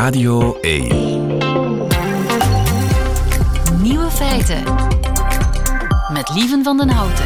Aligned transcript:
Radio 0.00 0.58
1. 0.60 0.88
Nieuwe 3.82 4.10
feiten. 4.10 4.62
Met 6.12 6.30
Lieven 6.34 6.64
van 6.64 6.76
den 6.76 6.88
Houten. 6.88 7.24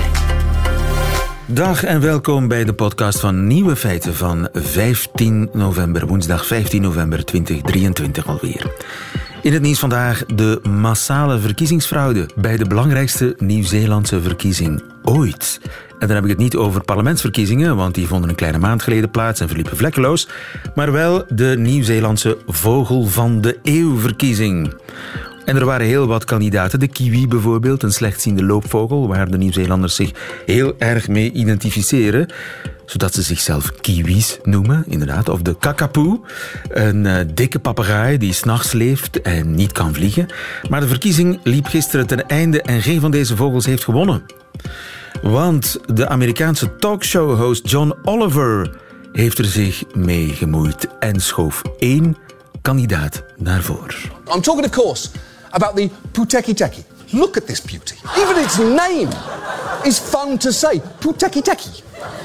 Dag 1.47 1.85
en 1.85 2.01
welkom 2.01 2.49
bij 2.49 2.65
de 2.65 2.75
podcast 2.75 3.21
van 3.21 3.47
Nieuwe 3.47 3.77
Feiten 3.77 4.15
van 4.15 4.49
15 4.53 5.49
november, 5.53 6.07
woensdag 6.07 6.47
15 6.47 6.83
november 6.83 7.25
2023 7.25 8.27
alweer. 8.27 8.73
In 9.43 9.53
het 9.53 9.63
nieuws 9.63 9.79
vandaag 9.79 10.25
de 10.27 10.61
massale 10.69 11.39
verkiezingsfraude 11.39 12.29
bij 12.35 12.57
de 12.57 12.67
belangrijkste 12.67 13.35
Nieuw-Zeelandse 13.39 14.23
verkiezing 14.23 14.94
ooit. 15.05 15.61
En 15.99 16.07
dan 16.07 16.17
heb 16.17 16.25
ik 16.25 16.31
het 16.31 16.39
niet 16.39 16.57
over 16.57 16.85
parlementsverkiezingen, 16.85 17.77
want 17.77 17.95
die 17.95 18.07
vonden 18.07 18.29
een 18.29 18.37
kleine 18.37 18.59
maand 18.59 18.83
geleden 18.83 19.11
plaats 19.11 19.41
en 19.41 19.47
verliepen 19.49 19.77
vlekkeloos, 19.77 20.29
maar 20.75 20.93
wel 20.93 21.25
de 21.29 21.55
Nieuw-Zeelandse 21.59 22.39
Vogel 22.47 23.05
van 23.05 23.41
de 23.41 23.59
Eeuw-verkiezing. 23.63 24.75
En 25.45 25.57
er 25.57 25.65
waren 25.65 25.87
heel 25.87 26.07
wat 26.07 26.25
kandidaten. 26.25 26.81
De 26.81 26.89
kiwi 26.89 27.29
bijvoorbeeld, 27.29 27.83
een 27.83 27.93
slechtziende 27.93 28.45
loopvogel, 28.45 29.09
waar 29.09 29.31
de 29.31 29.39
Nieuw-Zeelanders 29.39 29.95
zich 29.95 30.11
heel 30.47 30.75
erg 30.79 31.09
mee 31.09 31.33
identificeren 31.33 32.29
zodat 32.87 33.15
ze 33.15 33.23
zichzelf 33.23 33.73
kiwis 33.81 34.39
noemen, 34.43 34.85
inderdaad. 34.89 35.29
Of 35.29 35.43
de 35.43 35.57
kakapoe, 35.59 36.21
een 36.69 37.05
uh, 37.05 37.17
dikke 37.35 37.59
papegaai 37.59 38.19
die 38.19 38.33
s'nachts 38.33 38.73
leeft 38.73 39.23
en 39.23 39.55
niet 39.55 39.73
kan 39.73 39.95
vliegen. 39.95 40.27
Maar 40.69 40.81
de 40.81 40.89
verkiezing 40.89 41.41
liep 41.43 41.67
gisteren 41.67 42.07
ten 42.07 42.27
einde 42.27 42.63
en 42.63 42.83
geen 42.83 43.01
van 43.01 43.11
deze 43.11 43.37
vogels 43.37 43.67
heeft 43.67 43.85
gewonnen. 43.85 44.23
Want 45.23 45.79
de 45.95 46.09
Amerikaanse 46.09 46.77
talkshow-host 46.77 47.71
John 47.71 47.95
Oliver 48.03 48.77
heeft 49.13 49.39
er 49.39 49.45
zich 49.45 49.85
mee 49.95 50.29
gemoeid 50.29 50.89
en 50.99 51.21
schoof 51.21 51.63
één 51.79 52.17
kandidaat 52.63 53.25
naar 53.37 53.63
voren. 53.63 53.97
I'm 54.35 54.41
talking, 54.41 54.65
of 54.65 54.71
course, 54.71 55.09
about 55.55 55.77
the 55.77 55.89
Puteki 55.89 56.55
Teki. 56.55 56.85
Look 57.13 57.37
at 57.37 57.47
this 57.47 57.61
beauty. 57.61 57.97
Even 58.19 58.37
its 58.39 58.59
name 58.59 59.09
is 59.87 59.99
fun 59.99 60.39
to 60.39 60.53
say. 60.53 60.79
Puteki 60.79 61.43
Teki. 61.43 61.83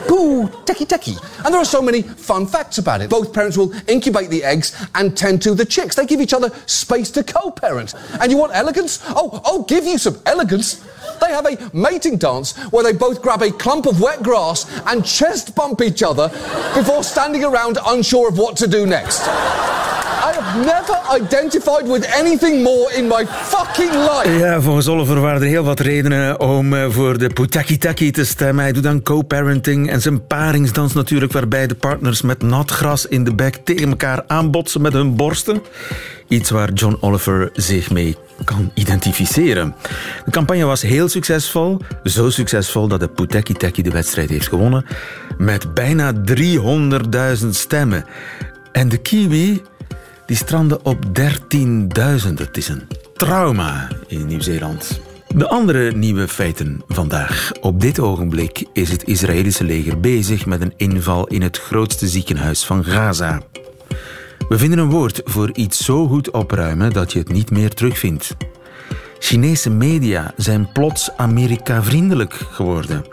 Poo, 0.07 0.47
techie 0.65 0.87
techie. 0.87 1.17
And 1.45 1.53
there 1.53 1.61
are 1.61 1.65
so 1.65 1.81
many 1.81 2.01
fun 2.01 2.45
facts 2.47 2.77
about 2.77 3.01
it. 3.01 3.09
Both 3.09 3.33
parents 3.33 3.57
will 3.57 3.73
incubate 3.87 4.29
the 4.29 4.43
eggs 4.43 4.75
and 4.95 5.15
tend 5.15 5.41
to 5.43 5.53
the 5.53 5.65
chicks. 5.65 5.95
They 5.95 6.05
give 6.05 6.21
each 6.21 6.33
other 6.33 6.49
space 6.65 7.11
to 7.11 7.23
co-parent. 7.23 7.93
And 8.19 8.31
you 8.31 8.37
want 8.37 8.55
elegance? 8.55 9.01
Oh, 9.07 9.41
I'll 9.45 9.63
give 9.63 9.85
you 9.85 9.97
some 9.97 10.19
elegance. 10.25 10.85
They 11.21 11.31
have 11.31 11.45
a 11.45 11.69
mating 11.73 12.17
dance 12.17 12.57
where 12.71 12.83
they 12.83 12.93
both 12.93 13.21
grab 13.21 13.41
a 13.41 13.51
clump 13.51 13.85
of 13.85 14.01
wet 14.01 14.23
grass 14.23 14.65
and 14.87 15.05
chest 15.05 15.55
bump 15.55 15.81
each 15.81 16.01
other 16.01 16.29
before 16.73 17.03
standing 17.03 17.43
around 17.43 17.77
unsure 17.85 18.29
of 18.29 18.37
what 18.37 18.57
to 18.57 18.67
do 18.67 18.85
next. 18.85 19.27
Never 20.59 20.99
identified 21.21 21.87
with 21.87 22.05
anything 22.19 22.63
more 22.63 22.93
in 22.95 23.07
my 23.07 23.25
fucking 23.27 23.91
life. 23.91 24.37
Ja, 24.37 24.61
volgens 24.61 24.87
Oliver 24.87 25.21
waren 25.21 25.41
er 25.41 25.47
heel 25.47 25.63
wat 25.63 25.79
redenen 25.79 26.39
om 26.39 26.73
eh, 26.73 26.85
voor 26.89 27.17
de 27.17 27.29
Putakitaki 27.29 28.11
te 28.11 28.25
stemmen. 28.25 28.63
Hij 28.63 28.73
doet 28.73 28.83
dan 28.83 29.01
co-parenting 29.01 29.89
en 29.89 30.01
zijn 30.01 30.27
paringsdans 30.27 30.93
natuurlijk, 30.93 31.31
waarbij 31.31 31.67
de 31.67 31.75
partners 31.75 32.21
met 32.21 32.41
nat 32.41 32.71
gras 32.71 33.05
in 33.05 33.23
de 33.23 33.35
bek 33.35 33.55
tegen 33.63 33.89
elkaar 33.89 34.23
aanbotsen 34.27 34.81
met 34.81 34.93
hun 34.93 35.15
borsten. 35.15 35.61
Iets 36.27 36.49
waar 36.49 36.73
John 36.73 36.97
Oliver 36.99 37.49
zich 37.53 37.89
mee 37.91 38.15
kan 38.43 38.71
identificeren. 38.73 39.75
De 40.25 40.31
campagne 40.31 40.65
was 40.65 40.81
heel 40.81 41.09
succesvol. 41.09 41.79
Zo 42.03 42.29
succesvol 42.29 42.87
dat 42.87 42.99
de 42.99 43.07
Putekiteki 43.07 43.81
de 43.81 43.91
wedstrijd 43.91 44.29
heeft 44.29 44.47
gewonnen. 44.47 44.85
Met 45.37 45.73
bijna 45.73 46.13
300.000 47.41 47.49
stemmen. 47.49 48.05
En 48.71 48.89
de 48.89 48.97
Kiwi 48.97 49.61
die 50.29 50.37
strandde 50.37 50.79
op 50.83 51.05
13.000. 51.05 52.33
Het 52.35 52.57
is 52.57 52.67
een 52.67 52.87
trauma 53.15 53.87
in 54.07 54.25
Nieuw-Zeeland. 54.25 55.01
De 55.35 55.47
andere 55.47 55.91
nieuwe 55.91 56.27
feiten 56.27 56.81
vandaag. 56.87 57.51
Op 57.61 57.81
dit 57.81 57.99
ogenblik 57.99 58.65
is 58.73 58.91
het 58.91 59.03
Israëlische 59.03 59.63
leger 59.63 59.99
bezig 59.99 60.45
met 60.45 60.61
een 60.61 60.73
inval 60.77 61.27
in 61.27 61.41
het 61.41 61.57
grootste 61.57 62.07
ziekenhuis 62.07 62.65
van 62.65 62.83
Gaza. 62.83 63.41
We 64.49 64.57
vinden 64.57 64.79
een 64.79 64.89
woord 64.89 65.21
voor 65.25 65.49
iets 65.53 65.85
zo 65.85 66.07
goed 66.07 66.31
opruimen 66.31 66.93
dat 66.93 67.13
je 67.13 67.19
het 67.19 67.31
niet 67.31 67.51
meer 67.51 67.73
terugvindt. 67.73 68.35
Chinese 69.19 69.69
media 69.69 70.33
zijn 70.37 70.71
plots 70.71 71.11
Amerika-vriendelijk 71.17 72.33
geworden. 72.33 73.05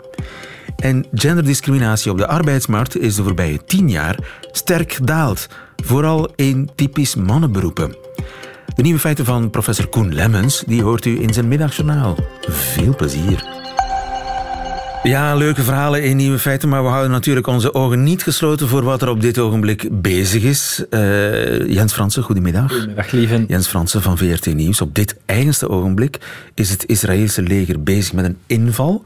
En 0.75 1.05
genderdiscriminatie 1.13 2.11
op 2.11 2.17
de 2.17 2.27
arbeidsmarkt 2.27 2.97
is 2.97 3.15
de 3.15 3.23
voorbije 3.23 3.65
tien 3.65 3.89
jaar 3.89 4.17
sterk 4.51 4.93
gedaald, 4.93 5.47
vooral 5.75 6.31
in 6.35 6.69
typisch 6.75 7.15
mannenberoepen. 7.15 7.95
De 8.75 8.81
nieuwe 8.81 8.99
feiten 8.99 9.25
van 9.25 9.49
professor 9.49 9.87
Koen 9.87 10.13
Lemmens 10.13 10.63
die 10.67 10.83
hoort 10.83 11.05
u 11.05 11.21
in 11.21 11.33
zijn 11.33 11.47
middagjournaal. 11.47 12.17
Veel 12.47 12.95
plezier. 12.95 13.65
Ja, 15.03 15.35
leuke 15.35 15.63
verhalen 15.63 16.03
in 16.03 16.17
nieuwe 16.17 16.39
feiten, 16.39 16.69
maar 16.69 16.83
we 16.83 16.89
houden 16.89 17.11
natuurlijk 17.11 17.47
onze 17.47 17.73
ogen 17.73 18.03
niet 18.03 18.23
gesloten 18.23 18.67
voor 18.67 18.83
wat 18.83 19.01
er 19.01 19.09
op 19.09 19.21
dit 19.21 19.39
ogenblik 19.39 19.87
bezig 19.91 20.43
is. 20.43 20.85
Uh, 20.89 21.67
Jens 21.67 21.93
Fransen, 21.93 22.23
goedemiddag. 22.23 22.71
Goedemiddag, 22.71 23.11
lieve. 23.11 23.45
Jens 23.47 23.67
Fransen 23.67 24.01
van 24.01 24.17
VRT 24.17 24.53
Nieuws. 24.53 24.81
Op 24.81 24.95
dit 24.95 25.15
eigenste 25.25 25.69
ogenblik 25.69 26.17
is 26.53 26.69
het 26.69 26.85
Israëlische 26.85 27.41
leger 27.41 27.83
bezig 27.83 28.13
met 28.13 28.25
een 28.25 28.37
inval 28.45 29.03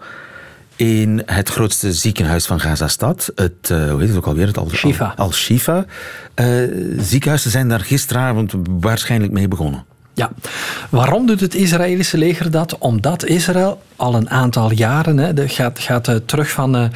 in 0.82 1.22
het 1.26 1.50
grootste 1.50 1.94
ziekenhuis 1.94 2.46
van 2.46 2.60
Gaza-stad. 2.60 3.32
Het, 3.36 3.70
uh, 3.72 3.90
hoe 3.90 4.00
heet 4.00 4.08
het 4.08 4.18
ook 4.18 4.26
alweer? 4.26 4.48
Het 4.48 4.58
Al-Shifa. 4.58 5.14
Al-Shifa. 5.16 5.86
Uh, 6.36 6.46
ziekenhuizen 6.98 7.52
zijn 7.52 7.68
daar 7.68 7.80
gisteravond 7.80 8.54
waarschijnlijk 8.70 9.32
mee 9.32 9.48
begonnen. 9.48 9.86
Ja, 10.14 10.32
waarom 10.90 11.26
doet 11.26 11.40
het 11.40 11.56
Israëlische 11.56 12.18
leger 12.18 12.52
dat? 12.52 12.78
Omdat 12.78 13.26
Israël 13.26 13.82
al 13.96 14.16
een 14.16 14.30
aantal 14.30 14.72
jaren, 14.72 15.18
hè, 15.18 15.48
gaat, 15.48 15.80
gaat 15.80 16.08
uh, 16.08 16.16
terug 16.26 16.50
van 16.50 16.92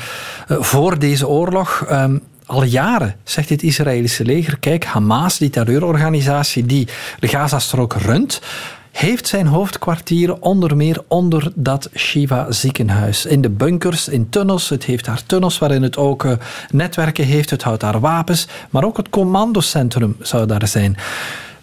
voor 0.48 1.00
deze 1.00 1.28
oorlog, 1.28 1.86
um, 1.92 2.22
al 2.46 2.64
jaren 2.64 3.16
zegt 3.24 3.50
het 3.50 3.64
Israëlische 3.64 4.26
leger: 4.26 4.58
kijk, 4.60 4.84
Hamas, 4.84 5.38
die 5.38 5.50
terreurorganisatie 5.50 6.66
die 6.66 6.88
de 7.20 7.28
Gazastrook 7.28 7.94
runt, 7.94 8.42
heeft 8.96 9.28
zijn 9.28 9.48
hoofdkwartier 9.48 10.42
onder 10.42 10.76
meer 10.76 11.04
onder 11.08 11.52
dat 11.56 11.90
Shiva 11.96 12.52
ziekenhuis. 12.52 13.26
In 13.26 13.42
de 13.42 13.50
bunkers, 13.50 14.08
in 14.08 14.30
tunnels. 14.30 14.70
Het 14.70 14.84
heeft 14.84 15.06
daar 15.06 15.26
tunnels 15.26 15.58
waarin 15.58 15.84
het 15.84 15.98
ook 15.98 16.24
uh, 16.24 16.32
netwerken 16.70 17.26
heeft. 17.26 17.50
Het 17.50 17.64
houdt 17.64 17.82
daar 17.82 18.00
wapens. 18.00 18.48
Maar 18.70 18.84
ook 18.84 18.98
het 18.98 19.10
commandocentrum 19.10 20.16
zou 20.20 20.46
daar 20.46 20.68
zijn. 20.68 20.98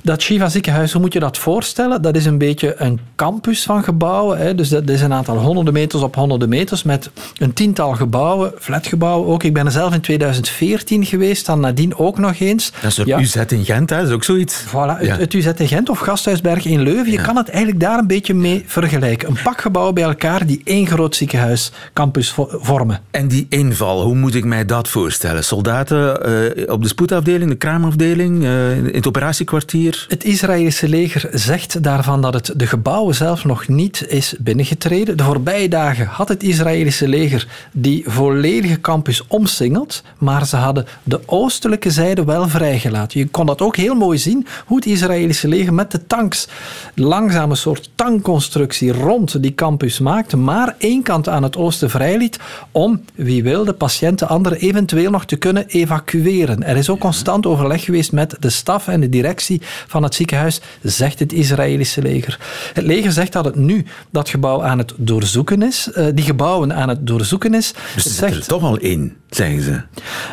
Dat 0.04 0.22
Shiva 0.22 0.48
ziekenhuis, 0.48 0.92
hoe 0.92 1.00
moet 1.00 1.12
je 1.12 1.20
dat 1.20 1.38
voorstellen? 1.38 2.02
Dat 2.02 2.16
is 2.16 2.24
een 2.26 2.38
beetje 2.38 2.74
een 2.78 3.00
campus 3.16 3.62
van 3.62 3.84
gebouwen. 3.84 4.38
Hè. 4.38 4.54
Dus 4.54 4.68
dat 4.68 4.88
is 4.88 5.00
een 5.00 5.12
aantal 5.12 5.36
honderden 5.38 5.72
meters 5.72 6.02
op 6.02 6.14
honderden 6.14 6.48
meters 6.48 6.82
met 6.82 7.10
een 7.38 7.52
tiental 7.52 7.92
gebouwen, 7.92 8.52
flatgebouwen 8.58 9.28
ook. 9.28 9.42
Ik 9.42 9.52
ben 9.52 9.66
er 9.66 9.72
zelf 9.72 9.94
in 9.94 10.00
2014 10.00 11.04
geweest, 11.04 11.46
dan 11.46 11.60
nadien 11.60 11.96
ook 11.96 12.18
nog 12.18 12.40
eens. 12.40 12.72
Dat 12.80 12.90
is 12.90 13.04
ja. 13.04 13.18
UZ 13.18 13.36
in 13.36 13.64
Gent, 13.64 13.90
hè? 13.90 13.96
dat 13.96 14.08
is 14.08 14.12
ook 14.12 14.24
zoiets. 14.24 14.64
Voilà, 14.66 14.72
ja. 14.72 14.96
het, 14.96 15.18
het, 15.18 15.34
UZ 15.34 15.46
in 15.56 15.68
Gent 15.68 15.88
of 15.88 15.98
Gasthuisberg 15.98 16.64
in 16.64 16.82
Leuven. 16.82 17.10
Je 17.10 17.18
ja. 17.18 17.22
kan 17.22 17.36
het 17.36 17.48
eigenlijk 17.48 17.80
daar 17.80 17.98
een 17.98 18.06
beetje 18.06 18.34
mee 18.34 18.64
vergelijken. 18.66 19.28
Een 19.28 19.38
pak 19.42 19.60
gebouwen 19.60 19.94
bij 19.94 20.04
elkaar 20.04 20.46
die 20.46 20.60
één 20.64 20.86
groot 20.86 21.16
ziekenhuiscampus 21.16 22.34
vormen. 22.48 23.00
En 23.10 23.28
die 23.28 23.46
inval, 23.48 24.02
hoe 24.02 24.14
moet 24.14 24.34
ik 24.34 24.44
mij 24.44 24.64
dat 24.64 24.88
voorstellen? 24.88 25.44
Soldaten 25.44 26.28
uh, 26.56 26.72
op 26.72 26.82
de 26.82 26.88
spoedafdeling, 26.88 27.50
de 27.50 27.56
kraamafdeling, 27.56 28.42
uh, 28.42 28.76
in 28.76 28.94
het 28.94 29.06
operatiekwartier? 29.06 29.91
Het 30.08 30.24
Israëlische 30.24 30.88
leger 30.88 31.28
zegt 31.32 31.82
daarvan 31.82 32.22
dat 32.22 32.34
het 32.34 32.52
de 32.56 32.66
gebouwen 32.66 33.14
zelf 33.14 33.44
nog 33.44 33.68
niet 33.68 34.04
is 34.08 34.34
binnengetreden. 34.38 35.16
De 35.16 35.24
voorbije 35.24 35.68
dagen 35.68 36.06
had 36.06 36.28
het 36.28 36.42
Israëlische 36.42 37.08
leger 37.08 37.46
die 37.72 38.04
volledige 38.06 38.80
campus 38.80 39.26
omsingeld, 39.26 40.02
maar 40.18 40.46
ze 40.46 40.56
hadden 40.56 40.86
de 41.02 41.20
oostelijke 41.26 41.90
zijde 41.90 42.24
wel 42.24 42.48
vrijgelaten. 42.48 43.20
Je 43.20 43.28
kon 43.28 43.46
dat 43.46 43.60
ook 43.60 43.76
heel 43.76 43.94
mooi 43.94 44.18
zien, 44.18 44.46
hoe 44.66 44.76
het 44.76 44.86
Israëlische 44.86 45.48
leger 45.48 45.74
met 45.74 45.90
de 45.90 46.06
tanks 46.06 46.48
langzaam 46.94 47.50
een 47.50 47.56
soort 47.56 47.90
tankconstructie 47.94 48.92
rond 48.92 49.42
die 49.42 49.54
campus 49.54 49.98
maakte, 49.98 50.36
maar 50.36 50.74
één 50.78 51.02
kant 51.02 51.28
aan 51.28 51.42
het 51.42 51.56
oosten 51.56 51.90
vrijliet 51.90 52.38
om, 52.70 53.04
wie 53.14 53.42
wil, 53.42 53.64
de 53.64 53.72
patiënten 53.72 54.28
anderen 54.28 54.58
eventueel 54.58 55.10
nog 55.10 55.24
te 55.24 55.36
kunnen 55.36 55.66
evacueren. 55.66 56.62
Er 56.62 56.76
is 56.76 56.88
ook 56.88 57.00
constant 57.00 57.46
overleg 57.46 57.84
geweest 57.84 58.12
met 58.12 58.36
de 58.38 58.50
staf 58.50 58.88
en 58.88 59.00
de 59.00 59.08
directie 59.08 59.62
van 59.86 60.02
het 60.02 60.14
ziekenhuis, 60.14 60.60
zegt 60.82 61.18
het 61.18 61.32
Israëlische 61.32 62.02
leger. 62.02 62.38
Het 62.72 62.84
leger 62.84 63.12
zegt 63.12 63.32
dat 63.32 63.44
het 63.44 63.56
nu 63.56 63.84
dat 64.10 64.28
gebouw 64.28 64.62
aan 64.62 64.78
het 64.78 64.92
doorzoeken 64.96 65.62
is, 65.62 65.88
uh, 65.94 66.06
die 66.14 66.24
gebouwen 66.24 66.74
aan 66.74 66.88
het 66.88 67.06
doorzoeken 67.06 67.54
is. 67.54 67.72
Dus 67.94 68.04
het 68.04 68.12
zegt 68.12 68.36
er 68.36 68.46
toch 68.46 68.62
al 68.62 68.78
in. 68.78 69.16
zeggen 69.30 69.62
ze. 69.62 69.80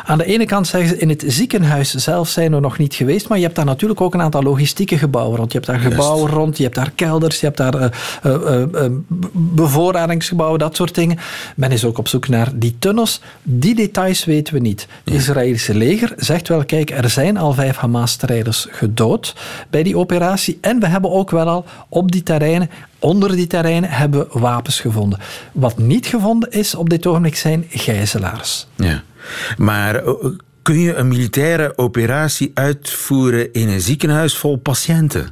Aan 0.04 0.18
de 0.18 0.24
ene 0.24 0.46
kant 0.46 0.66
zeggen 0.66 0.90
ze, 0.90 0.96
in 0.96 1.08
het 1.08 1.24
ziekenhuis 1.26 1.94
zelf 1.94 2.28
zijn 2.28 2.52
we 2.52 2.60
nog 2.60 2.78
niet 2.78 2.94
geweest, 2.94 3.28
maar 3.28 3.38
je 3.38 3.44
hebt 3.44 3.56
daar 3.56 3.64
natuurlijk 3.64 4.00
ook 4.00 4.14
een 4.14 4.20
aantal 4.20 4.42
logistieke 4.42 4.98
gebouwen 4.98 5.36
rond. 5.36 5.52
Je 5.52 5.58
hebt 5.58 5.70
daar 5.70 5.90
gebouwen 5.90 6.30
rond, 6.30 6.56
je 6.56 6.62
hebt 6.62 6.74
daar 6.74 6.92
kelders, 6.94 7.40
je 7.40 7.46
hebt 7.46 7.58
daar 7.58 7.74
uh, 7.74 7.88
uh, 8.26 8.62
uh, 8.72 8.84
bevoorradingsgebouwen, 9.32 10.58
dat 10.58 10.76
soort 10.76 10.94
dingen. 10.94 11.18
Men 11.56 11.72
is 11.72 11.84
ook 11.84 11.98
op 11.98 12.08
zoek 12.08 12.28
naar 12.28 12.48
die 12.54 12.76
tunnels. 12.78 13.20
Die 13.42 13.74
details 13.74 14.24
weten 14.24 14.54
we 14.54 14.60
niet. 14.60 14.86
Het 15.04 15.14
Israëlische 15.14 15.74
leger 15.74 16.12
zegt 16.16 16.48
wel, 16.48 16.64
kijk, 16.64 16.90
er 16.90 17.10
zijn 17.10 17.36
al 17.36 17.52
vijf 17.52 17.76
Hamas-strijders 17.76 18.66
gedood 18.70 19.34
bij 19.70 19.82
die 19.82 19.96
operatie 19.96 20.58
en 20.60 20.80
we 20.80 20.86
hebben 20.86 21.10
ook 21.10 21.30
wel 21.30 21.48
al 21.48 21.64
op 21.88 22.12
die 22.12 22.22
terreinen 22.22 22.70
onder 22.98 23.36
die 23.36 23.46
terreinen 23.46 23.90
hebben 23.90 24.28
we 24.32 24.38
wapens 24.38 24.80
gevonden. 24.80 25.18
Wat 25.52 25.78
niet 25.78 26.06
gevonden 26.06 26.50
is 26.50 26.74
op 26.74 26.90
dit 26.90 27.06
ogenblik 27.06 27.36
zijn 27.36 27.66
gijzelaars. 27.68 28.66
Ja. 28.74 29.02
Maar 29.56 29.94
eh, 29.94 30.14
kun 30.62 30.78
je 30.78 30.94
een 30.94 31.08
militaire 31.08 31.78
operatie 31.78 32.50
uitvoeren 32.54 33.52
in 33.52 33.68
een 33.68 33.80
ziekenhuis 33.80 34.36
vol 34.36 34.56
patiënten? 34.56 35.28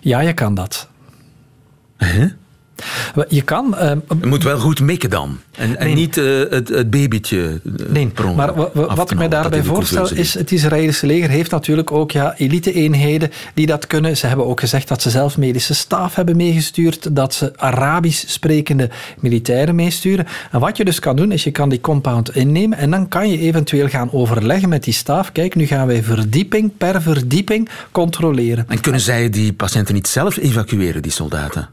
Ja, 0.00 0.20
je 0.20 0.32
kan 0.32 0.54
dat. 0.54 0.88
Huh? 1.98 2.30
Je 3.28 3.42
kan... 3.42 3.74
Uh, 3.80 3.90
je 4.20 4.26
moet 4.26 4.42
wel 4.42 4.58
goed 4.58 4.80
mikken 4.80 5.10
dan. 5.10 5.38
En, 5.56 5.76
en 5.76 5.94
niet 5.94 6.16
uh, 6.16 6.50
het, 6.50 6.68
het, 6.68 6.90
babytje. 6.90 7.60
Uh, 7.62 7.86
nee, 7.88 8.10
maar 8.36 8.54
wat 8.74 9.10
ik 9.10 9.18
mij 9.18 9.28
daarbij 9.28 9.62
voorstel 9.62 10.12
is... 10.12 10.34
Het 10.34 10.52
Israëlische 10.52 11.06
leger 11.06 11.28
heeft 11.28 11.50
natuurlijk 11.50 11.92
ook 11.92 12.10
ja, 12.10 12.34
elite-eenheden 12.36 13.30
die 13.54 13.66
dat 13.66 13.86
kunnen. 13.86 14.16
Ze 14.16 14.26
hebben 14.26 14.46
ook 14.46 14.60
gezegd 14.60 14.88
dat 14.88 15.02
ze 15.02 15.10
zelf 15.10 15.38
medische 15.38 15.74
staf 15.74 16.14
hebben 16.14 16.36
meegestuurd. 16.36 17.16
Dat 17.16 17.34
ze 17.34 17.52
Arabisch 17.56 18.24
sprekende 18.28 18.90
militairen 19.18 19.74
meesturen. 19.74 20.26
En 20.50 20.60
wat 20.60 20.76
je 20.76 20.84
dus 20.84 20.98
kan 20.98 21.16
doen, 21.16 21.32
is 21.32 21.44
je 21.44 21.50
kan 21.50 21.68
die 21.68 21.80
compound 21.80 22.34
innemen. 22.36 22.78
En 22.78 22.90
dan 22.90 23.08
kan 23.08 23.30
je 23.30 23.38
eventueel 23.38 23.88
gaan 23.88 24.12
overleggen 24.12 24.68
met 24.68 24.84
die 24.84 24.94
staf. 24.94 25.32
Kijk, 25.32 25.54
nu 25.54 25.66
gaan 25.66 25.86
wij 25.86 26.02
verdieping 26.02 26.76
per 26.76 27.02
verdieping 27.02 27.68
controleren. 27.92 28.64
En 28.68 28.80
kunnen 28.80 29.00
zij 29.00 29.30
die 29.30 29.52
patiënten 29.52 29.94
niet 29.94 30.08
zelf 30.08 30.36
evacueren, 30.36 31.02
die 31.02 31.12
soldaten? 31.12 31.68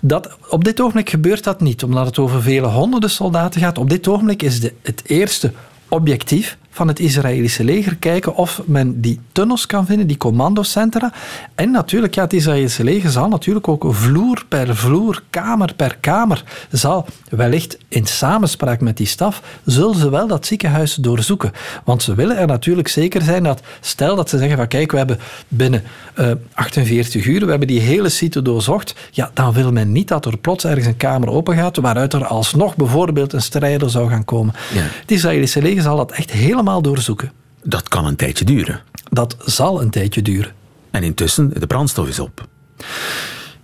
Dat, 0.00 0.36
op 0.48 0.64
dit 0.64 0.80
ogenblik 0.80 1.10
gebeurt 1.10 1.44
dat 1.44 1.60
niet, 1.60 1.82
omdat 1.82 2.06
het 2.06 2.18
over 2.18 2.42
vele 2.42 2.66
honderden 2.66 3.10
soldaten 3.10 3.60
gaat. 3.60 3.78
Op 3.78 3.90
dit 3.90 4.08
ogenblik 4.08 4.42
is 4.42 4.60
de, 4.60 4.72
het 4.82 5.02
eerste 5.06 5.52
objectief 5.88 6.58
van 6.70 6.88
het 6.88 6.98
Israëlische 6.98 7.64
leger 7.64 7.96
kijken 7.96 8.34
of 8.34 8.62
men 8.64 9.00
die 9.00 9.20
tunnels 9.32 9.66
kan 9.66 9.86
vinden, 9.86 10.06
die 10.06 10.16
commandocentra. 10.16 11.12
En 11.54 11.70
natuurlijk, 11.70 12.14
ja, 12.14 12.22
het 12.22 12.32
Israëlische 12.32 12.84
leger 12.84 13.10
zal 13.10 13.28
natuurlijk 13.28 13.68
ook 13.68 13.86
vloer 13.88 14.44
per 14.48 14.76
vloer, 14.76 15.22
kamer 15.30 15.74
per 15.74 15.96
kamer, 16.00 16.44
zal 16.70 17.06
wellicht 17.30 17.78
in 17.88 18.06
samenspraak 18.06 18.80
met 18.80 18.96
die 18.96 19.06
staf, 19.06 19.42
zullen 19.64 19.96
ze 19.96 20.10
wel 20.10 20.26
dat 20.26 20.46
ziekenhuis 20.46 20.94
doorzoeken. 20.94 21.52
Want 21.84 22.02
ze 22.02 22.14
willen 22.14 22.36
er 22.36 22.46
natuurlijk 22.46 22.88
zeker 22.88 23.22
zijn 23.22 23.42
dat, 23.42 23.60
stel 23.80 24.16
dat 24.16 24.28
ze 24.28 24.38
zeggen 24.38 24.56
van 24.56 24.68
kijk, 24.68 24.90
we 24.90 24.98
hebben 24.98 25.18
binnen 25.48 25.82
uh, 26.18 26.30
48 26.54 27.26
uur, 27.26 27.44
we 27.44 27.50
hebben 27.50 27.68
die 27.68 27.80
hele 27.80 28.08
site 28.08 28.42
doorzocht, 28.42 28.94
ja, 29.10 29.30
dan 29.34 29.52
wil 29.52 29.72
men 29.72 29.92
niet 29.92 30.08
dat 30.08 30.26
er 30.26 30.38
plots 30.38 30.64
ergens 30.64 30.86
een 30.86 30.96
kamer 30.96 31.30
open 31.30 31.56
gaat 31.56 31.76
waaruit 31.76 32.12
er 32.12 32.26
alsnog 32.26 32.76
bijvoorbeeld 32.76 33.32
een 33.32 33.42
strijder 33.42 33.90
zou 33.90 34.10
gaan 34.10 34.24
komen. 34.24 34.54
Ja. 34.74 34.80
Het 34.80 35.10
Israëlische 35.10 35.62
leger 35.62 35.82
zal 35.82 35.96
dat 35.96 36.12
echt 36.12 36.32
helemaal 36.58 36.82
doorzoeken. 36.82 37.32
Dat 37.62 37.88
kan 37.88 38.06
een 38.06 38.16
tijdje 38.16 38.44
duren. 38.44 38.80
Dat 39.10 39.36
zal 39.44 39.82
een 39.82 39.90
tijdje 39.90 40.22
duren. 40.22 40.52
En 40.90 41.02
intussen, 41.02 41.50
de 41.60 41.66
brandstof 41.66 42.08
is 42.08 42.18
op. 42.18 42.48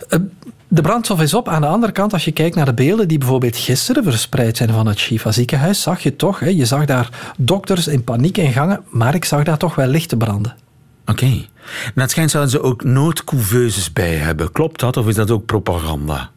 Eh, 0.08 0.19
de 0.69 0.82
brandstof 0.82 1.20
is 1.20 1.35
op. 1.35 1.49
Aan 1.49 1.61
de 1.61 1.67
andere 1.67 1.93
kant, 1.93 2.12
als 2.12 2.25
je 2.25 2.32
kijkt 2.32 2.56
naar 2.56 2.64
de 2.64 2.75
beelden 2.75 3.08
die 3.08 3.19
bijvoorbeeld 3.19 3.56
gisteren 3.56 4.02
verspreid 4.02 4.56
zijn 4.56 4.70
van 4.70 4.87
het 4.87 4.99
Shifa 4.99 5.32
ziekenhuis, 5.32 5.82
zag 5.82 6.02
je 6.02 6.17
toch, 6.17 6.38
hè, 6.38 6.49
je 6.49 6.64
zag 6.64 6.85
daar 6.85 7.32
dokters 7.37 7.87
in 7.87 8.05
paniek 8.05 8.38
in 8.38 8.52
gangen, 8.52 8.81
maar 8.91 9.14
ik 9.14 9.25
zag 9.25 9.44
daar 9.44 9.58
toch 9.58 9.75
wel 9.75 9.87
lichten 9.87 10.19
branden. 10.19 10.56
Oké. 11.06 11.25
Okay. 11.25 11.49
En 11.94 12.00
het 12.00 12.11
schijnt 12.11 12.31
zouden 12.31 12.52
ze 12.52 12.62
ook 12.62 12.84
noodcouveuses 12.84 13.93
bij 13.93 14.14
hebben. 14.14 14.52
Klopt 14.52 14.81
dat 14.81 14.96
of 14.96 15.08
is 15.08 15.14
dat 15.14 15.31
ook 15.31 15.46
propaganda? 15.46 16.31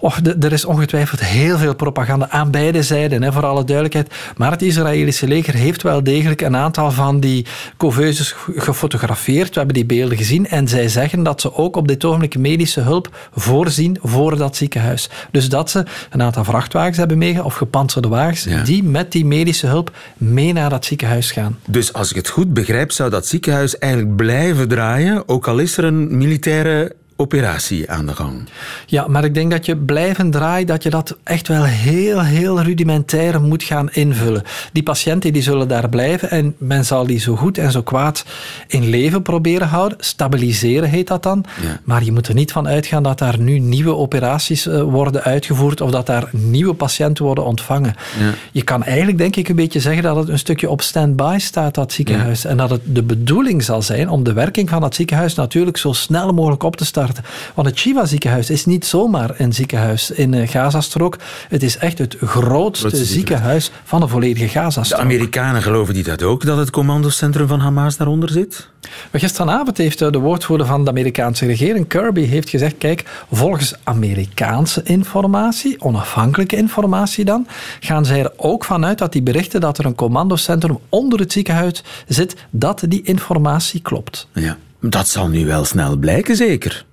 Och, 0.00 0.18
er 0.40 0.52
is 0.52 0.64
ongetwijfeld 0.64 1.20
heel 1.20 1.58
veel 1.58 1.74
propaganda 1.74 2.30
aan 2.30 2.50
beide 2.50 2.82
zijden, 2.82 3.22
hè, 3.22 3.32
voor 3.32 3.46
alle 3.46 3.64
duidelijkheid. 3.64 4.14
Maar 4.36 4.50
het 4.50 4.62
Israëlische 4.62 5.26
leger 5.26 5.54
heeft 5.54 5.82
wel 5.82 6.02
degelijk 6.02 6.40
een 6.40 6.56
aantal 6.56 6.90
van 6.90 7.20
die 7.20 7.46
couveuses 7.76 8.34
gefotografeerd. 8.56 9.48
We 9.48 9.54
hebben 9.54 9.74
die 9.74 9.84
beelden 9.84 10.16
gezien. 10.16 10.48
En 10.48 10.68
zij 10.68 10.88
zeggen 10.88 11.22
dat 11.22 11.40
ze 11.40 11.54
ook 11.54 11.76
op 11.76 11.88
dit 11.88 12.04
ogenblik 12.04 12.38
medische 12.38 12.80
hulp 12.80 13.16
voorzien 13.34 13.98
voor 14.02 14.36
dat 14.36 14.56
ziekenhuis. 14.56 15.08
Dus 15.30 15.48
dat 15.48 15.70
ze 15.70 15.84
een 16.10 16.22
aantal 16.22 16.44
vrachtwagens 16.44 16.96
hebben 16.96 17.18
meegegaan, 17.18 17.44
of 17.44 17.54
gepantserde 17.54 18.08
wagens, 18.08 18.46
die 18.64 18.82
met 18.82 19.12
die 19.12 19.24
medische 19.24 19.66
hulp 19.66 19.96
mee 20.16 20.52
naar 20.52 20.70
dat 20.70 20.84
ziekenhuis 20.84 21.30
gaan. 21.30 21.58
Dus 21.66 21.92
als 21.92 22.10
ik 22.10 22.16
het 22.16 22.28
goed 22.28 22.52
begrijp, 22.52 22.92
zou 22.92 23.10
dat 23.10 23.26
ziekenhuis 23.26 23.78
eigenlijk 23.78 24.16
blijven 24.16 24.61
draaien, 24.66 25.28
ook 25.28 25.48
al 25.48 25.58
is 25.58 25.76
er 25.76 25.84
een 25.84 26.16
militaire 26.16 26.96
operatie 27.22 27.90
aan 27.90 28.06
de 28.06 28.14
gang. 28.14 28.48
Ja, 28.86 29.06
maar 29.08 29.24
ik 29.24 29.34
denk 29.34 29.50
dat 29.50 29.66
je 29.66 29.76
blijven 29.76 30.30
draaien, 30.30 30.66
dat 30.66 30.82
je 30.82 30.90
dat 30.90 31.16
echt 31.22 31.48
wel 31.48 31.64
heel, 31.64 32.22
heel 32.22 32.62
rudimentair 32.62 33.40
moet 33.40 33.62
gaan 33.62 33.90
invullen. 33.90 34.42
Die 34.72 34.82
patiënten 34.82 35.32
die 35.32 35.42
zullen 35.42 35.68
daar 35.68 35.88
blijven 35.88 36.30
en 36.30 36.54
men 36.58 36.84
zal 36.84 37.06
die 37.06 37.18
zo 37.18 37.36
goed 37.36 37.58
en 37.58 37.70
zo 37.70 37.82
kwaad 37.82 38.24
in 38.66 38.88
leven 38.88 39.22
proberen 39.22 39.68
houden. 39.68 39.98
Stabiliseren 40.00 40.88
heet 40.88 41.06
dat 41.06 41.22
dan. 41.22 41.44
Maar 41.84 42.04
je 42.04 42.12
moet 42.12 42.28
er 42.28 42.34
niet 42.34 42.52
van 42.52 42.68
uitgaan 42.68 43.02
dat 43.02 43.18
daar 43.18 43.38
nu 43.38 43.58
nieuwe 43.58 43.94
operaties 43.94 44.66
eh, 44.66 44.82
worden 44.82 45.22
uitgevoerd 45.22 45.80
of 45.80 45.90
dat 45.90 46.06
daar 46.06 46.28
nieuwe 46.30 46.74
patiënten 46.74 47.24
worden 47.24 47.44
ontvangen. 47.44 47.94
Ja. 48.20 48.30
Je 48.52 48.62
kan 48.62 48.84
eigenlijk 48.84 49.18
denk 49.18 49.36
ik 49.36 49.48
een 49.48 49.56
beetje 49.56 49.80
zeggen 49.80 50.02
dat 50.02 50.16
het 50.16 50.28
een 50.28 50.38
stukje 50.38 50.70
op 50.70 50.82
stand-by 50.82 51.36
staat, 51.40 51.74
dat 51.74 51.92
ziekenhuis. 51.92 52.44
En 52.44 52.56
dat 52.56 52.70
het 52.70 52.80
de 52.84 53.02
bedoeling 53.02 53.62
zal 53.62 53.82
zijn 53.82 54.08
om 54.08 54.22
de 54.22 54.32
werking 54.32 54.68
van 54.68 54.80
dat 54.80 54.94
ziekenhuis 54.94 55.34
natuurlijk 55.34 55.76
zo 55.76 55.92
snel 55.92 56.32
mogelijk 56.32 56.62
op 56.62 56.76
te 56.76 56.84
starten 56.84 57.11
want 57.54 57.68
het 57.68 57.78
Shiva 57.78 58.06
ziekenhuis 58.06 58.50
is 58.50 58.64
niet 58.64 58.86
zomaar 58.86 59.30
een 59.36 59.52
ziekenhuis 59.52 60.10
in 60.10 60.30
de 60.30 60.46
Gazastrook. 60.46 61.18
Het 61.48 61.62
is 61.62 61.76
echt 61.76 61.98
het 61.98 62.16
grootste 62.20 63.04
ziekenhuis 63.04 63.70
van 63.84 64.00
de 64.00 64.08
volledige 64.08 64.48
Gazastrook. 64.48 65.00
De 65.00 65.06
Amerikanen 65.06 65.62
geloven 65.62 65.94
die 65.94 66.02
dat 66.02 66.22
ook, 66.22 66.44
dat 66.44 66.56
het 66.56 66.70
commandocentrum 66.70 67.46
van 67.46 67.60
Hamas 67.60 67.96
daaronder 67.96 68.28
zit? 68.28 68.70
gisteravond 69.12 69.76
heeft 69.76 69.98
de 69.98 70.18
woordvoerder 70.18 70.66
van 70.66 70.84
de 70.84 70.90
Amerikaanse 70.90 71.46
regering, 71.46 71.88
Kirby, 71.88 72.24
heeft 72.24 72.48
gezegd, 72.48 72.78
kijk, 72.78 73.24
volgens 73.30 73.74
Amerikaanse 73.84 74.82
informatie, 74.82 75.80
onafhankelijke 75.80 76.56
informatie 76.56 77.24
dan, 77.24 77.46
gaan 77.80 78.04
zij 78.04 78.20
er 78.20 78.32
ook 78.36 78.64
vanuit 78.64 78.98
dat 78.98 79.12
die 79.12 79.22
berichten 79.22 79.60
dat 79.60 79.78
er 79.78 79.86
een 79.86 79.94
commandocentrum 79.94 80.78
onder 80.88 81.18
het 81.18 81.32
ziekenhuis 81.32 81.82
zit, 82.08 82.36
dat 82.50 82.84
die 82.88 83.02
informatie 83.02 83.80
klopt. 83.80 84.28
Ja, 84.32 84.56
dat 84.80 85.08
zal 85.08 85.28
nu 85.28 85.46
wel 85.46 85.64
snel 85.64 85.96
blijken, 85.96 86.36
zeker. 86.36 86.84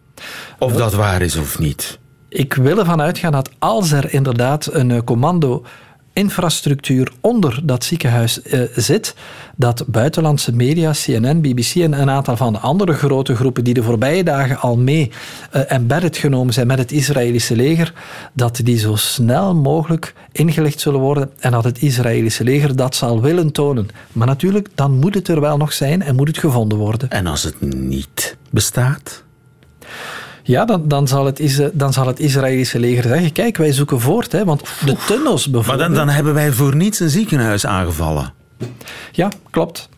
Of 0.59 0.73
dat 0.73 0.94
waar 0.94 1.21
is 1.21 1.35
of 1.35 1.59
niet. 1.59 2.00
Ik 2.29 2.53
wil 2.53 2.79
ervan 2.79 3.01
uitgaan 3.01 3.31
dat 3.31 3.50
als 3.59 3.91
er 3.91 4.13
inderdaad 4.13 4.73
een 4.73 4.91
eh, 4.91 5.01
commando 5.06 5.63
infrastructuur 6.13 7.11
onder 7.21 7.59
dat 7.63 7.83
ziekenhuis 7.83 8.39
uh, 8.44 8.61
zit, 8.75 9.15
dat 9.56 9.83
buitenlandse 9.88 10.56
media, 10.56 10.91
CNN, 10.91 11.41
BBC 11.41 11.75
en 11.75 12.01
een 12.01 12.09
aantal 12.09 12.38
van 12.38 12.53
de 12.53 12.59
andere 12.59 12.94
grote 12.94 13.35
groepen 13.35 13.63
die 13.63 13.73
de 13.73 13.83
voorbije 13.83 14.24
dagen 14.24 14.57
al 14.57 14.77
mee 14.77 15.12
uh, 15.55 15.72
embedded 15.72 16.17
genomen 16.17 16.53
zijn 16.53 16.67
met 16.67 16.77
het 16.77 16.91
Israëlische 16.91 17.55
leger, 17.55 17.93
dat 18.34 18.60
die 18.63 18.77
zo 18.77 18.95
snel 18.95 19.55
mogelijk 19.55 20.13
ingelicht 20.31 20.79
zullen 20.79 21.00
worden 21.00 21.29
en 21.39 21.51
dat 21.51 21.63
het 21.63 21.81
Israëlische 21.81 22.43
leger 22.43 22.75
dat 22.75 22.95
zal 22.95 23.22
willen 23.22 23.51
tonen. 23.51 23.88
Maar 24.12 24.27
natuurlijk, 24.27 24.67
dan 24.75 24.91
moet 24.91 25.15
het 25.15 25.27
er 25.27 25.41
wel 25.41 25.57
nog 25.57 25.74
zijn 25.74 26.01
en 26.01 26.15
moet 26.15 26.27
het 26.27 26.38
gevonden 26.38 26.77
worden. 26.77 27.10
En 27.10 27.27
als 27.27 27.43
het 27.43 27.62
niet 27.62 28.38
bestaat? 28.50 29.24
Ja, 30.50 30.65
dan, 30.65 30.88
dan, 30.88 31.08
zal 31.08 31.25
het, 31.25 31.70
dan 31.74 31.94
zal 31.94 32.08
het 32.08 32.20
Israëlische 32.20 32.79
leger 32.79 33.03
zeggen: 33.03 33.32
kijk, 33.32 33.58
wij 33.58 33.74
zoeken 33.74 34.00
voort. 34.00 34.32
Hè, 34.32 34.46
want 34.46 34.62
de 34.86 34.96
tunnels 35.08 35.50
bijvoorbeeld. 35.50 35.65
Maar 35.65 35.88
dan, 35.88 36.06
dan 36.06 36.15
hebben 36.15 36.34
wij 36.34 36.51
voor 36.51 36.75
niets 36.75 37.00
een 37.00 37.10
ziekenhuis 37.10 37.65
aangevallen. 37.65 38.34
Ja, 39.12 39.32
klopt. 39.50 39.89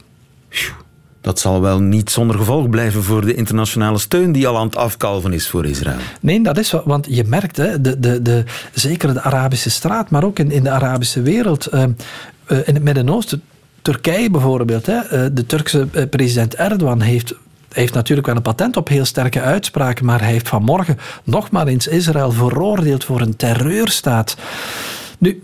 Dat 1.21 1.39
zal 1.39 1.61
wel 1.61 1.79
niet 1.79 2.09
zonder 2.09 2.37
gevolg 2.37 2.69
blijven 2.69 3.03
voor 3.03 3.25
de 3.25 3.33
internationale 3.33 3.97
steun 3.97 4.31
die 4.31 4.47
al 4.47 4.57
aan 4.57 4.65
het 4.65 4.75
afkalven 4.75 5.33
is 5.33 5.47
voor 5.47 5.65
Israël. 5.65 5.97
Nee, 6.21 6.43
dat 6.43 6.57
is 6.57 6.71
wat, 6.71 6.85
want 6.85 7.07
je 7.09 7.23
merkt, 7.23 7.57
hè, 7.57 7.81
de, 7.81 7.99
de, 7.99 8.21
de, 8.21 8.43
zeker 8.73 9.13
de 9.13 9.21
Arabische 9.21 9.69
straat, 9.69 10.09
maar 10.09 10.23
ook 10.23 10.39
in, 10.39 10.51
in 10.51 10.63
de 10.63 10.69
Arabische 10.69 11.21
wereld, 11.21 11.73
uh, 11.73 11.81
in 12.47 12.73
het 12.73 12.83
Midden-Oosten, 12.83 13.41
Turkije 13.81 14.29
bijvoorbeeld, 14.29 14.85
hè, 14.85 14.95
uh, 15.03 15.29
de 15.33 15.45
Turkse 15.45 15.87
president 16.09 16.55
Erdogan 16.55 17.01
heeft 17.01 17.33
heeft 17.73 17.93
natuurlijk 17.93 18.27
wel 18.27 18.35
een 18.35 18.41
patent 18.41 18.77
op 18.77 18.87
heel 18.87 19.05
sterke 19.05 19.41
uitspraken, 19.41 20.05
maar 20.05 20.21
hij 20.21 20.31
heeft 20.31 20.49
vanmorgen 20.49 20.97
nog 21.23 21.51
maar 21.51 21.67
eens 21.67 21.87
Israël 21.87 22.31
veroordeeld 22.31 23.03
voor 23.03 23.21
een 23.21 23.35
terreurstaat. 23.35 24.35
Nu, 25.21 25.43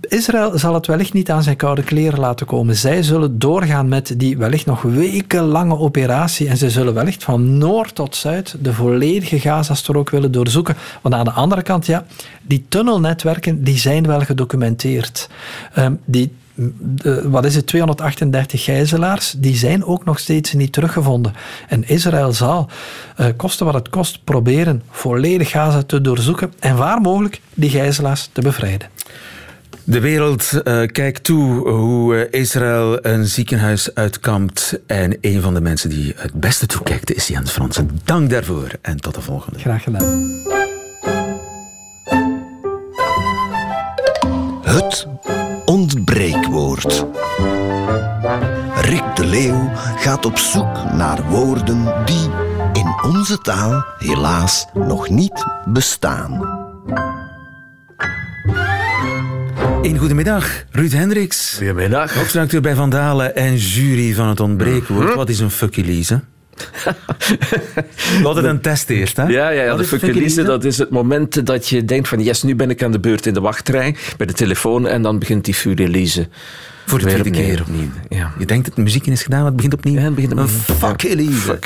Israël 0.00 0.58
zal 0.58 0.74
het 0.74 0.86
wellicht 0.86 1.12
niet 1.12 1.30
aan 1.30 1.42
zijn 1.42 1.56
koude 1.56 1.82
kleren 1.82 2.18
laten 2.18 2.46
komen. 2.46 2.76
Zij 2.76 3.02
zullen 3.02 3.38
doorgaan 3.38 3.88
met 3.88 4.14
die 4.16 4.38
wellicht 4.38 4.66
nog 4.66 4.82
wekenlange 4.82 5.78
operatie 5.78 6.48
en 6.48 6.56
ze 6.56 6.70
zullen 6.70 6.94
wellicht 6.94 7.24
van 7.24 7.58
noord 7.58 7.94
tot 7.94 8.16
zuid 8.16 8.56
de 8.60 8.72
volledige 8.72 9.40
Gazastrook 9.40 10.10
willen 10.10 10.32
doorzoeken. 10.32 10.76
Want 11.02 11.14
aan 11.14 11.24
de 11.24 11.30
andere 11.30 11.62
kant, 11.62 11.86
ja, 11.86 12.06
die 12.42 12.64
tunnelnetwerken 12.68 13.64
die 13.64 13.78
zijn 13.78 14.06
wel 14.06 14.20
gedocumenteerd. 14.20 15.28
Um, 15.78 16.00
die 16.04 16.32
de, 16.78 17.28
wat 17.28 17.44
is 17.44 17.54
het, 17.54 17.66
238 17.66 18.64
gijzelaars, 18.64 19.34
die 19.36 19.56
zijn 19.56 19.84
ook 19.84 20.04
nog 20.04 20.18
steeds 20.18 20.52
niet 20.52 20.72
teruggevonden. 20.72 21.32
En 21.68 21.88
Israël 21.88 22.32
zal, 22.32 22.68
uh, 23.20 23.26
koste 23.36 23.64
wat 23.64 23.74
het 23.74 23.88
kost, 23.88 24.24
proberen 24.24 24.82
volledig 24.90 25.50
Gaza 25.50 25.82
te 25.82 26.00
doorzoeken 26.00 26.52
en 26.58 26.76
waar 26.76 27.00
mogelijk 27.00 27.40
die 27.54 27.70
gijzelaars 27.70 28.28
te 28.32 28.40
bevrijden. 28.40 28.88
De 29.84 30.00
wereld 30.00 30.52
uh, 30.52 30.86
kijkt 30.86 31.24
toe 31.24 31.68
hoe 31.68 32.14
uh, 32.14 32.40
Israël 32.40 33.06
een 33.06 33.26
ziekenhuis 33.26 33.94
uitkampt. 33.94 34.80
En 34.86 35.16
een 35.20 35.40
van 35.40 35.54
de 35.54 35.60
mensen 35.60 35.90
die 35.90 36.12
het 36.16 36.32
beste 36.32 36.66
toekijkt 36.66 37.14
is 37.14 37.26
Jens 37.26 37.50
Fransen. 37.50 38.00
Dank 38.04 38.30
daarvoor 38.30 38.68
en 38.82 39.00
tot 39.00 39.14
de 39.14 39.20
volgende. 39.20 39.58
Graag 39.58 39.82
gedaan. 39.82 40.30
Het 44.62 45.06
ontbreekwoord. 46.58 47.06
Rick 48.80 49.16
de 49.16 49.26
Leeuw 49.26 49.70
gaat 49.74 50.26
op 50.26 50.38
zoek 50.38 50.92
naar 50.92 51.22
woorden 51.28 51.94
die 52.04 52.30
in 52.72 52.94
onze 53.02 53.38
taal 53.38 53.84
helaas 53.98 54.66
nog 54.74 55.08
niet 55.08 55.46
bestaan. 55.64 56.56
Een 59.82 59.98
goedemiddag, 59.98 60.64
Ruud 60.70 60.92
Hendricks. 60.92 61.54
Goedemiddag. 61.56 62.14
Hoofdredacteur 62.14 62.60
bij 62.60 62.74
Vandalen 62.74 63.36
en 63.36 63.56
jury 63.56 64.14
van 64.14 64.28
het 64.28 64.40
ontbreekwoord. 64.40 65.06
Mhm. 65.06 65.16
Wat 65.16 65.28
is 65.28 65.40
een 65.40 65.50
fucky 65.50 65.82
Wat 68.22 68.36
het 68.36 68.44
een 68.44 68.60
test 68.60 68.90
eerst, 68.90 69.16
hè? 69.16 69.22
Ja, 69.22 69.48
ja, 69.48 69.62
ja 69.62 69.76
de 69.76 69.84
fuckelise, 69.84 70.42
dat 70.42 70.64
is 70.64 70.78
het 70.78 70.90
moment 70.90 71.46
dat 71.46 71.68
je 71.68 71.84
denkt 71.84 72.08
van 72.08 72.22
yes, 72.22 72.42
nu 72.42 72.54
ben 72.54 72.70
ik 72.70 72.82
aan 72.82 72.92
de 72.92 73.00
beurt 73.00 73.26
in 73.26 73.34
de 73.34 73.40
wachtrij, 73.40 73.96
bij 74.16 74.26
de 74.26 74.32
telefoon, 74.32 74.86
en 74.86 75.02
dan 75.02 75.18
begint 75.18 75.44
die 75.44 75.54
furelise. 75.54 76.28
Voor 76.88 76.98
de 76.98 77.06
tweede 77.06 77.30
keer 77.30 77.60
opnieuw. 77.60 77.88
Ja. 78.08 78.32
Je 78.38 78.46
denkt 78.46 78.66
dat 78.66 78.74
de 78.74 78.82
muziek 78.82 79.06
is 79.06 79.22
gedaan, 79.22 79.44
het 79.44 79.56
begint 79.56 79.74
opnieuw. 79.74 79.94
Ja, 79.94 80.02
het 80.02 80.14
begint 80.14 80.32
opnieuw. 80.32 80.46
Fuck 80.46 81.02
Elise. 81.02 81.58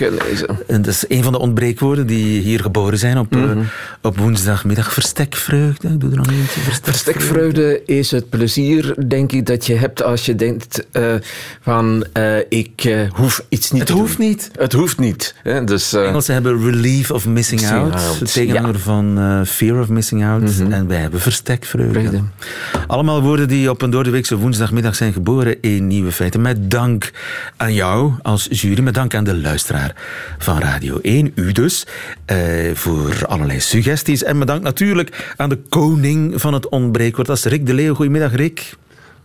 En 0.66 0.82
dat 0.82 0.94
is 0.94 1.04
een 1.08 1.22
van 1.22 1.32
de 1.32 1.38
ontbreekwoorden 1.38 2.06
die 2.06 2.40
hier 2.40 2.60
geboren 2.60 2.98
zijn 2.98 3.18
op, 3.18 3.34
mm 3.34 3.42
-hmm. 3.42 3.64
op 4.02 4.18
woensdagmiddag. 4.18 4.92
Verstekvreugde, 4.92 5.96
doe 5.96 6.10
er 6.10 6.16
nog 6.16 6.26
eentje. 6.26 6.60
Verstekvreugde 6.82 7.82
is 7.84 8.10
het 8.10 8.28
plezier, 8.28 8.94
denk 9.08 9.32
ik, 9.32 9.46
dat 9.46 9.66
je 9.66 9.74
hebt 9.74 10.02
als 10.02 10.26
je 10.26 10.34
denkt 10.34 10.86
uh, 10.92 11.14
van 11.60 12.06
uh, 12.16 12.38
ik 12.48 13.06
hoef 13.10 13.44
iets 13.48 13.70
niet 13.70 13.80
het 13.80 13.90
te 13.90 13.96
hoeft 13.96 14.16
doen. 14.16 14.26
niet. 14.26 14.50
Het 14.52 14.72
hoeft 14.72 14.98
niet. 14.98 15.34
Hè? 15.42 15.64
Dus, 15.64 15.92
Engelsen 15.92 16.34
hebben 16.34 16.64
relief 16.64 17.10
of 17.10 17.26
missing, 17.26 17.70
out. 17.70 17.94
out. 17.94 18.18
De 18.18 18.24
tegenhanger 18.24 18.74
ja. 18.74 18.78
van 18.78 19.46
fear 19.46 19.80
of 19.80 19.88
missing 19.88 20.24
out. 20.24 20.40
Mm 20.40 20.48
-hmm. 20.48 20.72
En 20.72 20.86
wij 20.86 20.98
hebben 20.98 21.20
verstekvreugde. 21.20 22.00
Vreugde. 22.00 22.20
Allemaal 22.86 23.22
woorden 23.22 23.48
die 23.48 23.70
op 23.70 23.82
een 23.82 23.90
doordeweekse 23.90 24.36
woensdagmiddag 24.36 24.94
zijn 24.94 25.11
geboren 25.12 25.60
in 25.60 25.86
Nieuwe 25.86 26.12
Feiten. 26.12 26.40
Met 26.40 26.70
dank 26.70 27.10
aan 27.56 27.74
jou 27.74 28.12
als 28.22 28.48
jury, 28.50 28.82
met 28.82 28.94
dank 28.94 29.14
aan 29.14 29.24
de 29.24 29.36
luisteraar 29.36 29.94
van 30.38 30.58
Radio 30.58 30.98
1, 31.02 31.32
u 31.34 31.52
dus, 31.52 31.86
eh, 32.24 32.38
voor 32.74 33.26
allerlei 33.26 33.60
suggesties. 33.60 34.22
En 34.22 34.38
met 34.38 34.46
dank 34.46 34.62
natuurlijk 34.62 35.34
aan 35.36 35.48
de 35.48 35.58
koning 35.68 36.40
van 36.40 36.52
het 36.52 36.68
ontbreekwoord, 36.68 37.26
dat 37.26 37.36
is 37.36 37.44
Rick 37.44 37.66
de 37.66 37.74
Leeuw. 37.74 37.94
Goedemiddag, 37.94 38.34
Rick. 38.34 38.74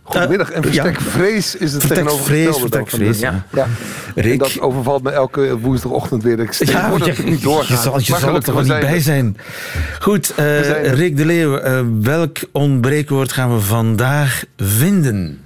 Goedemiddag. 0.08 0.50
En 0.50 0.62
verstekvrees 0.62 1.56
is 1.56 1.72
het 1.72 1.88
tegenovergestelde. 1.88 2.58
Verstekvrees, 2.58 3.18
ja. 3.18 3.44
ja. 3.52 3.66
Rick. 4.14 4.32
En 4.32 4.38
dat 4.38 4.60
overvalt 4.60 5.02
me 5.02 5.10
elke 5.10 5.58
woensdagochtend 5.58 6.22
weer. 6.22 6.38
Ik 6.38 6.52
ja, 6.52 6.92
je, 6.96 7.12
je, 7.16 7.22
niet 7.22 7.42
doorgaan. 7.42 7.76
Je 7.76 7.82
zal, 7.82 7.98
je 7.98 8.16
zal 8.18 8.34
er 8.34 8.42
toch 8.42 8.62
niet 8.62 8.80
bij 8.80 9.00
zijn. 9.00 9.36
Goed, 10.00 10.32
uh, 10.38 10.92
Rick 10.92 11.16
de 11.16 11.24
Leeuw, 11.24 11.58
uh, 11.58 11.80
welk 12.00 12.38
ontbreekwoord 12.52 13.32
gaan 13.32 13.54
we 13.54 13.60
vandaag 13.60 14.44
vinden? 14.56 15.40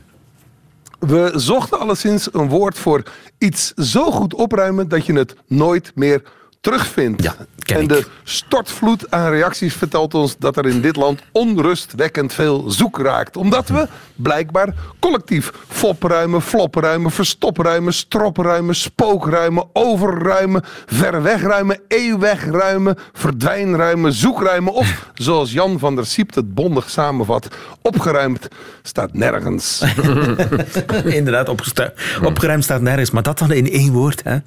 We 1.07 1.33
zochten 1.35 1.79
alleszins 1.79 2.29
een 2.35 2.49
woord 2.49 2.79
voor 2.79 3.03
iets 3.39 3.73
zo 3.75 4.11
goed 4.11 4.35
opruimen 4.35 4.89
dat 4.89 5.07
je 5.07 5.13
het 5.13 5.35
nooit 5.47 5.93
meer 5.95 6.23
terugvindt. 6.61 7.37
En 7.65 7.87
de 7.87 8.07
stortvloed 8.25 9.11
aan 9.11 9.31
reacties 9.31 9.75
vertelt 9.75 10.15
ons 10.15 10.37
dat 10.39 10.57
er 10.57 10.67
in 10.67 10.81
dit 10.81 10.97
land 10.97 11.21
onrustwekkend 11.33 12.33
veel 12.33 12.71
zoek 12.71 12.99
raakt. 12.99 13.37
Omdat 13.37 13.69
we 13.69 13.89
blijkbaar 14.15 14.75
collectief 15.01 15.53
fopruimen, 15.69 16.43
flopruimen, 16.43 17.11
verstopruimen, 17.11 17.95
stropruimen, 17.95 18.75
spookruimen, 18.75 19.65
overruimen, 19.73 20.63
verwegruimen, 20.87 21.81
eeuwwegruimen, 21.89 22.97
verdwijnruimen, 23.13 24.13
zoekruimen 24.13 24.73
of, 24.73 25.11
zoals 25.15 25.53
Jan 25.53 25.79
van 25.79 25.95
der 25.95 26.07
Siept 26.07 26.35
het 26.35 26.55
bondig 26.55 26.91
samenvat, 26.91 27.49
opgeruimd 27.83 28.49
staat 28.83 29.15
nergens. 29.15 29.83
Inderdaad, 31.05 31.49
opgeruimd 32.23 32.65
staat 32.65 32.81
nergens, 32.81 33.11
maar 33.11 33.23
dat 33.23 33.39
dan 33.39 33.53
in 33.53 33.71
één 33.71 33.93
woord. 33.93 34.23
Hè? 34.25 34.39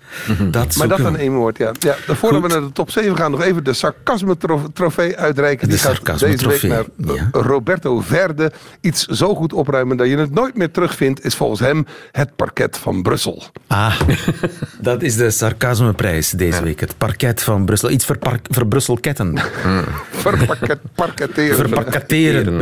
Dat 0.52 0.76
maar 0.76 0.88
dat 0.88 0.98
dan 0.98 1.14
in 1.14 1.20
één 1.20 1.34
woord, 1.34 1.58
ja. 1.58 1.72
ja 1.80 1.96
voordat 2.08 2.42
we 2.42 2.48
naar 2.48 2.62
de 2.62 2.72
top 2.72 2.92
7 2.92 3.05
gaan, 3.14 3.32
nog 3.32 3.42
even 3.42 3.64
de 3.64 3.74
sarcasme-trofee 3.74 5.18
uitreiken. 5.18 5.70
De 5.70 5.76
Die 5.76 5.84
gaat 5.84 6.20
deze 6.20 6.48
week 6.48 6.64
naar 6.64 6.86
ja. 6.98 7.30
Roberto 7.32 8.02
Verde. 8.02 8.52
Iets 8.82 9.06
zo 9.06 9.36
goed 9.36 9.54
opruimen 9.54 9.98
dat 9.98 10.08
je 10.08 10.18
het 10.18 10.34
nooit 10.34 10.58
meer 10.58 10.72
terugvindt, 10.72 11.26
is 11.26 11.36
volgens 11.36 11.60
hem 11.60 11.86
het 12.12 12.36
parket 12.36 12.78
van 12.78 13.02
Brussel. 13.02 13.44
Ah, 13.68 14.02
dat 14.80 15.02
is 15.02 15.16
de 15.16 15.32
sarcasmeprijs 15.32 16.30
deze 16.30 16.64
week. 16.64 16.80
Het 16.80 16.98
parket 16.98 17.44
van 17.44 17.66
Brussel. 17.66 17.90
Iets 17.90 18.06
voor, 18.06 18.18
par 18.18 18.40
voor 18.50 18.68
Brusselketten. 18.68 19.38
Verparket, 20.12 20.80
parketteren. 20.96 21.56
Verparketteren. 21.56 22.62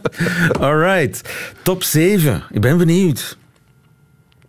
All 0.60 0.76
right. 0.76 1.20
Top 1.62 1.82
7. 1.82 2.42
Ik 2.50 2.60
ben 2.60 2.78
benieuwd 2.78 3.36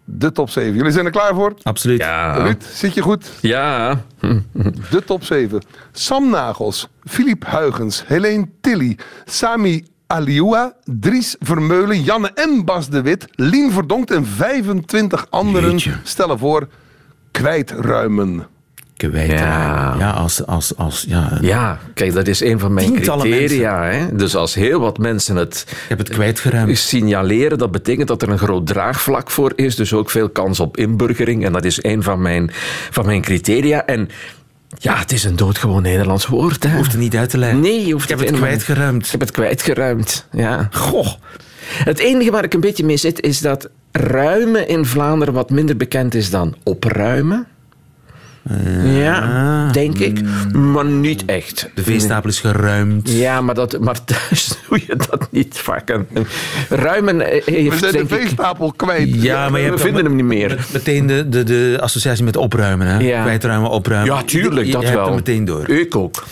de 0.06 0.32
top 0.32 0.50
7. 0.50 0.74
Jullie 0.76 0.92
zijn 0.92 1.06
er 1.06 1.12
klaar 1.12 1.34
voor? 1.36 1.54
Absoluut. 1.64 2.00
Ja. 2.00 2.34
Ruud, 2.34 2.64
zit 2.64 2.94
je 2.94 3.02
goed? 3.02 3.32
Ja. 3.42 4.02
De 4.90 5.04
top 5.06 5.24
7. 5.24 5.62
Sam 5.92 6.30
Nagels, 6.30 6.88
Filip 7.04 7.46
Huygens, 7.50 8.04
Helene 8.08 8.50
Tilly, 8.62 8.98
Sami 9.26 9.86
Aliua, 10.08 10.74
Dries 10.84 11.36
Vermeulen, 11.40 12.02
Janne 12.04 12.32
en 12.34 12.66
Bas 12.66 12.90
de 12.90 13.02
Wit, 13.02 13.26
Lien 13.32 13.72
Verdonkt 13.72 14.12
en 14.12 14.26
25 14.26 15.26
anderen 15.30 15.70
Jeetje. 15.72 15.94
stellen 16.04 16.40
voor 16.40 16.68
kwijtruimen. 17.32 18.48
Kwijt. 18.98 19.32
Ja. 19.32 19.96
ja, 20.00 20.10
als, 20.10 20.46
als, 20.46 20.78
als, 20.78 21.06
ja, 21.08 21.38
Ja, 21.42 21.80
kijk, 21.94 22.14
dat 22.14 22.28
is 22.28 22.42
een 22.42 22.60
van 22.60 22.74
mijn 22.74 22.94
criteria. 22.94 23.84
Hè? 23.84 24.16
Dus 24.16 24.36
als 24.36 24.54
heel 24.54 24.80
wat 24.80 24.98
mensen 24.98 25.36
het 25.36 25.66
het 25.88 26.10
kwijtgeruimd. 26.10 26.78
signaleren, 26.78 27.58
dat 27.58 27.72
betekent 27.72 28.08
dat 28.08 28.22
er 28.22 28.30
een 28.30 28.38
groot 28.38 28.68
draagvlak 28.68 29.32
voor 29.32 29.54
is. 29.56 29.76
Dus 29.76 29.94
ook 29.94 30.10
veel 30.10 30.30
kans 30.30 30.60
op 30.60 30.78
inburgering. 30.78 31.46
En 31.46 31.52
dat 31.54 31.66
is 31.66 31.84
een 31.84 32.04
van 32.04 32.22
mijn, 32.22 32.52
van 32.90 33.06
mijn 33.06 33.22
criteria. 33.22 33.86
En 33.86 34.10
ja, 34.78 34.98
het 34.98 35.12
is 35.12 35.24
een 35.24 35.36
doodgewoon 35.36 35.82
Nederlands 35.82 36.28
woord. 36.28 36.64
Hè? 36.64 36.76
Hoeft 36.76 36.92
het 36.92 37.02
niet 37.02 37.16
uit 37.16 37.30
te 37.30 37.38
leggen. 37.38 37.60
Nee, 37.60 37.86
je 37.86 37.92
hoeft 37.92 38.10
Ik 38.10 38.18
heb 38.18 38.28
het 38.28 38.38
kwijtgeruimd. 38.38 39.06
Ik 39.06 39.12
heb 39.12 39.20
het 39.20 39.32
kwijtgeruimd, 39.32 40.28
ja. 40.32 40.68
Goh. 40.72 41.08
Het 41.66 42.00
enige 42.00 42.32
waar 42.32 42.44
ik 42.44 42.54
een 42.54 42.60
beetje 42.60 42.86
mee 42.86 42.98
zit, 42.98 43.22
is 43.22 43.40
dat 43.40 43.70
ruimen 43.92 44.68
in 44.68 44.86
Vlaanderen 44.86 45.34
wat 45.34 45.50
minder 45.50 45.78
bekend 45.78 46.16
is 46.16 46.30
dan 46.30 46.56
opruimen. 46.64 47.48
Ja, 48.84 49.70
denk 49.72 49.98
ik. 50.00 50.22
Maar 50.54 50.86
niet 50.86 51.26
echt. 51.26 51.70
De 51.76 51.84
veestapel 51.84 52.30
is 52.30 52.40
geruimd. 52.40 53.10
Ja, 53.12 53.42
maar, 53.42 53.56
dat, 53.56 53.80
maar 53.80 54.04
thuis 54.04 54.48
doe 54.70 54.82
je 54.88 54.96
dat 54.96 55.28
niet 55.32 55.58
vaak. 55.58 55.90
En 55.90 56.08
Ruimen 56.70 57.22
eh, 57.22 57.46
We 57.46 57.52
heeft, 57.52 57.80
zijn 57.80 57.92
de 57.92 58.00
ik... 58.00 58.08
veestapel 58.08 58.72
kwijt. 58.76 59.22
Ja, 59.22 59.50
maar 59.50 59.60
je 59.60 59.66
We 59.66 59.72
hebt 59.72 59.82
vinden 59.82 60.06
hem 60.06 60.16
niet 60.16 60.26
meer. 60.26 60.50
met- 60.50 60.74
Meteen 60.74 61.08
de, 61.08 61.30
de, 61.30 61.44
de 61.44 61.78
associatie 61.82 62.24
met 62.24 62.36
opruimen. 62.38 62.88
Hè? 62.88 63.00
Ja. 63.00 63.22
Kwijtruimen, 63.22 63.70
opruimen. 63.70 64.16
Ja, 64.16 64.24
tuurlijk, 64.24 64.66
Je- 64.66 64.72
dat 64.72 64.82
je 64.82 64.88
hebt 64.88 65.00
wel. 65.00 65.08
er 65.10 65.16
meteen 65.16 65.46
door. 65.46 65.70
Ik 65.70 65.96
ook. 65.96 66.24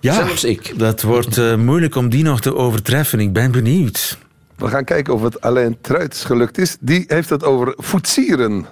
Ja, 0.00 0.14
Zelfs 0.14 0.44
ik. 0.44 0.72
Dat 0.78 1.02
wordt 1.02 1.38
eh, 1.38 1.56
moeilijk 1.56 1.94
om 1.94 2.08
die 2.08 2.24
nog 2.24 2.40
te 2.40 2.54
overtreffen. 2.54 3.20
Ik 3.20 3.32
ben 3.32 3.50
benieuwd. 3.50 4.18
We 4.56 4.68
gaan 4.68 4.84
kijken 4.84 5.14
of 5.14 5.22
het 5.22 5.40
Alain 5.40 5.76
Truits 5.80 6.24
gelukt 6.24 6.58
is. 6.58 6.76
Die 6.80 7.04
heeft 7.06 7.30
het 7.30 7.44
over 7.44 7.72
voetsieren. 7.76 8.66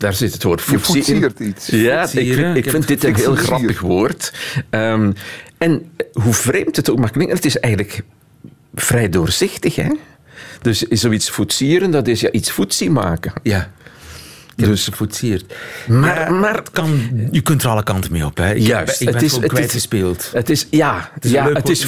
Daar 0.00 0.14
zit 0.14 0.32
het 0.32 0.42
woord 0.42 0.62
Je 0.66 0.72
in. 0.72 0.80
voetsiert 0.80 1.40
iets. 1.40 1.66
Ja, 1.66 2.02
ik, 2.02 2.08
Voetsieren. 2.08 2.56
ik 2.56 2.64
Ik 2.64 2.70
vind 2.70 2.88
dit 2.88 3.04
een 3.04 3.14
heel 3.16 3.34
grappig 3.34 3.80
woord. 3.80 4.32
Ehm, 4.70 5.12
en 5.58 5.90
hoe 6.12 6.32
vreemd 6.34 6.76
het 6.76 6.90
ook 6.90 6.98
mag 6.98 7.10
klinken, 7.10 7.36
het 7.36 7.44
is 7.44 7.58
eigenlijk 7.58 8.02
vrij 8.74 9.08
doorzichtig. 9.08 9.74
Hè? 9.76 9.88
Dus 10.62 10.78
zoiets 10.78 11.30
voetsieren, 11.30 11.90
dat 11.90 12.06
is 12.08 12.20
ja, 12.20 12.30
iets 12.30 12.50
voetzie 12.50 12.90
maken. 12.90 13.32
Ja. 13.42 13.70
Dus 14.56 14.84
gevoetseerd. 14.84 15.54
Maar, 15.88 16.32
maar 16.32 16.54
Het 16.56 16.70
kan, 16.70 17.00
je 17.30 17.40
kunt 17.40 17.62
er 17.62 17.68
alle 17.68 17.82
kanten 17.82 18.12
mee 18.12 18.24
op. 18.24 18.36
Hè. 18.36 18.54
Ik, 18.54 18.66
Juist, 18.66 19.00
ik 19.00 19.06
ben 19.06 19.14
het 19.14 19.22
is- 19.24 19.28
gewoon 19.32 19.42
het 19.44 19.52
is- 19.52 19.58
kwijtgespeeld. 19.58 20.30
Het 20.32 20.50
is, 20.50 20.66
ja, 20.70 21.10
het 21.14 21.24
is 21.24 21.30
is, 21.30 21.36
ja, 21.36 21.52
het 21.52 21.68
is 21.68 21.82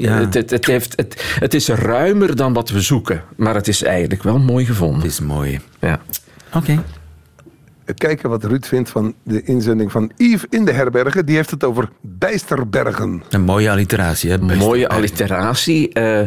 ja. 0.00 0.28
Het, 0.30 0.66
heeft, 0.66 0.92
het, 0.96 1.22
het 1.38 1.54
is 1.54 1.68
ruimer 1.68 2.36
dan 2.36 2.52
wat 2.52 2.70
we 2.70 2.80
zoeken. 2.80 3.22
Maar 3.36 3.54
het 3.54 3.68
is 3.68 3.82
eigenlijk 3.82 4.22
wel 4.22 4.38
mooi 4.38 4.64
gevonden. 4.66 5.00
Het 5.02 5.10
is 5.10 5.20
mooi. 5.20 5.60
Ja. 5.80 6.00
Oké. 6.52 6.82
Kijken 7.94 8.28
wat 8.28 8.44
Ruud 8.44 8.64
vindt 8.66 8.90
van 8.90 9.14
de 9.22 9.42
inzending 9.42 9.92
van 9.92 10.10
Yves 10.16 10.44
in 10.50 10.64
de 10.64 10.72
herbergen. 10.72 11.26
Die 11.26 11.36
heeft 11.36 11.50
het 11.50 11.64
over 11.64 11.88
bijsterbergen. 12.00 13.22
Een 13.30 13.40
mooie 13.42 13.70
alliteratie, 13.70 14.30
hè? 14.30 14.38
Mooie 14.38 14.88
alliteratie. 14.88 15.92
Eh, 15.92 16.18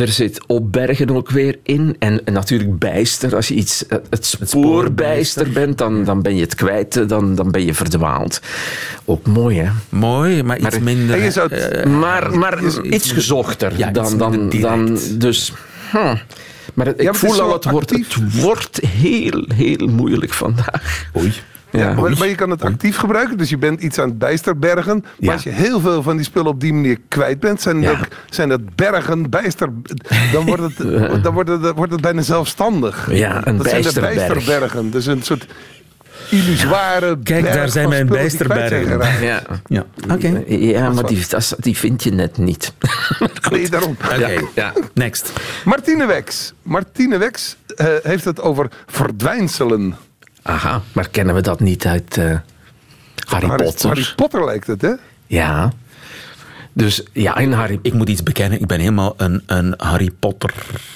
er 0.00 0.08
zit 0.08 0.46
opbergen 0.46 1.10
ook 1.10 1.30
weer 1.30 1.58
in. 1.62 1.96
En, 1.98 2.24
en 2.24 2.32
natuurlijk 2.32 2.78
bijster. 2.78 3.34
Als 3.36 3.48
je 3.48 3.54
iets, 3.54 3.86
eh, 3.86 3.98
het 4.10 4.24
spoorbijster 4.26 5.50
bent, 5.50 5.78
dan, 5.78 6.04
dan 6.04 6.22
ben 6.22 6.34
je 6.36 6.42
het 6.42 6.54
kwijt. 6.54 6.96
eh, 6.96 7.06
Dan, 7.08 7.34
dan 7.34 7.50
ben 7.50 7.64
je 7.64 7.74
verdwaald. 7.74 8.40
Ook 9.04 9.26
mooi, 9.26 9.58
hè? 9.60 9.70
Mooi, 9.88 10.42
maar 10.42 10.58
iets 10.58 10.70
Maar- 10.70 10.82
minder... 10.82 11.16
En 11.16 11.22
je 11.24 11.30
zou 11.30 11.54
het- 11.54 11.84
Maar, 11.88 12.38
maar 12.38 12.64
iets 12.82 13.12
gezochter 13.12 13.72
Ja, 13.76 13.88
iets 13.88 13.98
dan, 13.98 14.18
dan, 14.18 14.48
dan... 14.60 14.98
Dus... 15.18 15.52
hm. 15.90 16.14
Maar 16.74 16.86
het- 16.86 16.94
ik 17.00 17.02
Ja, 17.02 17.10
maar 17.12 17.20
het 17.20 17.30
voel 17.30 17.40
al, 17.42 17.52
het 17.52 17.64
wordt, 17.70 17.90
het 17.90 18.40
wordt 18.42 18.80
heel, 18.86 19.44
heel 19.54 19.86
moeilijk 19.86 20.32
vandaag. 20.32 21.06
Oei. 21.16 21.32
Ja, 21.70 21.92
maar, 21.92 22.18
maar 22.18 22.28
je 22.28 22.34
kan 22.34 22.50
het 22.50 22.62
actief 22.64 22.96
gebruiken, 22.96 23.38
dus 23.38 23.48
je 23.50 23.58
bent 23.58 23.80
iets 23.80 23.98
aan 23.98 24.08
het 24.08 24.18
bijsterbergen. 24.18 24.98
Maar 25.02 25.12
Ja. 25.18 25.32
als 25.32 25.42
je 25.42 25.50
heel 25.50 25.80
veel 25.80 26.02
van 26.02 26.16
die 26.16 26.24
spullen 26.24 26.50
op 26.50 26.60
die 26.60 26.72
manier 26.72 26.98
kwijt 27.08 27.40
bent, 27.40 27.60
zijn, 27.60 27.80
Ja. 27.82 27.94
dat, 27.94 28.08
zijn 28.30 28.48
dat 28.48 28.74
bergen, 28.74 29.30
bijster. 29.30 29.68
Dan 30.32 30.44
wordt 30.46 30.62
het, 30.62 30.76
dan 31.24 31.34
wordt 31.34 31.48
het, 31.48 31.62
dan 31.62 31.74
wordt 31.74 31.92
het 31.92 32.00
bijna 32.00 32.22
zelfstandig. 32.22 33.08
Ja, 33.12 33.46
een 33.46 33.56
dat 33.56 33.66
zijn 33.68 33.82
de 33.82 34.00
bijsterberg. 34.00 34.14
bijsterbergen. 34.28 34.90
Dus 34.90 35.06
een 35.06 35.22
soort 35.22 35.46
illusoire. 36.32 37.18
Kijk, 37.22 37.44
daar 37.52 37.68
zijn 37.68 37.88
mijn 37.88 38.06
bijsterbergen. 38.06 38.86
geraakt. 38.86 39.20
Ja, 39.20 39.42
Ja, 39.66 39.84
oké. 40.10 40.42
ja 40.48 40.90
maar 40.90 41.06
die, 41.06 41.26
die 41.58 41.76
vind 41.76 42.02
je 42.02 42.10
net 42.12 42.38
niet. 42.38 42.72
Nee, 43.50 43.68
daarom. 43.68 43.96
Oké, 44.12 44.40
ja. 44.54 44.72
next. 44.94 45.32
Martine 45.64 46.06
Wex. 46.06 46.52
Martine 46.62 47.18
Wex 47.18 47.56
eh, 47.76 47.86
heeft 48.02 48.24
het 48.24 48.40
over 48.40 48.68
verdwijnselen. 48.86 49.96
Aha, 50.42 50.82
maar 50.92 51.08
kennen 51.08 51.34
we 51.34 51.40
dat 51.40 51.60
niet 51.60 51.86
uit 51.86 52.16
eh, 52.16 52.24
Harry 53.26 53.46
Harry, 53.46 53.64
Potter? 53.64 53.88
Harry 53.88 54.06
Potter 54.16 54.44
lijkt 54.44 54.66
het, 54.66 54.82
hè? 54.82 54.92
Ja. 55.26 55.72
Dus 56.74 57.02
ja, 57.12 57.36
in 57.36 57.52
Harry 57.52 57.78
Ik 57.82 57.92
moet 57.92 58.08
iets 58.08 58.22
bekennen, 58.22 58.60
ik 58.60 58.66
ben 58.66 58.78
helemaal 58.78 59.14
een, 59.16 59.42
een 59.46 59.74
Harry 59.76 60.10
Potter 60.18 60.52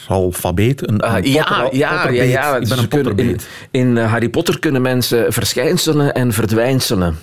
alfabeet. 0.08 0.88
Een, 0.88 1.00
Ah, 1.00 1.16
een 1.16 1.30
ja, 1.30 1.42
Potter- 1.44 1.78
ja, 1.78 2.10
ja, 2.10 2.22
ja. 2.22 2.52
Ik 2.56 2.58
ben 2.58 2.66
Ze 2.68 2.74
een 2.74 2.80
in, 2.82 2.88
Potterbeet. 2.88 3.46
in 3.70 3.98
eh, 3.98 4.10
Harry 4.10 4.28
Potter 4.28 4.58
kunnen 4.58 4.82
mensen 4.82 5.32
verschijnselen 5.32 6.14
en 6.14 6.32
verdwijnselen. 6.32 7.16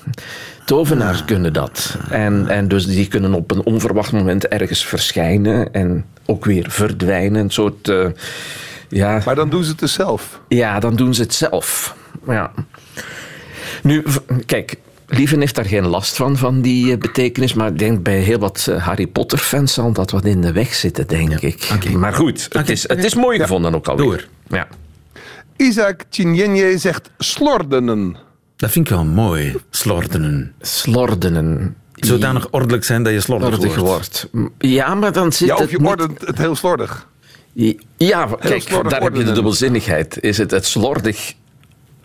Tovenaars 0.65 1.19
Ah. 1.19 1.25
kunnen 1.25 1.53
dat. 1.53 1.97
En, 2.09 2.47
en 2.47 2.67
dus 2.67 2.85
die 2.85 3.07
kunnen 3.07 3.33
op 3.33 3.51
een 3.51 3.63
onverwacht 3.63 4.11
moment 4.11 4.47
ergens 4.47 4.85
verschijnen 4.85 5.73
en 5.73 6.05
ook 6.25 6.45
weer 6.45 6.65
verdwijnen. 6.69 7.41
Een 7.41 7.49
soort. 7.51 7.89
eh, 7.89 8.05
ja, 8.89 9.21
Maar 9.25 9.35
dan 9.35 9.49
doen 9.49 9.63
ze 9.63 9.69
het 9.69 9.79
dus 9.79 9.93
zelf. 9.93 10.39
ja, 10.47 10.79
dan 10.79 10.95
doen 10.95 11.13
ze 11.13 11.21
het 11.21 11.33
zelf. 11.33 11.95
Ja. 12.27 12.51
Nu, 13.83 14.03
kijk, 14.45 14.75
Lieven 15.17 15.39
heeft 15.39 15.55
daar 15.55 15.65
geen 15.65 15.87
last 15.87 16.15
van, 16.15 16.37
van 16.37 16.61
die 16.61 16.91
eh, 16.91 16.97
betekenis. 16.97 17.53
Maar 17.53 17.67
ik 17.67 17.79
denk 17.79 18.03
bij 18.03 18.17
heel 18.19 18.39
wat 18.39 18.67
eh, 18.69 18.85
Harry 18.85 19.07
Potter-fans 19.07 19.73
zal 19.73 19.91
dat 19.91 20.11
wat 20.11 20.25
in 20.25 20.41
de 20.41 20.51
weg 20.51 20.73
zitten, 20.73 21.07
denk 21.07 21.39
ik. 21.39 21.69
oké. 21.73 21.89
Maar 21.89 22.13
goed, 22.13 22.43
het, 22.43 22.55
Oké, 22.55 22.71
is, 22.71 22.87
het 22.87 23.03
is 23.03 23.15
mooi 23.15 23.39
gevonden 23.39 23.75
ook 23.75 23.87
alweer. 23.87 24.05
Door. 24.05 24.27
Ja. 24.47 24.67
Isaac 25.57 26.03
Chinyenye 26.09 26.77
zegt 26.77 27.09
slordenen. 27.17 28.15
Dat 28.55 28.71
vind 28.71 28.89
ik 28.89 28.93
wel 28.95 29.05
mooi, 29.05 29.55
slordenen. 29.69 30.53
Slordenen. 30.61 31.75
Zodanig 31.93 32.47
ordelijk 32.51 32.83
zijn 32.83 33.03
dat 33.03 33.13
je 33.13 33.19
slordig 33.19 33.47
Slordig 33.53 33.75
wordt. 33.75 34.27
wordt. 34.31 34.51
Ja, 34.57 34.95
maar 34.95 35.11
dan 35.11 35.31
zit 35.31 35.47
Ja, 35.47 35.53
of 35.53 35.59
het 35.59 35.69
je 35.69 35.77
niet- 35.77 35.87
ordent 35.87 36.21
het 36.27 36.37
heel 36.37 36.55
slordig. 36.55 37.07
Ja, 37.97 38.29
kijk, 38.39 38.61
slordig 38.61 38.91
daar 38.91 39.01
heb 39.01 39.15
je 39.15 39.23
de 39.23 39.31
dubbelzinnigheid. 39.31 40.17
Is 40.21 40.37
het 40.37 40.51
het 40.51 40.65
slordig... 40.65 41.33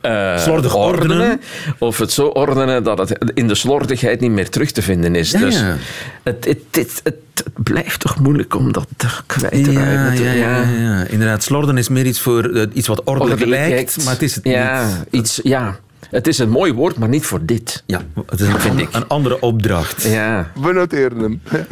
eh, 0.01 0.39
Slordig 0.39 0.75
ordenen. 0.75 1.41
Of 1.79 1.99
het 1.99 2.13
zo 2.13 2.27
ordenen 2.27 2.85
dat 2.85 2.99
het 2.99 3.31
in 3.35 3.49
de 3.49 3.55
slordigheid 3.55 4.21
niet 4.21 4.31
meer 4.31 4.49
terug 4.49 4.71
te 4.71 4.83
vinden 4.83 5.15
is. 5.15 5.31
Ja, 5.31 5.39
dus 5.39 5.61
ja. 5.61 5.77
Het, 6.23 6.45
het, 6.45 6.59
het, 6.71 7.01
het, 7.05 7.15
het 7.35 7.63
blijft 7.63 8.01
toch 8.01 8.19
moeilijk 8.19 8.55
om 8.55 8.73
dat 8.73 8.87
kwijt 9.27 9.65
te 9.65 9.73
Ja, 9.73 9.95
raken. 9.95 10.23
ja, 10.25 10.33
ja, 10.33 10.63
ja. 10.63 11.05
inderdaad. 11.07 11.43
Slorden 11.43 11.77
is 11.77 11.89
meer 11.89 12.07
iets 12.07 12.21
voor 12.21 12.45
eh, 12.45 12.67
iets 12.73 12.89
wat 12.89 13.03
ordelijk 13.05 13.45
lijkt, 13.45 14.05
maar 14.05 14.13
het 14.13 14.23
is 14.23 14.35
het 14.35 14.45
ja, 14.45 14.87
niet. 14.87 15.07
Iets, 15.11 15.41
ja, 15.43 15.79
het 16.11 16.27
is 16.27 16.39
een 16.39 16.51
mooi 16.51 16.73
woord, 16.73 16.99
maar 16.99 17.09
niet 17.09 17.27
voor 17.27 17.45
dit. 17.45 17.83
Ja, 17.87 18.01
het 18.27 18.41
is 18.41 18.49
een, 18.49 18.79
ik. 18.79 18.89
een 18.93 19.09
andere 19.09 19.41
opdracht. 19.41 20.03
Ja. 20.03 20.51
We 20.61 20.73
noteren 20.73 21.19
hem. 21.19 21.43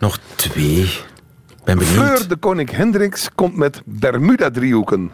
Nog 0.00 0.18
twee. 0.34 0.90
Ben 1.64 1.78
benieuwd. 1.78 1.96
Fleur 1.96 2.28
de 2.28 2.36
Koning 2.36 2.70
Hendricks 2.70 3.28
komt 3.34 3.56
met 3.56 3.82
Bermuda-driehoeken. 3.84 5.10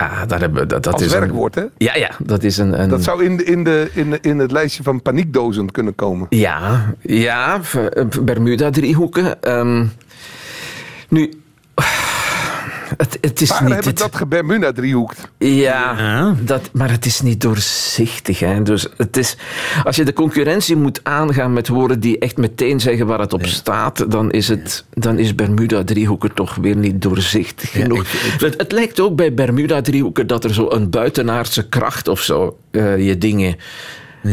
Ah, 0.00 0.26
daar 0.26 0.40
hebben 0.40 0.68
dat, 0.68 0.82
dat 0.82 0.92
Als 0.92 1.02
is 1.02 1.12
werkwoord, 1.12 1.54
hè? 1.54 1.64
Ja, 1.76 1.96
ja, 1.96 2.10
dat 2.18 2.42
is 2.42 2.58
een... 2.58 2.80
een 2.82 2.88
Dat 2.88 3.02
zou 3.02 3.24
in, 3.24 3.36
de, 3.36 3.44
in, 3.44 3.64
de, 3.64 3.90
in, 3.94 4.10
de, 4.10 4.18
in 4.20 4.38
het 4.38 4.52
lijstje 4.52 4.82
van 4.82 5.02
paniekdozen 5.02 5.70
kunnen 5.70 5.94
komen. 5.94 6.26
Ja, 6.30 6.94
ja, 7.00 7.60
Bermuda-driehoeken. 8.22 9.42
Ehm, 9.42 9.86
nu, 11.08 11.39
het, 13.00 13.18
het 13.20 13.40
is 13.40 13.48
Waar 13.48 13.62
niet... 13.62 13.70
heb 13.70 13.78
ik 13.80 13.84
het- 13.86 13.98
dat 13.98 14.16
gebermuda-driehoekt? 14.16 15.30
Ja, 15.38 15.94
Ja. 15.98 16.34
Dat, 16.40 16.70
maar 16.72 16.90
het 16.90 17.06
is 17.06 17.20
niet 17.20 17.40
doorzichtig. 17.40 18.38
Hè. 18.38 18.62
Dus 18.62 18.86
het 18.96 19.16
is, 19.16 19.36
als 19.84 19.96
je 19.96 20.04
de 20.04 20.12
concurrentie 20.12 20.76
moet 20.76 21.00
aangaan 21.02 21.52
met 21.52 21.68
woorden 21.68 22.00
die 22.00 22.18
echt 22.18 22.36
meteen 22.36 22.80
zeggen 22.80 23.06
waar 23.06 23.18
het 23.20 23.32
op 23.32 23.46
staat, 23.46 24.10
dan 24.10 24.30
is, 24.30 24.48
het, 24.48 24.84
dan 24.94 25.18
is 25.18 25.34
Bermuda-driehoeken 25.34 26.34
toch 26.34 26.54
weer 26.54 26.76
niet 26.76 27.02
doorzichtig 27.02 27.70
genoeg. 27.70 28.06
Het, 28.38 28.54
het 28.56 28.72
lijkt 28.72 29.00
ook 29.00 29.16
bij 29.16 29.34
Bermuda-driehoeken 29.34 30.26
dat 30.26 30.44
er 30.44 30.54
zo 30.54 30.70
een 30.70 30.90
buitenaardse 30.90 31.68
kracht 31.68 32.08
of 32.08 32.20
zo 32.20 32.58
eh, 32.70 33.06
je 33.06 33.18
dingen 33.18 33.56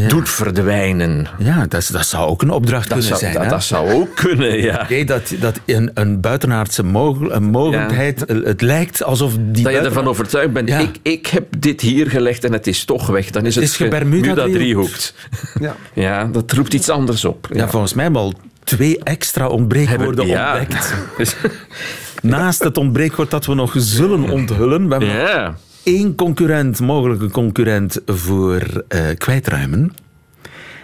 doet 0.07 0.29
verdwijnen. 0.29 1.27
Ja, 1.37 1.65
dat, 1.67 1.89
dat 1.91 2.05
zou 2.05 2.27
ook 2.29 2.41
een 2.41 2.49
opdracht 2.49 2.89
Dat 2.89 2.97
kunnen 2.99 3.07
zou, 3.07 3.19
zijn. 3.19 3.33
dat, 3.33 3.43
hè? 3.43 3.49
dat 3.49 3.63
zou 3.63 3.91
ook 3.91 4.15
kunnen, 4.15 4.61
ja. 4.61 4.85
Nee, 4.89 5.05
dat, 5.05 5.33
dat 5.39 5.59
een, 5.65 5.91
een 5.93 6.21
buitenaardse 6.21 6.83
mogel, 6.83 7.33
een 7.33 7.43
mogelijkheid, 7.43 8.23
het 8.27 8.61
lijkt 8.61 9.03
alsof 9.03 9.33
die 9.39 9.63
Dat 9.63 9.73
je 9.73 9.79
ervan 9.79 10.07
overtuigd 10.07 10.53
bent, 10.53 10.69
Ja. 10.69 10.79
ik, 10.79 10.97
ik 11.01 11.27
heb 11.27 11.45
dit 11.59 11.81
hier 11.81 12.09
gelegd 12.09 12.43
en 12.43 12.53
het 12.53 12.67
is 12.67 12.85
toch 12.85 13.07
weg. 13.07 13.29
Dan 13.29 13.45
is 13.45 13.55
het, 13.55 13.63
is 13.63 13.75
gebermuda-driehoekt. 13.75 14.53
driehoekt. 14.53 15.13
Ja. 15.59 15.75
Ja, 16.07 16.23
dat 16.25 16.51
roept 16.51 16.73
iets 16.73 16.89
anders 16.89 17.25
op. 17.25 17.47
Ja, 17.53 17.67
volgens 17.67 17.93
mij 17.93 18.03
hebben 18.03 18.21
we 18.21 18.27
al 18.27 18.39
twee 18.63 18.99
extra 19.03 19.47
ontbreekwoorden 19.47 20.27
ja. 20.27 20.59
ontdekt. 20.59 20.93
Naast 22.21 22.63
het 22.63 22.77
ontbreekwoord 22.77 23.31
dat 23.31 23.45
we 23.45 23.53
nog 23.53 23.73
zullen 23.77 24.29
onthullen, 24.29 24.87
we 24.87 25.05
hebben. 25.05 25.55
Één 25.87 26.15
concurrent, 26.15 26.79
mogelijke 26.79 27.31
concurrent 27.31 28.01
voor 28.05 28.83
eh, 28.87 29.01
kwijtruimen. 29.17 29.91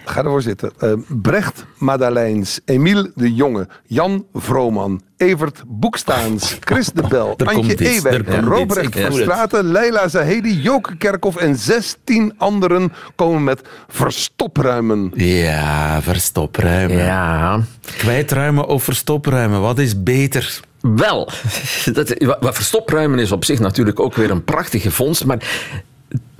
Ga 0.04 0.24
ervoor 0.24 0.42
zitten. 0.42 0.72
Eh, 0.78 0.92
Brecht 1.08 1.64
Madaleins, 1.78 2.60
Emiel 2.64 3.10
de 3.14 3.34
Jonge, 3.34 3.68
Jan 3.86 4.26
Vrooman, 4.34 5.02
Evert 5.16 5.62
Boekstaans, 5.66 6.56
Chris 6.60 6.86
de 6.86 7.02
Bel, 7.08 7.34
Er 7.36 7.46
Antje 7.46 8.00
komt 8.00 8.44
Robrecht 8.44 9.00
van. 9.00 9.12
Straten, 9.12 9.64
Leila 9.64 10.08
Zahedi, 10.08 10.60
Joke 10.60 10.96
Kerkhoff 10.96 11.36
en 11.36 11.56
16 11.56 12.34
anderen 12.36 12.92
komen 13.14 13.44
met 13.44 13.60
verstopruimen. 13.88 15.12
Ja, 15.14 16.02
verstopruimen. 16.02 16.96
Ja. 16.96 17.60
Kwijtruimen 17.80 18.66
of 18.66 18.84
verstopruimen, 18.84 19.60
wat 19.60 19.78
is 19.78 20.02
beter? 20.02 20.60
Wel, 20.80 21.28
dat, 21.92 22.14
wat 22.18 22.36
wat 22.40 22.54
verstopruimen 22.54 23.18
is 23.18 23.32
op 23.32 23.44
zich 23.44 23.58
natuurlijk 23.58 24.00
ook 24.00 24.14
weer 24.14 24.30
een 24.30 24.44
prachtige 24.44 24.90
vondst. 24.90 25.24
Maar 25.24 25.72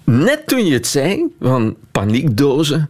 net 0.05 0.46
toen 0.46 0.66
je 0.66 0.72
het 0.72 0.87
zei, 0.87 1.24
van 1.40 1.77
paniekdozen, 1.92 2.88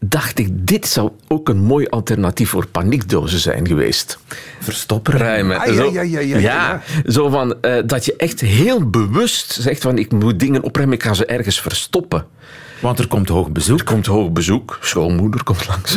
dacht 0.00 0.38
ik, 0.38 0.48
dit 0.66 0.86
zou 0.86 1.10
ook 1.28 1.48
een 1.48 1.60
mooi 1.62 1.86
alternatief 1.86 2.50
voor 2.50 2.66
paniekdozen 2.66 3.38
zijn 3.38 3.66
geweest. 3.66 4.18
Verstopruimen. 4.60 5.26
Ruimen. 5.26 5.58
Ah, 5.60 5.66
ja, 5.66 5.74
Zo- 5.74 5.92
ja, 5.92 6.02
ja, 6.02 6.20
ja, 6.20 6.38
ja. 6.38 6.82
zo 7.06 7.28
van, 7.28 7.60
eh, 7.60 7.82
dat 7.86 8.04
je 8.04 8.14
echt 8.16 8.40
heel 8.40 8.90
bewust 8.90 9.52
zegt 9.52 9.82
van, 9.82 9.98
ik 9.98 10.12
moet 10.12 10.38
dingen 10.40 10.62
opruimen, 10.62 10.96
ik 10.96 11.02
ga 11.02 11.14
ze 11.14 11.26
ergens 11.26 11.60
verstoppen. 11.60 12.24
Want 12.80 12.98
er 12.98 13.06
komt 13.08 13.28
hoog 13.28 13.50
bezoek. 13.50 13.78
Er 13.78 13.84
komt 13.84 14.06
hoog 14.06 14.30
bezoek, 14.32 14.78
schoonmoeder 14.80 15.42
komt 15.44 15.66
langs. 15.68 15.96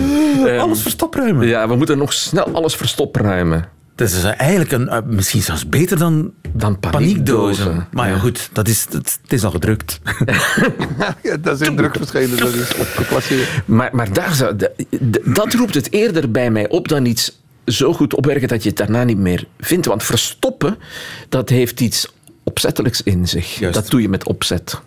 Alles 0.62 0.82
verstopruimen. 0.82 1.46
Ja, 1.46 1.68
we 1.68 1.76
moeten 1.76 1.98
nog 1.98 2.12
snel 2.12 2.44
alles 2.54 2.74
verstopruimen. 2.76 3.68
Dat 4.10 4.18
is 4.18 4.22
eigenlijk 4.24 4.72
een, 4.72 4.88
eh, 4.88 4.98
misschien 5.06 5.42
zelfs 5.42 5.68
beter 5.68 5.98
dan, 5.98 6.32
Dan 6.52 6.78
paniekdozen. 6.78 7.64
paniekdozen. 7.64 7.86
Maar 7.92 8.06
ja, 8.08 8.14
Ja. 8.14 8.18
goed, 8.20 8.48
dat 8.52 8.68
is, 8.68 8.86
het, 8.90 9.18
het 9.22 9.32
is 9.32 9.44
al 9.44 9.50
gedrukt. 9.50 10.00
Ja, 11.22 11.36
dat 11.36 11.60
is 11.60 11.68
in 11.68 11.76
druk 11.76 11.96
verschenen, 11.96 12.36
dat 12.38 12.54
is 12.54 12.74
opgepasseerd. 12.74 13.48
Maar, 13.64 13.88
maar 13.92 14.12
daar 14.12 14.34
zou, 14.34 14.56
dat 15.24 15.52
roept 15.54 15.74
het 15.74 15.92
eerder 15.92 16.30
bij 16.30 16.50
mij 16.50 16.68
op 16.68 16.88
dan 16.88 17.04
iets 17.04 17.40
zo 17.66 17.92
goed 17.92 18.14
opwerken 18.14 18.48
dat 18.48 18.62
je 18.62 18.68
het 18.68 18.78
daarna 18.78 19.04
niet 19.04 19.18
meer 19.18 19.46
vindt. 19.60 19.86
Want 19.86 20.02
verstoppen, 20.02 20.76
dat 21.28 21.48
heeft 21.48 21.80
iets 21.80 22.12
opzettelijks 22.42 23.02
in 23.02 23.28
zich. 23.28 23.58
Juist. 23.58 23.74
Dat 23.74 23.90
doe 23.90 24.00
je 24.02 24.08
met 24.08 24.24
opzet. 24.26 24.80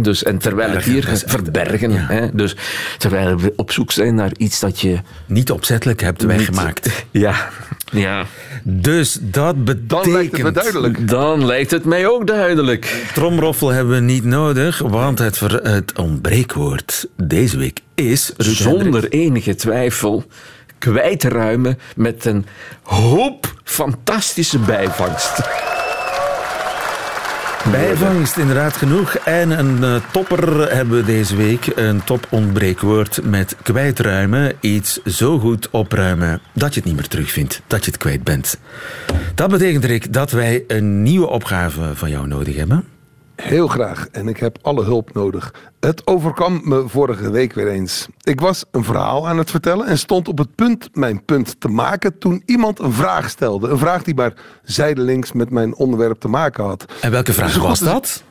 Dus, 0.00 0.22
en 0.22 0.38
terwijl 0.38 0.70
het 0.70 0.84
hier 0.84 1.08
is 1.08 1.22
verbergen, 1.26 1.90
ja. 1.92 2.30
dus 2.32 2.56
terwijl 2.98 3.38
we 3.38 3.52
op 3.56 3.72
zoek 3.72 3.92
zijn 3.92 4.14
naar 4.14 4.30
iets 4.36 4.60
dat 4.60 4.80
je 4.80 4.98
Niet 5.26 5.50
opzettelijk 5.50 6.00
hebt 6.00 6.18
niet- 6.20 6.36
weggemaakt. 6.36 7.04
Ja, 7.10 7.48
Ja. 7.90 8.24
Dus 8.62 9.18
dat 9.20 9.64
betekent... 9.64 9.90
Dan 9.90 10.12
lijkt 10.12 10.32
het 10.36 10.42
me 10.42 10.52
duidelijk. 10.52 11.08
Dan 11.08 11.46
lijkt 11.46 11.70
het 11.70 11.84
mij 11.84 12.06
ook 12.06 12.26
duidelijk. 12.26 13.06
Tromroffel 13.14 13.68
hebben 13.68 13.94
we 13.94 14.00
niet 14.00 14.24
nodig, 14.24 14.78
want 14.78 15.18
het, 15.18 15.38
ver- 15.38 15.62
het 15.68 15.98
ontbreekwoord 15.98 17.06
deze 17.16 17.56
week 17.58 17.80
is... 17.94 18.32
Ruud. 18.36 18.56
Zonder 18.56 19.08
enige 19.08 19.54
twijfel 19.54 20.24
kwijtruimen 20.78 21.78
met 21.96 22.24
een 22.24 22.46
hoop 22.82 23.54
fantastische 23.64 24.58
bijvangst. 24.58 25.40
Bijvangst, 27.70 28.36
inderdaad 28.36 28.76
genoeg. 28.76 29.14
En 29.14 29.58
een 29.58 29.84
eh, 29.84 30.02
topper 30.12 30.74
hebben 30.74 30.96
we 30.96 31.04
deze 31.04 31.36
week. 31.36 31.66
Een 31.74 32.04
topontbreekwoord 32.04 33.20
met 33.24 33.56
kwijtruimen. 33.62 34.52
Iets 34.60 35.02
zo 35.02 35.38
goed 35.38 35.70
opruimen 35.70 36.40
dat 36.52 36.74
je 36.74 36.80
het 36.80 36.88
niet 36.88 36.98
meer 36.98 37.08
terugvindt. 37.08 37.62
Dat 37.66 37.84
je 37.84 37.90
het 37.90 38.00
kwijt 38.00 38.24
bent. 38.24 38.58
Dat 39.34 39.50
betekent, 39.50 39.84
Rick, 39.84 40.12
dat 40.12 40.30
wij 40.30 40.64
een 40.66 41.02
nieuwe 41.02 41.26
opgave 41.26 41.90
van 41.94 42.10
jou 42.10 42.26
nodig 42.26 42.56
hebben. 42.56 42.84
Heel 43.36 43.68
graag. 43.68 44.06
En 44.12 44.28
ik 44.28 44.36
heb 44.36 44.58
alle 44.62 44.84
hulp 44.84 45.14
nodig. 45.14 45.54
Het 45.80 46.06
overkwam 46.06 46.60
me 46.64 46.84
vorige 46.86 47.30
week 47.30 47.52
weer 47.52 47.68
eens. 47.68 48.06
Ik 48.22 48.40
was 48.40 48.64
een 48.70 48.84
verhaal 48.84 49.28
aan 49.28 49.38
het 49.38 49.50
vertellen 49.50 49.86
en 49.86 49.98
stond 49.98 50.28
op 50.28 50.38
het 50.38 50.54
punt 50.54 50.88
mijn 50.92 51.24
punt 51.24 51.60
te 51.60 51.68
maken 51.68 52.18
toen 52.18 52.42
iemand 52.46 52.78
een 52.78 52.92
vraag 52.92 53.30
stelde. 53.30 53.68
Een 53.68 53.78
vraag 53.78 54.02
die 54.02 54.14
maar 54.14 54.32
zijdelings 54.62 55.32
met 55.32 55.50
mijn 55.50 55.74
onderwerp 55.74 56.20
te 56.20 56.28
maken 56.28 56.64
had. 56.64 56.84
En 57.00 57.10
welke 57.10 57.32
vraag 57.32 57.50
Zo 57.50 57.60
goed 57.60 57.68
was 57.68 57.78
dat? 57.78 58.22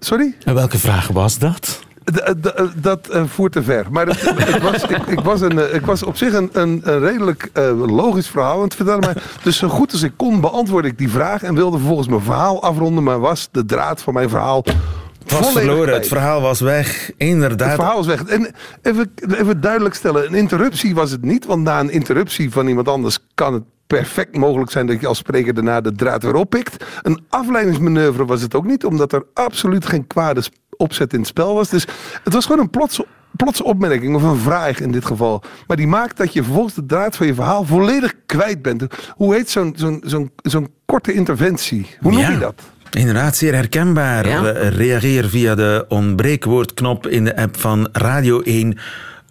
Sorry? 0.00 0.36
En 0.44 0.54
welke 0.54 0.78
vraag 0.78 1.08
was 1.08 1.38
dat? 1.38 1.86
D- 2.12 2.34
d- 2.42 2.82
dat 2.82 3.08
eh, 3.08 3.22
voert 3.26 3.52
te 3.52 3.62
ver. 3.62 3.86
Maar 3.90 4.06
het, 4.06 4.20
het 4.34 4.62
was, 4.62 4.82
ik, 4.82 5.06
ik, 5.06 5.20
was 5.20 5.40
een, 5.40 5.58
eh, 5.58 5.74
ik 5.74 5.86
was 5.86 6.02
op 6.02 6.16
zich 6.16 6.32
een, 6.32 6.50
een, 6.52 6.80
een 6.84 7.00
redelijk 7.00 7.50
eh, 7.52 7.86
logisch 7.86 8.28
verhaal 8.28 8.56
aan 8.56 8.62
het 8.62 8.74
vertellen. 8.74 9.00
Maar 9.00 9.22
dus 9.42 9.56
zo 9.56 9.68
goed 9.68 9.92
als 9.92 10.02
ik 10.02 10.12
kon 10.16 10.40
beantwoordde 10.40 10.90
ik 10.90 10.98
die 10.98 11.10
vraag. 11.10 11.42
En 11.42 11.54
wilde 11.54 11.76
vervolgens 11.76 12.08
mijn 12.08 12.20
verhaal 12.22 12.62
afronden. 12.62 13.04
Maar 13.04 13.20
was 13.20 13.48
de 13.52 13.64
draad 13.64 14.02
van 14.02 14.14
mijn 14.14 14.28
verhaal 14.28 14.62
Het 14.64 15.32
was 15.32 15.46
volledig 15.46 15.62
verloren, 15.62 15.94
het 15.94 16.08
verhaal 16.08 16.40
was 16.40 16.60
weg. 16.60 17.10
Inderdaad. 17.16 17.68
Het 17.68 17.76
verhaal 17.80 18.00
is 18.00 18.06
weg. 18.06 18.24
En 18.24 18.54
even, 18.82 19.12
even 19.38 19.60
duidelijk 19.60 19.94
stellen, 19.94 20.26
een 20.26 20.34
interruptie 20.34 20.94
was 20.94 21.10
het 21.10 21.22
niet. 21.22 21.46
Want 21.46 21.62
na 21.62 21.80
een 21.80 21.90
interruptie 21.90 22.50
van 22.50 22.66
iemand 22.66 22.88
anders 22.88 23.18
kan 23.34 23.54
het 23.54 23.62
perfect 23.86 24.36
mogelijk 24.36 24.70
zijn 24.70 24.86
dat 24.86 25.00
je 25.00 25.06
als 25.06 25.18
spreker 25.18 25.54
daarna 25.54 25.80
de 25.80 25.92
draad 25.92 26.22
weer 26.22 26.34
oppikt. 26.34 26.84
Een 27.02 27.24
afleidingsmanoeuvre 27.28 28.24
was 28.24 28.42
het 28.42 28.54
ook 28.54 28.64
niet, 28.66 28.84
omdat 28.84 29.12
er 29.12 29.24
absoluut 29.34 29.86
geen 29.86 30.06
kwade 30.06 30.42
opzet 30.78 31.12
in 31.12 31.18
het 31.18 31.28
spel 31.28 31.54
was. 31.54 31.68
Dus 31.68 31.86
het 32.24 32.32
was 32.32 32.44
gewoon 32.46 32.60
een 32.60 32.70
plotse, 32.70 33.06
plotse 33.36 33.64
opmerking, 33.64 34.14
of 34.16 34.22
een 34.22 34.36
vraag 34.38 34.80
in 34.80 34.92
dit 34.92 35.04
geval. 35.04 35.42
Maar 35.66 35.76
die 35.76 35.86
maakt 35.86 36.16
dat 36.16 36.32
je 36.32 36.42
vervolgens 36.42 36.74
de 36.74 36.86
draad 36.86 37.16
van 37.16 37.26
je 37.26 37.34
verhaal 37.34 37.64
volledig 37.64 38.14
kwijt 38.26 38.62
bent. 38.62 38.86
Hoe 39.14 39.34
heet 39.34 39.50
zo'n 39.50 39.72
zo'n 39.76 40.02
zo'n 40.04 40.30
zo'n 40.42 40.68
korte 40.86 41.12
interventie? 41.12 41.86
Hoe 42.00 42.12
noem 42.12 42.20
Ja. 42.20 42.30
je 42.30 42.38
dat? 42.38 42.62
Inderdaad, 42.90 43.36
zeer 43.36 43.54
herkenbaar. 43.54 44.28
Ja. 44.28 44.40
Reageer 44.68 45.28
via 45.28 45.54
de 45.54 45.84
ontbreekwoordknop 45.88 47.06
in 47.06 47.24
de 47.24 47.36
app 47.36 47.56
van 47.60 47.88
Radio 47.92 48.40
1. 48.40 48.78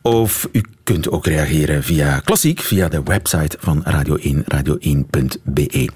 Of 0.08 0.50
u 0.52 0.64
kunt 0.84 1.10
ook 1.10 1.26
reageren 1.26 1.84
via 1.84 2.20
klassiek, 2.20 2.60
via 2.60 2.88
de 2.88 3.04
website 3.04 3.58
van 3.60 3.82
Radio 3.84 4.16
1, 4.16 4.44
radio1.be. 4.54 5.90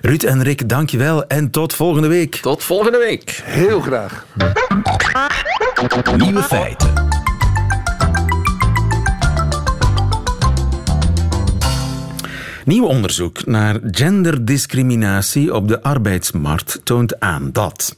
Ruud 0.00 0.22
en 0.22 0.42
Rick, 0.42 0.68
dankjewel 0.68 1.26
en 1.26 1.50
tot 1.50 1.74
volgende 1.74 2.08
week. 2.08 2.34
Tot 2.36 2.64
volgende 2.64 2.98
week. 2.98 3.42
Heel 3.44 3.80
graag. 3.80 4.26
Nieuwe 6.16 6.42
feiten. 6.42 6.92
Nieuw 12.64 12.84
onderzoek 12.84 13.46
naar 13.46 13.78
genderdiscriminatie 13.90 15.54
op 15.54 15.68
de 15.68 15.82
arbeidsmarkt 15.82 16.80
toont 16.84 17.20
aan 17.20 17.52
dat 17.52 17.96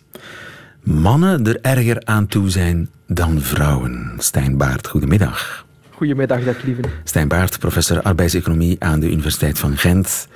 mannen 0.85 1.47
er 1.47 1.61
erger 1.61 2.05
aan 2.05 2.27
toe 2.27 2.51
zijn 2.51 2.89
dan 3.07 3.41
vrouwen. 3.41 4.13
Stijn 4.19 4.57
Baart, 4.57 4.87
goedemiddag. 4.87 5.67
Goedemiddag, 5.91 6.45
dag 6.45 6.63
lieve. 6.63 6.83
Stijn 7.05 7.29
Baart, 7.29 7.59
professor 7.59 8.03
arbeidseconomie 8.03 8.77
aan 8.79 9.01
de 9.01 9.11
Universiteit 9.11 9.59
van 9.59 9.77
Gent. 9.77 10.29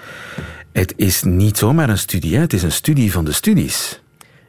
Het 0.73 0.93
is 0.97 1.23
niet 1.23 1.59
zomaar 1.59 1.89
een 1.89 1.99
studie, 1.99 2.35
hè? 2.35 2.41
het 2.41 2.53
is 2.53 2.63
een 2.63 2.73
studie 2.73 3.13
van 3.13 3.25
de 3.25 3.33
studies. 3.33 4.03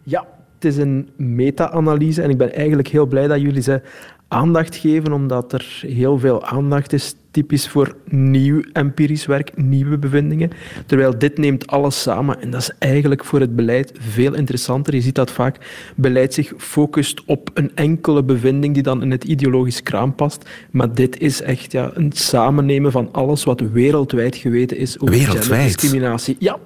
Ja, 0.04 0.28
het 0.56 0.66
is 0.66 0.78
een 0.78 1.10
meta-analyse 1.16 2.22
en 2.22 2.30
ik 2.30 2.38
ben 2.38 2.54
eigenlijk 2.54 2.88
heel 2.88 3.06
blij 3.06 3.28
dat 3.28 3.42
jullie 3.42 3.62
ze 3.62 3.82
aandacht 4.30 4.76
geven, 4.76 5.12
omdat 5.12 5.54
er 5.54 5.84
heel 5.88 6.20
veel 6.20 6.46
aandacht 6.46 6.94
is, 6.94 7.16
typisch 7.32 7.68
voor 7.68 7.96
nieuw 8.10 8.62
empirisch 8.74 9.26
werk, 9.26 9.58
nieuwe 9.58 9.98
bevindingen. 9.98 10.52
Terwijl 10.86 11.18
dit 11.18 11.38
neemt 11.38 11.68
alles 11.68 12.02
samen 12.02 12.42
en 12.42 12.50
dat 12.50 12.62
is 12.62 12.72
eigenlijk 12.80 13.26
voor 13.26 13.40
het 13.40 13.56
beleid 13.56 13.92
veel 14.00 14.34
interessanter. 14.34 14.96
Je 14.96 15.02
ziet 15.02 15.16
dat 15.16 15.32
vaak 15.32 15.58
beleid 15.96 16.34
zich 16.34 16.54
focust 16.58 17.24
op 17.26 17.50
een 17.54 17.72
enkele 17.76 18.24
bevinding 18.24 18.74
die 18.74 18.84
dan 18.84 19.02
in 19.02 19.12
het 19.12 19.24
ideologisch 19.24 19.84
kraam 19.84 20.16
past. 20.16 20.50
Maar 20.72 20.94
dit 20.94 21.20
is 21.20 21.42
echt 21.42 21.72
ja, 21.72 21.92
een 21.94 22.12
samennemen 22.12 22.92
van 22.92 23.10
alles 23.12 23.44
wat 23.44 23.60
wereldwijd 23.60 24.36
geweten 24.36 24.78
is 24.78 25.00
over 25.00 25.16
Wereldwijd? 25.16 25.46
genderdiscriminatie. 25.46 26.36
Ja, 26.40 26.60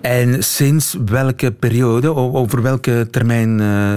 En 0.00 0.42
sinds 0.42 0.96
welke 1.04 1.52
periode, 1.52 2.14
over 2.14 2.62
welke 2.62 3.08
termijn 3.10 3.60
eh, 3.60 3.96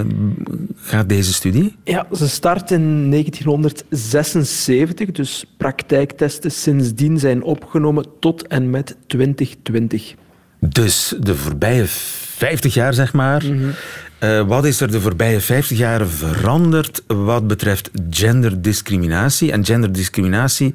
gaat 0.76 1.08
deze 1.08 1.32
studie? 1.32 1.76
Ja, 1.84 2.06
ze 2.12 2.28
start 2.28 2.70
in 2.70 3.10
1976, 3.10 5.10
dus 5.10 5.44
praktijktesten 5.56 6.50
sindsdien 6.50 7.18
zijn 7.18 7.42
opgenomen 7.42 8.06
tot 8.20 8.46
en 8.46 8.70
met 8.70 8.96
2020. 9.06 10.14
Dus 10.60 11.14
de 11.20 11.34
voorbije 11.34 11.84
50 11.86 12.74
jaar, 12.74 12.94
zeg 12.94 13.12
maar. 13.12 13.44
Mhm. 13.44 13.68
Eh, 14.18 14.46
wat 14.46 14.64
is 14.64 14.80
er 14.80 14.90
de 14.90 15.00
voorbije 15.00 15.40
50 15.40 15.78
jaar 15.78 16.06
veranderd 16.06 17.02
wat 17.06 17.46
betreft 17.46 17.90
genderdiscriminatie? 18.10 19.52
En 19.52 19.64
genderdiscriminatie, 19.64 20.74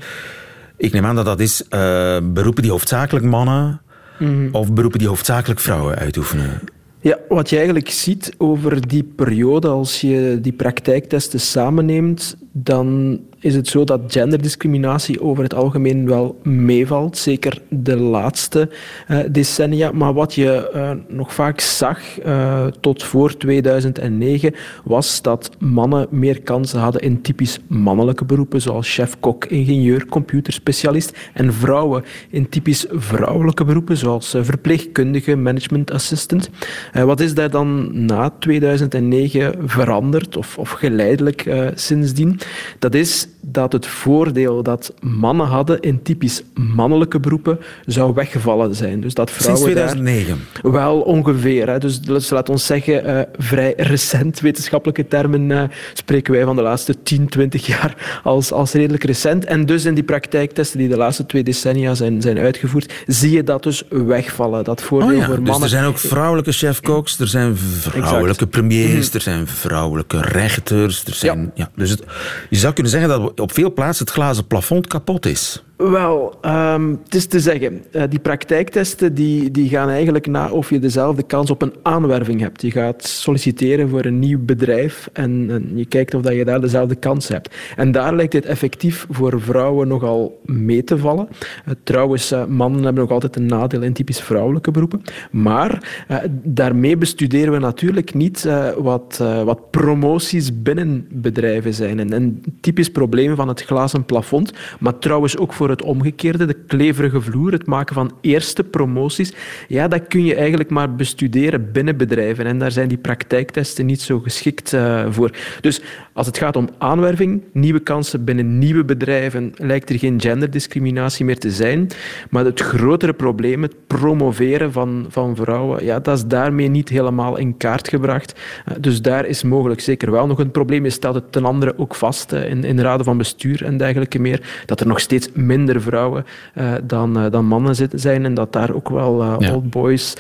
ik 0.77 0.93
neem 0.93 1.05
aan 1.05 1.15
dat 1.15 1.25
dat 1.25 1.39
is 1.39 1.67
eh, 1.67 2.17
beroepen 2.23 2.61
die 2.61 2.71
hoofdzakelijk 2.71 3.25
mannen 3.25 3.81
Mhm. 4.23 4.47
of 4.51 4.73
beroepen 4.73 4.99
die 4.99 5.07
hoofdzakelijk 5.07 5.59
vrouwen 5.59 5.95
uitoefenen. 5.95 6.59
Ja, 6.99 7.17
wat 7.29 7.49
je 7.49 7.55
eigenlijk 7.55 7.89
ziet 7.89 8.33
over 8.37 8.87
die 8.87 9.03
periode, 9.03 9.67
als 9.67 10.01
je 10.01 10.37
die 10.41 10.53
praktijktesten 10.53 11.39
samenneemt, 11.39 12.35
dan 12.51 13.19
is 13.43 13.55
het 13.55 13.67
zo 13.67 13.83
dat 13.83 14.01
genderdiscriminatie 14.07 15.21
over 15.21 15.43
het 15.43 15.53
algemeen 15.53 16.07
wel 16.07 16.39
meevalt. 16.43 17.17
Zeker 17.17 17.61
de 17.69 17.97
laatste 17.97 18.69
eh, 19.07 19.19
decennia. 19.31 19.91
Maar 19.91 20.13
wat 20.13 20.33
je 20.33 20.69
eh, 20.69 20.91
nog 21.07 21.33
vaak 21.33 21.59
zag 21.59 22.19
eh, 22.19 22.65
tot 22.65 23.03
voor 23.03 23.37
2009, 23.37 24.53
was 24.83 25.21
dat 25.21 25.49
mannen 25.59 26.07
meer 26.09 26.41
kansen 26.41 26.79
hadden 26.79 27.01
in 27.01 27.21
typisch 27.21 27.59
mannelijke 27.67 28.25
beroepen, 28.25 28.61
zoals 28.61 28.93
chef, 28.93 29.19
kok, 29.19 29.45
ingenieur, 29.45 30.05
computerspecialist. 30.05 31.17
En 31.33 31.53
vrouwen 31.53 32.03
in 32.29 32.49
typisch 32.49 32.85
vrouwelijke 32.89 33.63
beroepen, 33.63 33.97
zoals 33.97 34.35
verpleegkundige, 34.39 35.35
management 35.35 35.91
assistant. 35.91 36.49
Wat 36.93 37.19
is 37.19 37.33
daar 37.33 37.49
dan 37.49 37.89
na 38.05 38.29
2009 38.39 39.53
veranderd, 39.65 40.37
of, 40.37 40.57
of 40.57 40.69
geleidelijk 40.69 41.71
sindsdien? 41.75 42.39
Dat 42.79 42.93
is 42.95 43.27
dat 43.45 43.73
het 43.73 43.87
voordeel 43.87 44.63
dat 44.63 44.93
mannen 44.99 45.47
hadden 45.47 45.79
in 45.79 46.01
typisch 46.01 46.43
mannelijke 46.53 47.19
beroepen 47.19 47.59
zou 47.85 48.13
weggevallen 48.13 48.75
zijn. 48.75 49.01
Dus 49.01 49.13
dat 49.13 49.29
Sinds 49.29 49.43
vrouwen 49.43 49.75
daar 49.75 49.87
2009. 49.87 50.71
wel 50.71 51.01
ongeveer. 51.01 51.69
Hè. 51.69 51.79
Dus, 51.79 52.01
dus 52.01 52.29
laat 52.29 52.49
ons 52.49 52.65
zeggen, 52.65 53.05
eh, 53.05 53.21
vrij 53.37 53.73
recent, 53.77 54.39
wetenschappelijke 54.39 55.07
termen, 55.07 55.51
eh, 55.51 55.63
spreken 55.93 56.33
wij 56.33 56.43
van 56.43 56.55
de 56.55 56.61
laatste 56.61 57.03
10, 57.03 57.27
20 57.27 57.65
jaar 57.65 58.21
als, 58.23 58.51
als 58.51 58.71
redelijk 58.71 59.03
recent. 59.03 59.45
En 59.45 59.65
dus 59.65 59.85
in 59.85 59.93
die 59.93 60.03
praktijktesten 60.03 60.77
die 60.79 60.89
de 60.89 60.97
laatste 60.97 61.25
twee 61.25 61.43
decennia 61.43 61.93
zijn, 61.93 62.21
zijn 62.21 62.37
uitgevoerd, 62.37 62.93
zie 63.07 63.31
je 63.31 63.43
dat 63.43 63.63
dus 63.63 63.83
wegvallen. 63.89 64.63
Dat 64.63 64.81
voordeel 64.81 65.09
Oh 65.09 65.17
ja, 65.17 65.25
voor 65.25 65.35
dus 65.35 65.43
mannen. 65.43 65.63
er 65.63 65.69
zijn 65.69 65.85
ook 65.85 65.97
vrouwelijke 65.97 66.51
chefkoks, 66.51 67.19
er 67.19 67.27
zijn 67.27 67.57
vrouwelijke 67.57 68.47
premiers, 68.47 69.13
er 69.13 69.21
zijn 69.21 69.47
vrouwelijke 69.47 70.21
rechters. 70.21 71.05
Er 71.05 71.13
zijn, 71.13 71.51
ja. 71.55 71.69
dus 71.75 71.89
het, 71.89 72.03
je 72.49 72.57
zou 72.57 72.73
kunnen 72.73 72.91
zeggen 72.91 73.09
dat 73.09 73.32
op 73.39 73.53
veel 73.53 73.73
plaatsen 73.73 74.05
het 74.05 74.13
glazen 74.13 74.47
plafond 74.47 74.87
kapot 74.87 75.25
is. 75.25 75.63
Wel, 75.77 76.37
ehm, 76.41 76.89
het 77.03 77.15
is 77.15 77.25
te 77.25 77.39
zeggen, 77.39 77.81
eh, 77.91 78.03
die 78.09 78.19
praktijktesten 78.19 79.13
die, 79.13 79.51
die 79.51 79.69
gaan 79.69 79.89
eigenlijk 79.89 80.27
na 80.27 80.49
of 80.51 80.69
je 80.69 80.79
dezelfde 80.79 81.23
kans 81.23 81.51
op 81.51 81.61
een 81.61 81.73
aanwerving 81.81 82.39
hebt. 82.39 82.61
Je 82.61 82.71
gaat 82.71 83.03
solliciteren 83.03 83.89
voor 83.89 84.05
een 84.05 84.19
nieuw 84.19 84.39
bedrijf 84.39 85.09
en, 85.13 85.45
en 85.49 85.71
je 85.75 85.85
kijkt 85.85 86.13
of 86.13 86.21
dat 86.21 86.33
je 86.33 86.45
daar 86.45 86.61
dezelfde 86.61 86.95
kans 86.95 87.27
hebt. 87.27 87.55
En 87.75 87.91
daar 87.91 88.15
lijkt 88.15 88.33
het 88.33 88.45
effectief 88.45 89.05
voor 89.09 89.41
vrouwen 89.41 89.87
nogal 89.87 90.39
mee 90.45 90.83
te 90.83 90.97
vallen. 90.97 91.27
Eh, 91.65 91.73
trouwens, 91.83 92.31
eh, 92.31 92.45
mannen 92.45 92.83
hebben 92.83 93.03
nog 93.03 93.11
altijd 93.11 93.35
een 93.35 93.45
nadeel 93.45 93.81
in 93.81 93.93
typisch 93.93 94.21
vrouwelijke 94.21 94.71
beroepen. 94.71 95.01
Maar 95.31 96.05
daarmee 96.43 96.97
bestuderen 96.97 97.53
we 97.53 97.59
natuurlijk 97.59 98.13
niet 98.13 98.47
wat, 98.77 99.23
wat 99.45 99.71
promoties 99.71 100.61
binnen 100.61 101.07
bedrijven 101.11 101.73
zijn. 101.73 101.99
En, 101.99 102.13
en 102.13 102.43
typisch 102.61 102.91
problemen 102.91 103.35
van 103.35 103.47
het 103.47 103.61
glazen 103.63 104.05
plafond, 104.05 104.53
maar 104.79 104.97
trouwens 104.97 105.37
ook 105.37 105.53
voor 105.53 105.62
voor 105.63 105.71
het 105.71 105.83
omgekeerde, 105.83 106.45
de 106.45 106.57
kleverige 106.67 107.21
vloer, 107.21 107.51
het 107.51 107.65
maken 107.65 107.95
van 107.95 108.11
eerste 108.21 108.63
promoties. 108.63 109.33
Ja, 109.67 109.87
dat 109.87 110.07
kun 110.07 110.25
je 110.25 110.35
eigenlijk 110.35 110.69
maar 110.69 110.95
bestuderen 110.95 111.71
binnen 111.71 111.97
bedrijven. 111.97 112.45
En 112.45 112.57
daar 112.57 112.71
zijn 112.71 112.87
die 112.87 112.97
praktijktesten 112.97 113.85
niet 113.85 114.01
zo 114.01 114.19
geschikt 114.19 114.73
uh, 114.73 115.05
voor. 115.09 115.31
Dus 115.61 115.81
als 116.13 116.27
het 116.27 116.37
gaat 116.37 116.55
om 116.55 116.69
aanwerving, 116.77 117.43
nieuwe 117.51 117.79
kansen 117.79 118.23
binnen 118.23 118.57
nieuwe 118.57 118.83
bedrijven, 118.83 119.53
lijkt 119.57 119.89
er 119.89 119.99
geen 119.99 120.21
genderdiscriminatie 120.21 121.25
meer 121.25 121.39
te 121.39 121.51
zijn. 121.51 121.87
Maar 122.29 122.45
het 122.45 122.59
grotere 122.59 123.13
probleem, 123.13 123.61
het 123.61 123.75
promoveren 123.87 124.71
van, 124.71 125.05
van 125.09 125.35
vrouwen, 125.35 125.85
ja, 125.85 125.99
dat 125.99 126.17
is 126.17 126.25
daarmee 126.25 126.67
niet 126.67 126.89
helemaal 126.89 127.37
in 127.37 127.57
kaart 127.57 127.87
gebracht. 127.87 128.39
Uh, 128.69 128.75
dus 128.79 129.01
daar 129.01 129.25
is 129.25 129.43
mogelijk 129.43 129.81
zeker 129.81 130.11
wel 130.11 130.27
nog 130.27 130.39
een 130.39 130.51
probleem. 130.51 130.83
Je 130.83 130.89
stelt 130.89 131.15
het 131.15 131.31
ten 131.31 131.45
andere 131.45 131.77
ook 131.77 131.95
vast 131.95 132.33
uh, 132.33 132.49
in, 132.49 132.63
in 132.63 132.79
raden 132.79 133.05
van 133.05 133.17
bestuur 133.17 133.63
en 133.65 133.77
dergelijke 133.77 134.19
meer, 134.19 134.63
dat 134.65 134.79
er 134.79 134.87
nog 134.87 134.99
steeds 134.99 135.29
minder 135.57 135.81
vrouwen 135.81 136.25
uh, 136.55 136.73
dan, 136.83 137.29
dan 137.29 137.45
mannen 137.45 137.75
zitten 137.75 137.99
zijn 137.99 138.25
en 138.25 138.33
dat 138.33 138.53
daar 138.53 138.73
ook 138.73 138.89
wel 138.89 139.23
ja. 139.23 139.53
old 139.53 139.69
boys 139.69 140.13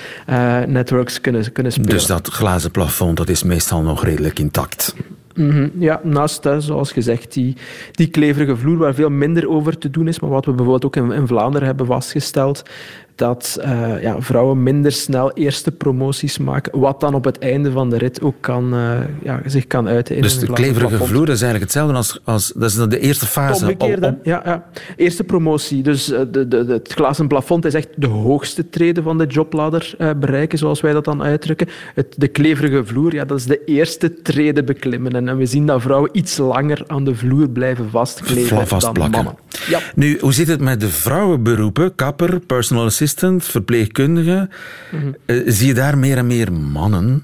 networks 0.67 1.21
kunnen, 1.21 1.51
kunnen 1.51 1.71
spelen. 1.71 1.89
Dus 1.89 2.05
dat 2.05 2.27
glazen 2.27 2.71
plafond, 2.71 3.17
dat 3.17 3.29
is 3.29 3.43
meestal 3.43 3.81
nog 3.81 4.03
redelijk 4.03 4.39
intact. 4.39 4.95
Mm 5.35 5.49
-hmm. 5.49 5.71
Ja, 5.79 6.01
naast, 6.03 6.43
hè, 6.43 6.61
zoals 6.61 6.91
gezegd, 6.91 7.33
die, 7.33 7.55
die 7.91 8.07
kleverige 8.07 8.55
vloer 8.55 8.77
waar 8.77 8.93
veel 8.93 9.09
minder 9.09 9.49
over 9.49 9.77
te 9.77 9.89
doen 9.89 10.07
is, 10.07 10.19
maar 10.19 10.29
wat 10.29 10.45
we 10.45 10.51
bijvoorbeeld 10.51 10.85
ook 10.85 10.95
in, 10.95 11.11
in 11.11 11.27
Vlaanderen 11.27 11.67
hebben 11.67 11.85
vastgesteld, 11.85 12.63
dat 13.15 13.57
uh, 13.59 14.01
ja, 14.01 14.21
vrouwen 14.21 14.63
minder 14.63 14.91
snel 14.91 15.31
eerste 15.33 15.71
promoties 15.71 16.37
maken, 16.37 16.79
wat 16.79 16.99
dan 16.99 17.13
op 17.13 17.23
het 17.23 17.39
einde 17.39 17.71
van 17.71 17.89
de 17.89 17.97
rit 17.97 18.21
ook 18.21 18.35
kan, 18.39 18.73
uh, 18.73 18.99
ja, 19.23 19.41
zich 19.45 19.67
kan 19.67 19.87
uiten. 19.87 20.15
In 20.15 20.21
dus 20.21 20.39
de 20.39 20.53
kleverige 20.53 21.05
vloer 21.05 21.29
is 21.29 21.41
eigenlijk 21.41 21.63
hetzelfde 21.63 21.95
als, 21.95 22.19
als 22.23 22.51
dat 22.55 22.69
is 22.69 22.75
de 22.75 22.99
eerste 22.99 23.25
fase. 23.25 23.65
Omgekeerde, 23.65 24.07
op... 24.07 24.25
Ja, 24.25 24.41
ja, 24.45 24.65
eerste 24.95 25.23
promotie. 25.23 25.83
Dus 25.83 26.11
uh, 26.11 26.19
de, 26.31 26.47
de, 26.47 26.65
de, 26.65 26.73
het 26.73 26.93
glazen 26.93 27.27
plafond 27.27 27.65
is 27.65 27.73
echt 27.73 27.89
de 27.95 28.07
hoogste 28.07 28.69
trede 28.69 29.01
van 29.01 29.17
de 29.17 29.25
jobladder 29.25 29.95
bereiken, 30.19 30.57
zoals 30.57 30.81
wij 30.81 30.93
dat 30.93 31.05
dan 31.05 31.23
uitdrukken. 31.23 31.67
Het, 31.93 32.15
de 32.17 32.27
kleverige 32.27 32.85
vloer, 32.85 33.13
ja, 33.13 33.25
dat 33.25 33.37
is 33.37 33.45
de 33.45 33.63
eerste 33.65 34.21
trede 34.21 34.63
beklimmen. 34.63 35.11
En, 35.15 35.27
en 35.27 35.37
we 35.37 35.45
zien 35.45 35.65
dat 35.65 35.81
vrouwen 35.81 36.09
iets 36.13 36.37
langer 36.37 36.83
aan 36.87 37.03
de 37.03 37.15
vloer 37.15 37.49
blijven 37.49 37.89
vastkleven 37.89 38.67
dan 38.79 39.09
mannen. 39.11 39.35
Ja. 39.67 39.79
Nu, 39.95 40.17
hoe 40.19 40.33
zit 40.33 40.47
het 40.47 40.61
met 40.61 40.79
de 40.79 40.89
vrouwenberoepen? 40.89 41.95
Kapper, 41.95 42.39
personal 42.39 42.85
assistant 42.85 43.45
verpleegkundige. 43.45 44.49
Mm 44.91 44.99
-hmm. 44.99 45.15
uh, 45.25 45.43
zie 45.45 45.67
je 45.67 45.73
daar 45.73 45.97
meer 45.97 46.17
en 46.17 46.27
meer 46.27 46.51
mannen? 46.53 47.23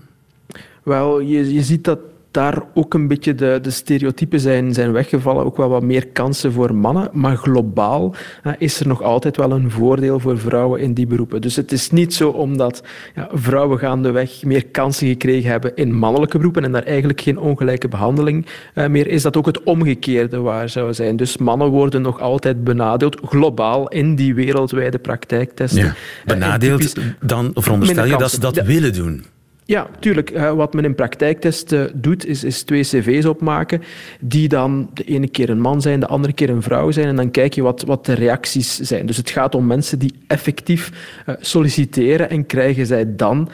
Wel, 0.83 1.19
je, 1.19 1.53
je 1.53 1.63
ziet 1.63 1.83
dat 1.83 1.99
daar 2.31 2.61
ook 2.73 2.93
een 2.93 3.07
beetje 3.07 3.35
de, 3.35 3.59
de 3.61 3.69
stereotypen 3.69 4.39
zijn, 4.39 4.73
zijn 4.73 4.91
weggevallen. 4.91 5.45
Ook 5.45 5.57
wel 5.57 5.69
wat 5.69 5.83
meer 5.83 6.07
kansen 6.07 6.51
voor 6.51 6.75
mannen. 6.75 7.09
Maar 7.13 7.37
globaal 7.37 8.15
uh, 8.43 8.53
is 8.57 8.79
er 8.79 8.87
nog 8.87 9.01
altijd 9.01 9.37
wel 9.37 9.51
een 9.51 9.71
voordeel 9.71 10.19
voor 10.19 10.39
vrouwen 10.39 10.81
in 10.81 10.93
die 10.93 11.07
beroepen. 11.07 11.41
Dus 11.41 11.55
het 11.55 11.71
is 11.71 11.91
niet 11.91 12.13
zo 12.13 12.29
omdat 12.29 12.83
ja, 13.15 13.29
vrouwen 13.31 13.79
gaandeweg 13.79 14.43
meer 14.43 14.65
kansen 14.65 15.07
gekregen 15.07 15.49
hebben 15.49 15.75
in 15.75 15.93
mannelijke 15.93 16.37
beroepen 16.37 16.63
en 16.63 16.71
daar 16.71 16.83
eigenlijk 16.83 17.21
geen 17.21 17.39
ongelijke 17.39 17.87
behandeling 17.87 18.45
uh, 18.75 18.87
meer 18.87 19.07
is, 19.07 19.21
dat 19.21 19.37
ook 19.37 19.45
het 19.45 19.63
omgekeerde 19.63 20.39
waar 20.39 20.69
zou 20.69 20.93
zijn. 20.93 21.15
Dus 21.15 21.37
mannen 21.37 21.67
worden 21.67 22.01
nog 22.01 22.19
altijd 22.19 22.63
benadeeld, 22.63 23.19
globaal, 23.23 23.87
in 23.87 24.15
die 24.15 24.33
wereldwijde 24.33 24.99
praktijktesten. 24.99 25.83
Ja. 25.83 25.95
Benadeeld, 26.25 26.95
dan 27.21 27.51
veronderstel 27.53 28.05
je 28.05 28.17
dat 28.17 28.31
ze 28.31 28.39
dat 28.39 28.61
willen 28.61 28.93
doen. 28.93 29.25
Ja, 29.69 29.87
tuurlijk. 29.99 30.31
Uh, 30.31 30.51
wat 30.51 30.73
men 30.73 30.83
in 30.83 30.95
praktijktesten 30.95 31.85
uh, 31.85 31.91
doet, 31.93 32.25
is, 32.25 32.43
is, 32.43 32.63
twee 32.63 32.81
cv's 32.81 33.25
opmaken, 33.25 33.81
die 34.19 34.47
dan 34.47 34.89
de 34.93 35.03
ene 35.03 35.27
keer 35.27 35.49
een 35.49 35.61
man 35.61 35.81
zijn, 35.81 35.99
de 35.99 36.07
andere 36.07 36.33
keer 36.33 36.49
een 36.49 36.61
vrouw 36.61 36.91
zijn. 36.91 37.07
En 37.07 37.15
dan 37.15 37.31
kijk 37.31 37.53
je 37.53 37.61
wat, 37.61 37.81
wat 37.81 38.05
de 38.05 38.13
reacties 38.13 38.79
zijn. 38.79 39.05
Dus 39.05 39.17
het 39.17 39.29
gaat 39.29 39.55
om 39.55 39.67
mensen 39.67 39.99
die 39.99 40.13
effectief 40.27 40.91
uh, 41.25 41.35
solliciteren 41.39 42.29
en 42.29 42.45
krijgen 42.45 42.85
zij 42.85 43.15
dan 43.15 43.49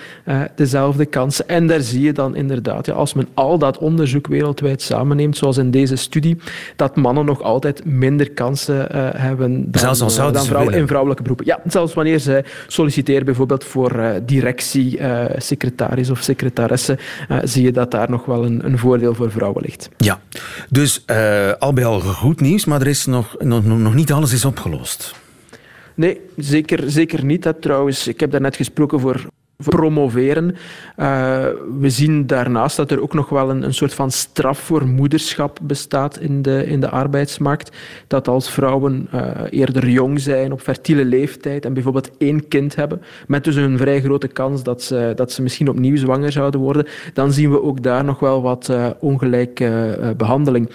dezelfde 0.56 1.06
kansen. 1.06 1.48
En 1.48 1.68
daar 1.68 1.82
zie 1.82 2.02
je 2.02 2.14
dan 2.14 2.36
inderdaad, 2.36 2.86
ja, 2.86 2.94
als 2.94 3.14
men 3.14 3.28
al 3.34 3.58
dat 3.58 3.78
onderzoek 3.78 4.28
wereldwijd 4.28 4.82
samenneemt, 4.82 5.38
zoals 5.38 5.58
in 5.58 5.72
deze 5.72 5.96
studie, 5.96 6.38
dat 6.76 6.96
mannen 6.96 7.26
nog 7.26 7.42
altijd 7.42 7.86
minder 7.86 8.32
kansen 8.32 8.88
hebben 9.18 9.72
dan, 9.72 9.98
dan 10.32 10.46
vrouwen 10.46 10.74
in 10.74 10.88
vrouwelijke 10.88 11.22
beroepen. 11.24 11.46
Ja, 11.46 11.60
zelfs 11.68 11.94
wanneer 11.94 12.20
zij 12.20 12.46
solliciteren 12.68 13.26
bijvoorbeeld 13.26 13.64
voor 13.64 14.22
directie, 14.26 15.00
secretaris 15.38 16.04
of 16.10 16.22
secretaresse, 16.22 16.98
uh, 17.30 17.38
zie 17.44 17.64
je 17.64 17.72
dat 17.72 17.92
daar 17.92 18.10
nog 18.10 18.26
wel 18.26 18.46
een, 18.46 18.66
een, 18.66 18.78
voordeel 18.78 19.14
voor 19.14 19.32
vrouwen 19.32 19.62
ligt. 19.62 19.90
Ja, 19.98 20.22
dus 20.70 21.04
uh, 21.12 21.52
al 21.60 21.74
bij 21.74 21.86
al 21.86 22.00
goed 22.00 22.42
nieuws, 22.42 22.66
maar 22.66 22.82
er 22.82 22.88
is 22.88 23.06
nog, 23.06 23.36
nog, 23.40 23.66
nog 23.66 23.94
niet 23.94 24.12
alles 24.12 24.34
is 24.34 24.46
opgelost. 24.46 25.16
Nee, 25.96 26.22
zeker, 26.38 26.92
zeker 26.92 27.26
niet. 27.26 27.44
Hè. 27.44 27.54
Trouwens, 27.54 28.08
ik 28.08 28.20
heb 28.20 28.32
daarnet 28.32 28.56
gesproken 28.56 29.00
voor 29.00 29.26
promoveren. 29.58 30.56
Uh, 30.98 31.46
we 31.80 31.90
zien 31.90 32.28
daarnaast 32.28 32.78
dat 32.78 32.92
er 32.92 33.02
ook 33.02 33.14
nog 33.14 33.30
wel 33.30 33.50
een, 33.50 33.64
een, 33.64 33.74
soort 33.74 33.94
van 33.94 34.12
straf 34.12 34.60
voor 34.60 34.88
moederschap 34.88 35.60
bestaat 35.62 36.20
in 36.20 36.42
de, 36.42 36.66
in 36.66 36.80
de 36.80 36.90
arbeidsmarkt. 36.90 37.76
Dat 38.08 38.28
als 38.28 38.52
vrouwen 38.52 39.08
uh, 39.14 39.22
eerder 39.50 39.90
jong 39.90 40.20
zijn, 40.20 40.52
op 40.52 40.62
fertiele 40.62 41.06
leeftijd 41.06 41.66
en 41.66 41.74
bijvoorbeeld 41.74 42.12
één 42.18 42.48
kind 42.48 42.76
hebben, 42.76 43.02
met 43.28 43.44
dus 43.44 43.56
een 43.56 43.78
vrij 43.78 44.02
grote 44.02 44.28
kans 44.28 44.64
dat 44.64 44.82
ze, 44.84 45.14
dat 45.16 45.32
ze 45.32 45.42
misschien 45.42 45.70
opnieuw 45.70 45.98
zwanger 45.98 46.32
zouden 46.32 46.60
worden, 46.60 46.86
dan 47.14 47.32
zien 47.32 47.52
we 47.52 47.62
ook 47.62 47.84
daar 47.84 48.04
nog 48.04 48.20
wel 48.20 48.42
wat 48.42 48.68
uh, 48.72 48.88
ongelijke 49.00 50.14
behandeling. 50.18 50.70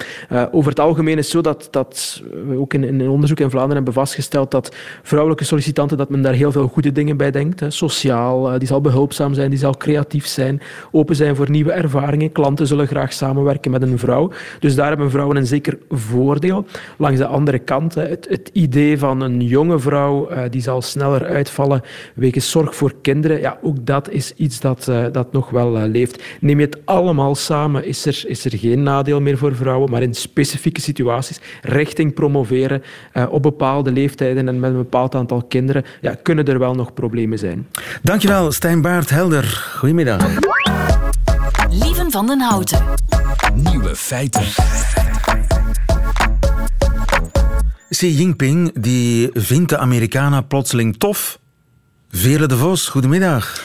over 0.51 0.71
het 0.71 0.81
algemeen 0.81 1.19
is 1.19 1.25
het 1.25 1.33
zo 1.33 1.41
dat, 1.41 1.69
dat 1.71 2.23
we 2.49 2.59
ook 2.59 2.75
in, 2.75 2.85
in 2.85 3.01
een 3.01 3.09
onderzoek 3.09 3.41
in 3.41 3.51
Vlaanderen 3.51 3.77
hebben 3.77 3.95
vastgesteld 3.95 4.51
dat 4.51 4.77
vrouwelijke 5.03 5.45
sollicitanten, 5.45 5.97
dat 5.97 6.09
men 6.09 6.23
daar 6.23 6.33
heel 6.33 6.53
veel 6.53 6.69
goede 6.69 6.93
dingen 6.93 7.17
bij 7.17 7.31
denkt. 7.31 7.61
Hè. 7.61 7.71
Sociaal, 7.71 8.59
die 8.59 8.69
zal 8.71 8.81
behulpzaam 8.81 9.35
zijn, 9.35 9.51
die 9.51 9.59
zal 9.59 9.77
creatief 9.77 10.27
zijn, 10.27 10.61
open 10.93 11.17
zijn 11.17 11.37
voor 11.37 11.51
nieuwe 11.51 11.73
ervaringen. 11.73 12.33
Klanten 12.33 12.67
zullen 12.67 12.87
graag 12.87 13.13
samenwerken 13.13 13.71
met 13.71 13.83
een 13.83 13.99
vrouw. 13.99 14.31
Dus 14.61 14.75
daar 14.75 14.89
hebben 14.89 15.11
vrouwen 15.11 15.37
een 15.37 15.47
zeker 15.47 15.79
voordeel. 15.91 16.65
Langs 16.99 17.19
de 17.19 17.27
andere 17.27 17.59
kant, 17.59 17.95
het, 17.95 18.27
het 18.29 18.51
idee 18.53 18.99
van 18.99 19.21
een 19.21 19.41
jonge 19.41 19.79
vrouw 19.79 20.31
uh, 20.31 20.43
die 20.51 20.63
zal 20.63 20.83
sneller 20.83 21.25
uitvallen 21.25 21.83
wegens 22.15 22.51
zorg 22.51 22.75
voor 22.75 22.95
kinderen, 23.03 23.41
ja, 23.41 23.59
ook 23.63 23.87
dat 23.87 24.11
is 24.11 24.33
iets 24.37 24.61
dat, 24.61 24.87
uh, 24.89 25.05
dat 25.13 25.33
nog 25.33 25.51
wel 25.51 25.77
uh, 25.77 25.83
leeft. 25.87 26.23
Neem 26.41 26.59
je 26.59 26.65
het 26.65 26.79
allemaal 26.85 27.35
samen, 27.35 27.85
is 27.85 28.07
er, 28.07 28.23
is 28.27 28.45
er 28.45 28.59
geen 28.59 28.83
nadeel 28.83 29.21
meer 29.21 29.39
voor 29.39 29.57
vrouwen, 29.57 29.91
maar 29.91 30.03
in 30.03 30.15
specifieke 30.15 30.81
situaties, 30.81 31.41
richting 31.63 32.15
promoveren 32.15 32.83
op 33.31 33.43
bepaalde 33.43 33.93
leeftijden 33.93 34.49
en 34.49 34.61
met 34.61 34.71
een 34.71 34.77
bepaald 34.77 35.15
aantal 35.15 35.43
kinderen, 35.43 35.85
ja, 36.01 36.15
kunnen 36.23 36.45
er 36.45 36.59
wel 36.59 36.75
nog 36.75 36.95
problemen 36.95 37.39
zijn. 37.39 37.67
Dankjewel, 38.03 38.53
Stijn 38.61 38.81
Baart 38.81 39.11
Helder. 39.11 39.73
Goedemiddag. 39.77 40.27
Lieven 41.71 42.11
van 42.11 42.27
den 42.27 42.41
Houten. 42.41 42.83
Nieuwe 43.55 43.97
feiten. 43.97 44.43
Xi 47.89 48.17
Jinping 48.17 48.71
die 48.81 49.31
vindt 49.33 49.69
de 49.69 49.79
Amerikanen 49.79 50.47
plotseling 50.47 50.99
tof. 50.99 51.39
Vele 52.11 52.47
de 52.47 52.57
Vos, 52.57 52.89
goedemiddag. 52.89 53.63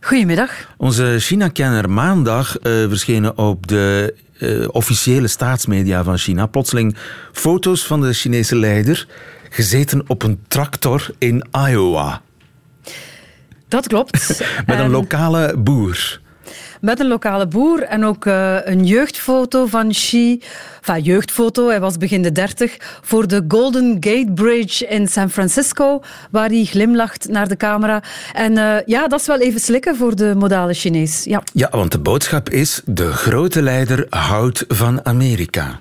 Goedemiddag. 0.00 0.50
Onze 0.76 1.16
China-kenner 1.18 1.90
maandag 1.90 2.56
uh, 2.58 2.88
verschenen 2.88 3.38
op 3.38 3.66
de 3.66 4.14
uh, 4.38 4.68
officiële 4.70 5.28
staatsmedia 5.28 6.04
van 6.04 6.18
China 6.18 6.46
plotseling 6.46 6.96
foto's 7.32 7.86
van 7.86 8.00
de 8.00 8.12
Chinese 8.12 8.56
leider 8.56 9.06
gezeten 9.50 10.04
op 10.06 10.22
een 10.22 10.40
tractor 10.48 11.10
in 11.18 11.44
Iowa. 11.68 12.22
Dat 13.68 13.86
klopt. 13.86 14.42
Met 14.66 14.78
een 14.78 14.90
lokale 14.90 15.54
boer. 15.58 16.20
Met 16.80 17.00
een 17.00 17.06
lokale 17.06 17.46
boer 17.46 17.82
en 17.82 18.04
ook 18.04 18.24
uh, 18.24 18.56
een 18.64 18.84
jeugdfoto 18.84 19.66
van 19.66 19.88
Xi. 19.88 20.42
Enfin, 20.80 21.02
jeugdfoto, 21.02 21.68
hij 21.68 21.80
was 21.80 21.96
begin 21.96 22.22
de 22.22 22.32
dertig. 22.32 22.76
Voor 23.02 23.26
de 23.26 23.44
Golden 23.48 23.96
Gate 24.00 24.32
Bridge 24.34 24.86
in 24.86 25.08
San 25.08 25.30
Francisco, 25.30 26.02
waar 26.30 26.48
hij 26.48 26.64
glimlacht 26.64 27.28
naar 27.28 27.48
de 27.48 27.56
camera. 27.56 28.02
En 28.32 28.52
uh, 28.52 28.76
ja, 28.86 29.08
dat 29.08 29.20
is 29.20 29.26
wel 29.26 29.40
even 29.40 29.60
slikken 29.60 29.96
voor 29.96 30.16
de 30.16 30.34
modale 30.36 30.74
Chinees. 30.74 31.24
Ja. 31.24 31.42
ja, 31.52 31.68
want 31.70 31.92
de 31.92 31.98
boodschap 31.98 32.50
is: 32.50 32.82
de 32.84 33.12
grote 33.12 33.62
leider 33.62 34.06
houdt 34.08 34.64
van 34.68 35.06
Amerika. 35.06 35.80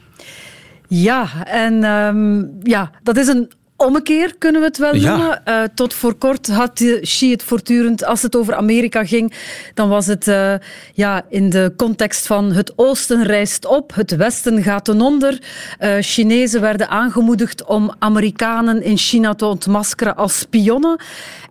Ja, 0.88 1.28
en 1.46 1.84
um, 1.84 2.58
ja, 2.64 2.92
dat 3.04 3.18
is 3.18 3.28
een 3.28 3.52
ommekeer, 3.78 4.36
kunnen 4.38 4.62
we 4.62 4.68
het 4.68 4.78
wel 4.78 4.96
Ja. 4.96 5.18
noemen. 5.18 5.42
Uh, 5.48 5.62
tot 5.74 5.94
voor 5.94 6.14
kort 6.16 6.48
had 6.48 6.84
Xi 7.02 7.32
het 7.32 7.44
voortdurend, 7.44 8.06
als 8.06 8.22
het 8.22 8.36
over 8.36 8.56
Amerika 8.56 9.06
ging, 9.06 9.34
dan 9.74 9.90
was 9.90 10.06
het 10.06 10.28
uh, 10.28 10.54
ja, 10.94 11.26
in 11.30 11.50
de 11.50 11.74
context 11.78 12.28
van 12.28 12.52
het 12.52 12.74
oosten 12.76 13.24
rijst 13.24 13.66
op, 13.66 13.96
het 13.96 14.16
westen 14.16 14.64
gaat 14.64 14.86
ten 14.86 15.02
onder. 15.02 15.40
Uh, 15.80 15.96
Chinezen 16.00 16.62
werden 16.62 16.90
aangemoedigd 16.90 17.66
om 17.66 17.96
Amerikanen 18.00 18.84
in 18.84 18.98
China 18.98 19.34
te 19.36 19.46
ontmaskeren 19.46 20.16
als 20.16 20.40
spionnen. 20.40 21.00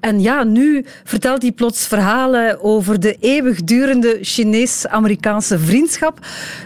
En 0.00 0.20
ja, 0.20 0.44
nu 0.44 0.84
vertelt 1.04 1.42
hij 1.42 1.52
plots 1.52 1.86
verhalen 1.86 2.62
over 2.62 3.00
de 3.00 3.16
eeuwigdurende 3.20 4.18
Chinees-Amerikaanse 4.20 5.58
vriendschap. 5.58 6.18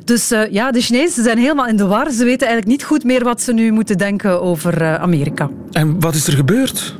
Dus 0.04 0.32
uh, 0.32 0.50
ja, 0.50 0.70
de 0.70 0.80
Chinezen 0.80 1.24
zijn 1.24 1.38
helemaal 1.38 1.66
in 1.66 1.76
de 1.76 1.86
war. 1.86 2.10
Ze 2.10 2.24
weten 2.24 2.46
eigenlijk 2.46 2.66
niet 2.66 2.84
goed 2.84 3.04
meer 3.04 3.24
wat 3.24 3.42
ze 3.42 3.52
nu 3.52 3.72
moeten 3.72 3.98
denken 3.98 4.42
over 4.42 4.82
uh, 4.82 4.94
Amerika. 4.94 5.50
En 5.70 6.00
wat 6.00 6.14
is 6.14 6.26
er 6.26 6.32
gebeurd? 6.32 6.98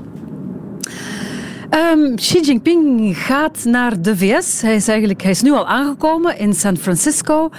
Um, 1.71 2.17
Xi 2.17 2.41
Jinping 2.41 3.17
gaat 3.19 3.65
naar 3.65 4.03
de 4.03 4.17
VS. 4.17 4.61
Hij 4.61 4.75
is, 4.75 4.89
eigenlijk, 4.89 5.23
hij 5.23 5.31
is 5.31 5.43
nu 5.43 5.53
al 5.53 5.67
aangekomen 5.67 6.39
in 6.39 6.55
San 6.55 6.77
Francisco. 6.77 7.51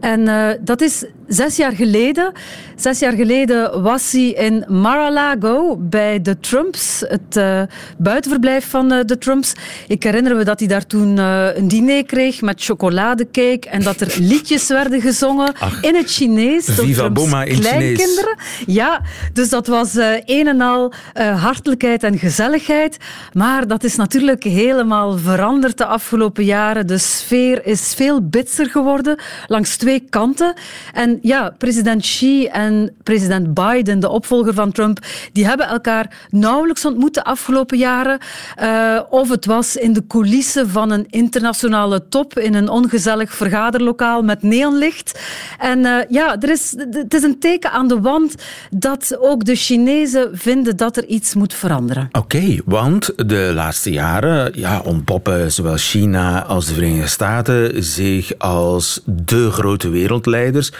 En 0.00 0.20
uh, 0.20 0.48
dat 0.60 0.80
is 0.80 1.04
zes 1.28 1.56
jaar 1.56 1.72
geleden. 1.72 2.32
Zes 2.76 2.98
jaar 2.98 3.12
geleden 3.12 3.82
was 3.82 4.12
hij 4.12 4.28
in 4.28 4.64
Mar-a-Lago 4.68 5.76
bij 5.76 6.22
de 6.22 6.40
Trumps, 6.40 7.04
het 7.08 7.36
uh, 7.36 7.62
buitenverblijf 7.98 8.70
van 8.70 8.92
uh, 8.92 9.00
de 9.04 9.18
Trumps. 9.18 9.52
Ik 9.88 10.02
herinner 10.02 10.36
me 10.36 10.44
dat 10.44 10.58
hij 10.58 10.68
daar 10.68 10.86
toen 10.86 11.16
uh, 11.16 11.56
een 11.56 11.68
diner 11.68 12.04
kreeg 12.04 12.40
met 12.40 12.62
chocoladecake 12.62 13.68
en 13.70 13.82
dat 13.82 14.00
er 14.00 14.14
liedjes 14.32 14.68
werden 14.68 15.00
gezongen 15.00 15.54
Ach, 15.58 15.82
in 15.82 15.94
het 15.94 16.10
Chinees 16.10 16.64
Viva 16.64 17.10
Boma 17.10 17.44
in 17.44 17.60
kleinkinderen. 17.60 18.36
Chinees. 18.38 18.76
Ja, 18.76 19.00
dus 19.32 19.48
dat 19.48 19.66
was 19.66 19.94
een 20.24 20.46
en 20.46 20.60
al 20.60 20.92
hartelijkheid 21.16 22.02
en 22.02 22.18
gezelligheid. 22.18 22.96
Maar 23.32 23.66
dat 23.66 23.84
is 23.84 23.96
natuurlijk 23.96 24.44
helemaal 24.44 25.18
veranderd 25.18 25.78
de 25.78 25.86
afgelopen 25.86 26.44
jaren. 26.44 26.86
De 26.86 26.98
sfeer 26.98 27.66
is 27.66 27.94
veel 27.96 28.28
bitser 28.28 28.66
geworden 28.70 29.18
langs 29.46 29.76
twee 29.76 30.06
kanten. 30.10 30.54
En 30.92 31.15
ja, 31.22 31.54
president 31.58 32.02
Xi 32.02 32.46
en 32.46 32.94
president 33.02 33.54
Biden, 33.54 34.00
de 34.00 34.08
opvolger 34.08 34.54
van 34.54 34.72
Trump, 34.72 34.98
die 35.32 35.46
hebben 35.46 35.68
elkaar 35.68 36.26
nauwelijks 36.30 36.84
ontmoet 36.84 37.14
de 37.14 37.24
afgelopen 37.24 37.78
jaren. 37.78 38.18
Uh, 38.62 39.00
of 39.10 39.28
het 39.28 39.46
was 39.46 39.76
in 39.76 39.92
de 39.92 40.06
coulissen 40.06 40.68
van 40.68 40.90
een 40.90 41.06
internationale 41.08 42.08
top 42.08 42.38
in 42.38 42.54
een 42.54 42.68
ongezellig 42.68 43.34
vergaderlokaal 43.34 44.22
met 44.22 44.42
neonlicht. 44.42 45.20
En 45.58 45.78
uh, 45.78 45.96
ja, 46.08 46.36
er 46.40 46.50
is, 46.50 46.74
het 46.90 47.14
is 47.14 47.22
een 47.22 47.38
teken 47.38 47.70
aan 47.70 47.88
de 47.88 48.00
wand 48.00 48.34
dat 48.70 49.16
ook 49.20 49.44
de 49.44 49.54
Chinezen 49.54 50.30
vinden 50.32 50.76
dat 50.76 50.96
er 50.96 51.06
iets 51.06 51.34
moet 51.34 51.54
veranderen. 51.54 52.08
Oké, 52.12 52.56
want 52.64 53.12
de 53.16 53.50
laatste 53.54 53.90
jaren 53.90 54.52
ja, 54.54 54.80
ontpoppen 54.84 55.52
zowel 55.52 55.76
China 55.76 56.42
als 56.42 56.66
de 56.66 56.74
Verenigde 56.74 57.08
Staten 57.08 57.84
zich 57.84 58.38
als 58.38 59.00
de 59.04 59.50
grote 59.50 59.88
wereldleiders 59.88 60.72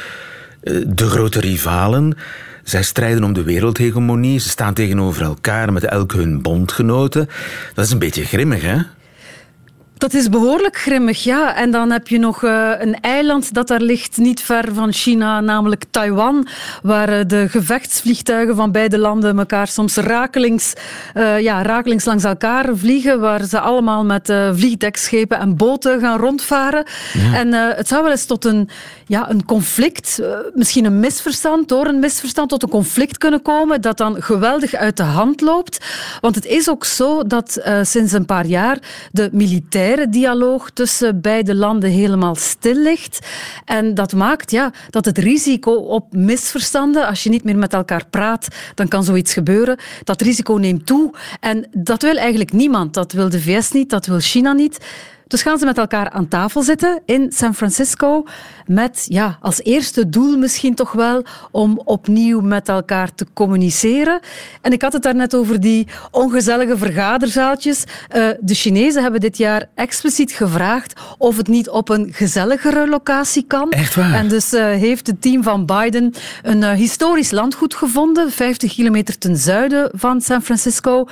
de 0.86 1.08
grote 1.08 1.40
rivalen. 1.40 2.16
Zij 2.64 2.82
strijden 2.82 3.24
om 3.24 3.32
de 3.32 3.42
wereldhegemonie. 3.42 4.40
Ze 4.40 4.48
staan 4.48 4.74
tegenover 4.74 5.22
elkaar 5.22 5.72
met 5.72 5.84
elk 5.84 6.12
hun 6.12 6.42
bondgenoten. 6.42 7.28
Dat 7.74 7.84
is 7.84 7.90
een 7.90 7.98
beetje 7.98 8.24
grimmig, 8.24 8.62
hè? 8.62 8.76
Dat 9.98 10.14
is 10.14 10.28
behoorlijk 10.28 10.76
grimmig, 10.76 11.24
ja. 11.24 11.54
En 11.54 11.70
dan 11.70 11.90
heb 11.90 12.08
je 12.08 12.18
nog 12.18 12.42
uh, 12.42 12.70
een 12.78 13.00
eiland 13.00 13.54
dat 13.54 13.68
daar 13.68 13.80
ligt, 13.80 14.16
niet 14.16 14.40
ver 14.40 14.74
van 14.74 14.92
China, 14.92 15.40
namelijk 15.40 15.84
Taiwan, 15.90 16.46
waar 16.82 17.18
uh, 17.18 17.20
de 17.26 17.48
gevechtsvliegtuigen 17.48 18.56
van 18.56 18.72
beide 18.72 18.98
landen 18.98 19.38
elkaar 19.38 19.68
soms 19.68 19.96
rakelings, 19.96 20.72
uh, 21.14 21.40
ja, 21.40 21.62
rakelings 21.62 22.04
langs 22.04 22.24
elkaar 22.24 22.68
vliegen, 22.74 23.20
waar 23.20 23.44
ze 23.44 23.60
allemaal 23.60 24.04
met 24.04 24.32
vliegdekschepen 24.54 25.38
en 25.38 25.56
boten 25.56 26.00
gaan 26.00 26.18
rondvaren. 26.18 26.84
Ja. 27.12 27.34
En 27.34 27.52
het 27.52 27.88
zou 27.88 28.02
wel 28.02 28.10
eens 28.10 28.26
tot 28.26 28.44
een, 28.44 28.68
ja, 29.06 29.30
een 29.30 29.44
conflict, 29.44 30.20
misschien 30.54 30.84
een 30.84 31.00
misverstand, 31.00 31.68
door 31.68 31.86
een 31.86 31.98
misverstand 31.98 32.48
tot 32.48 32.62
een 32.62 32.68
conflict 32.68 33.18
kunnen 33.18 33.42
komen, 33.42 33.80
dat 33.80 33.96
dan 33.96 34.22
geweldig 34.22 34.74
uit 34.74 34.96
de 34.96 35.02
hand 35.02 35.40
loopt. 35.40 35.84
Want 36.20 36.34
het 36.34 36.46
is 36.46 36.70
ook 36.70 36.84
zo 36.84 37.22
dat 37.26 37.62
sinds 37.82 38.12
een 38.12 38.26
paar 38.26 38.46
jaar 38.46 38.78
de 39.12 39.28
militairen 39.32 39.84
dialoog 39.94 40.70
tussen 40.70 41.20
beide 41.20 41.54
landen 41.54 41.90
helemaal 41.90 42.34
stil 42.34 42.74
ligt. 42.74 43.26
En 43.64 43.94
dat 43.94 44.12
maakt 44.12 44.50
ja, 44.50 44.72
dat 44.90 45.04
het 45.04 45.18
risico 45.18 45.72
op 45.72 46.12
misverstanden, 46.12 47.06
als 47.06 47.22
je 47.22 47.30
niet 47.30 47.44
meer 47.44 47.56
met 47.56 47.72
elkaar 47.72 48.06
praat, 48.10 48.48
dan 48.74 48.88
kan 48.88 49.04
zoiets 49.04 49.32
gebeuren. 49.32 49.78
Dat 50.04 50.20
risico 50.20 50.54
neemt 50.54 50.86
toe. 50.86 51.14
En 51.40 51.66
dat 51.70 52.02
wil 52.02 52.16
eigenlijk 52.16 52.52
niemand. 52.52 52.94
Dat 52.94 53.12
wil 53.12 53.28
de 53.28 53.40
VS 53.40 53.70
niet, 53.70 53.90
dat 53.90 54.06
wil 54.06 54.20
China 54.20 54.52
niet. 54.52 54.78
Dus 55.28 55.42
gaan 55.42 55.58
ze 55.58 55.64
met 55.64 55.78
elkaar 55.78 56.10
aan 56.10 56.28
tafel 56.28 56.62
zitten 56.62 57.02
in 57.04 57.32
San 57.32 57.54
Francisco 57.54 58.24
met 58.66 59.06
ja, 59.08 59.38
als 59.40 59.62
eerste 59.62 60.08
doel 60.08 60.38
misschien 60.38 60.74
toch 60.74 60.92
wel 60.92 61.24
om 61.50 61.80
opnieuw 61.84 62.40
met 62.40 62.68
elkaar 62.68 63.14
te 63.14 63.26
communiceren. 63.32 64.20
En 64.60 64.72
ik 64.72 64.82
had 64.82 64.92
het 64.92 65.02
daarnet 65.02 65.34
over 65.34 65.60
die 65.60 65.86
ongezellige 66.10 66.76
vergaderzaaltjes. 66.76 67.84
Uh, 68.16 68.28
de 68.40 68.54
Chinezen 68.54 69.02
hebben 69.02 69.20
dit 69.20 69.36
jaar 69.36 69.68
expliciet 69.74 70.32
gevraagd 70.32 71.00
of 71.18 71.36
het 71.36 71.48
niet 71.48 71.68
op 71.68 71.88
een 71.88 72.08
gezelligere 72.12 72.88
locatie 72.88 73.44
kan. 73.46 73.70
Echt 73.70 73.94
waar? 73.94 74.14
En 74.14 74.28
dus 74.28 74.52
uh, 74.52 74.64
heeft 74.64 75.06
het 75.06 75.22
team 75.22 75.42
van 75.42 75.66
Biden 75.66 76.14
een 76.42 76.62
uh, 76.62 76.70
historisch 76.70 77.30
landgoed 77.30 77.74
gevonden, 77.74 78.30
50 78.30 78.74
kilometer 78.74 79.18
ten 79.18 79.36
zuiden 79.36 79.90
van 79.94 80.20
San 80.20 80.42
Francisco, 80.42 81.06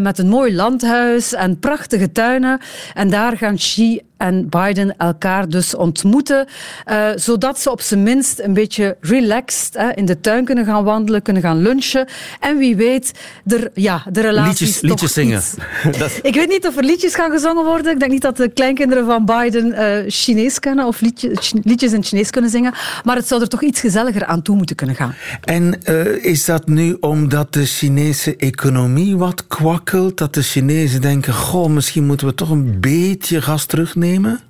met 0.00 0.18
een 0.18 0.28
mooi 0.28 0.54
landhuis 0.54 1.34
en 1.34 1.58
prachtige 1.58 2.12
tuinen. 2.12 2.60
En 2.94 3.10
daar 3.10 3.39
gaan 3.40 3.56
Xi 3.58 4.00
en 4.20 4.48
Biden 4.48 4.96
elkaar 4.96 5.48
dus 5.48 5.74
ontmoeten, 5.74 6.46
uh, 6.90 7.08
zodat 7.14 7.60
ze 7.60 7.70
op 7.70 7.80
zijn 7.80 8.02
minst 8.02 8.40
een 8.40 8.54
beetje 8.54 8.96
relaxed 9.00 9.74
hè, 9.74 9.90
in 9.94 10.04
de 10.04 10.20
tuin 10.20 10.44
kunnen 10.44 10.64
gaan 10.64 10.84
wandelen, 10.84 11.22
kunnen 11.22 11.42
gaan 11.42 11.62
lunchen. 11.62 12.06
En 12.40 12.58
wie 12.58 12.76
weet, 12.76 13.12
er, 13.46 13.70
ja, 13.74 14.02
de 14.10 14.20
relaties 14.20 14.80
liedjes, 14.80 14.80
liedjes 14.80 15.12
zingen. 15.12 15.42
Dat... 15.98 16.18
Ik 16.22 16.34
weet 16.34 16.48
niet 16.48 16.66
of 16.66 16.76
er 16.76 16.84
liedjes 16.84 17.14
gaan 17.14 17.30
gezongen 17.30 17.64
worden. 17.64 17.92
Ik 17.92 17.98
denk 17.98 18.10
niet 18.10 18.22
dat 18.22 18.36
de 18.36 18.48
kleinkinderen 18.48 19.06
van 19.06 19.24
Biden 19.24 19.66
uh, 19.66 20.10
Chinees 20.10 20.58
kennen 20.58 20.86
of 20.86 21.00
liedjes, 21.00 21.52
liedjes 21.62 21.92
in 21.92 22.04
Chinees 22.04 22.30
kunnen 22.30 22.50
zingen. 22.50 22.74
Maar 23.04 23.16
het 23.16 23.28
zou 23.28 23.40
er 23.40 23.48
toch 23.48 23.62
iets 23.62 23.80
gezelliger 23.80 24.24
aan 24.24 24.42
toe 24.42 24.56
moeten 24.56 24.76
kunnen 24.76 24.96
gaan. 24.96 25.14
En 25.44 25.78
uh, 25.88 26.24
is 26.24 26.44
dat 26.44 26.68
nu 26.68 26.96
omdat 27.00 27.52
de 27.52 27.64
Chinese 27.64 28.36
economie 28.36 29.16
wat 29.16 29.46
kwakkelt? 29.46 30.18
Dat 30.18 30.34
de 30.34 30.42
Chinezen 30.42 31.00
denken, 31.00 31.34
goh, 31.34 31.68
misschien 31.68 32.06
moeten 32.06 32.26
we 32.26 32.34
toch 32.34 32.50
een 32.50 32.80
beetje 32.80 33.42
gas 33.42 33.64
terugnemen? 33.64 34.09
Nemen? 34.10 34.40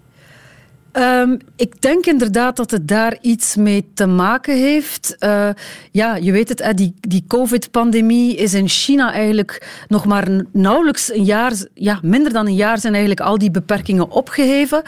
Um, 0.93 1.39
ik 1.57 1.83
denk 1.83 2.07
inderdaad 2.07 2.57
dat 2.57 2.71
het 2.71 2.89
daar 2.89 3.19
iets 3.21 3.57
mee 3.57 3.91
te 3.95 4.07
maken 4.07 4.57
heeft. 4.57 5.17
Uh, 5.21 5.49
ja, 5.91 6.17
je 6.17 6.33
weet 6.33 6.49
het, 6.49 6.77
die, 6.77 6.95
die 7.01 7.25
COVID-pandemie 7.29 8.37
is 8.37 8.55
in 8.55 8.69
China 8.69 9.13
eigenlijk 9.13 9.85
nog 9.89 10.07
maar 10.07 10.29
nauwelijks 10.53 11.13
een 11.13 11.25
jaar, 11.25 11.53
ja, 11.75 11.99
minder 12.03 12.33
dan 12.33 12.47
een 12.47 12.55
jaar 12.55 12.79
zijn 12.79 12.93
eigenlijk 12.93 13.27
al 13.27 13.39
die 13.39 13.51
beperkingen 13.51 14.11
opgeheven. 14.11 14.83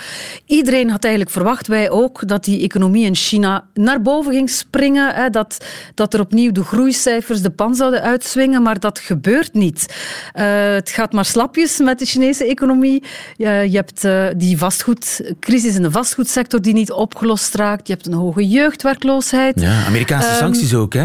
Iedereen 0.47 0.91
had 0.91 1.05
eigenlijk 1.05 1.35
verwacht, 1.35 1.67
wij 1.67 1.91
ook, 1.91 2.29
dat 2.29 2.45
die 2.45 2.63
economie 2.63 3.07
in 3.07 3.15
China 3.15 3.65
naar 3.75 4.03
boven 4.03 4.33
ging 4.33 4.51
springen. 4.51 5.15
Hè, 5.15 5.31
dat, 5.31 5.65
dat 5.95 6.15
er 6.15 6.21
opnieuw 6.21 6.53
de 6.53 6.65
groeicijfers 6.65 7.43
de 7.43 7.51
pan 7.51 7.75
zouden 7.75 8.03
uitswingen, 8.03 8.63
maar 8.63 8.81
dat 8.81 8.99
gebeurt 8.99 9.53
niet. 9.53 9.87
Uh, 10.35 10.45
het 10.75 10.91
gaat 10.91 11.13
maar 11.13 11.25
slapjes 11.25 11.79
met 11.79 11.99
de 11.99 12.07
Chinese 12.07 12.47
economie. 12.47 13.03
Uh, 13.37 13.65
je 13.65 13.77
hebt 13.77 14.07
die 14.39 14.59
vastgoedcrisis 14.59 15.75
in 15.75 15.83
de 15.83 15.91
vastgoedsector 15.93 16.63
die 16.63 16.75
niet 16.75 16.93
opgelost 16.93 17.55
raakt. 17.55 17.87
Je 17.87 17.93
hebt 17.93 18.07
een 18.07 18.13
hoge 18.13 18.49
jeugdwerkloosheid. 18.49 19.61
Ja, 19.61 19.85
Amerikaanse 19.85 20.31
um, 20.31 20.37
sancties 20.37 20.75
ook, 20.75 20.93
hè? 20.93 21.05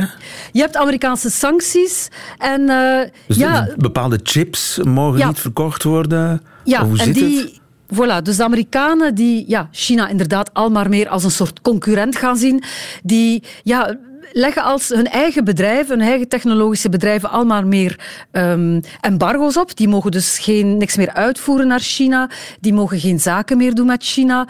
Je 0.52 0.62
hebt 0.62 0.76
Amerikaanse 0.76 1.30
sancties. 1.30 2.08
En, 2.38 2.62
uh, 2.62 3.00
dus 3.28 3.38
ja, 3.38 3.69
bepaalde 3.78 4.19
chips 4.23 4.80
mogen 4.84 5.19
ja. 5.19 5.28
niet 5.28 5.39
verkocht 5.39 5.84
worden? 5.84 6.41
Ja, 6.63 6.86
hoe 6.86 6.97
en 6.97 7.06
zit 7.06 7.13
die... 7.13 7.39
het? 7.39 7.60
Voilà, 7.93 8.21
dus 8.23 8.38
de 8.38 8.43
Amerikanen 8.43 9.15
die 9.15 9.43
ja, 9.47 9.69
China 9.71 10.08
inderdaad 10.08 10.54
al 10.54 10.69
maar 10.69 10.89
meer 10.89 11.10
als 11.10 11.23
een 11.23 11.32
soort 11.32 11.62
concurrent 11.62 12.15
gaan 12.15 12.38
zien, 12.38 12.63
die 13.04 13.43
ja, 13.63 13.97
leggen 14.32 14.63
als 14.63 14.90
hun 14.90 15.08
eigen 15.08 15.44
bedrijven, 15.44 16.00
hun 16.00 16.08
eigen 16.08 16.28
technologische 16.28 16.90
bedrijven, 16.90 17.30
al 17.30 17.46
maar 17.46 17.68
meer 17.68 18.00
um, 18.32 18.82
embargo's 19.02 19.58
op. 19.58 19.76
Die 19.76 19.88
mogen 19.88 20.12
dus 20.12 20.40
geen, 20.40 20.78
niks 20.78 20.96
meer 20.96 21.13
uitvoeren 21.13 21.68
naar 21.68 21.80
China. 21.80 22.30
Die 22.60 22.74
mogen 22.74 23.00
geen 23.00 23.20
zaken 23.20 23.58
meer 23.58 23.74
doen 23.74 23.86
met 23.86 24.04
China. 24.04 24.48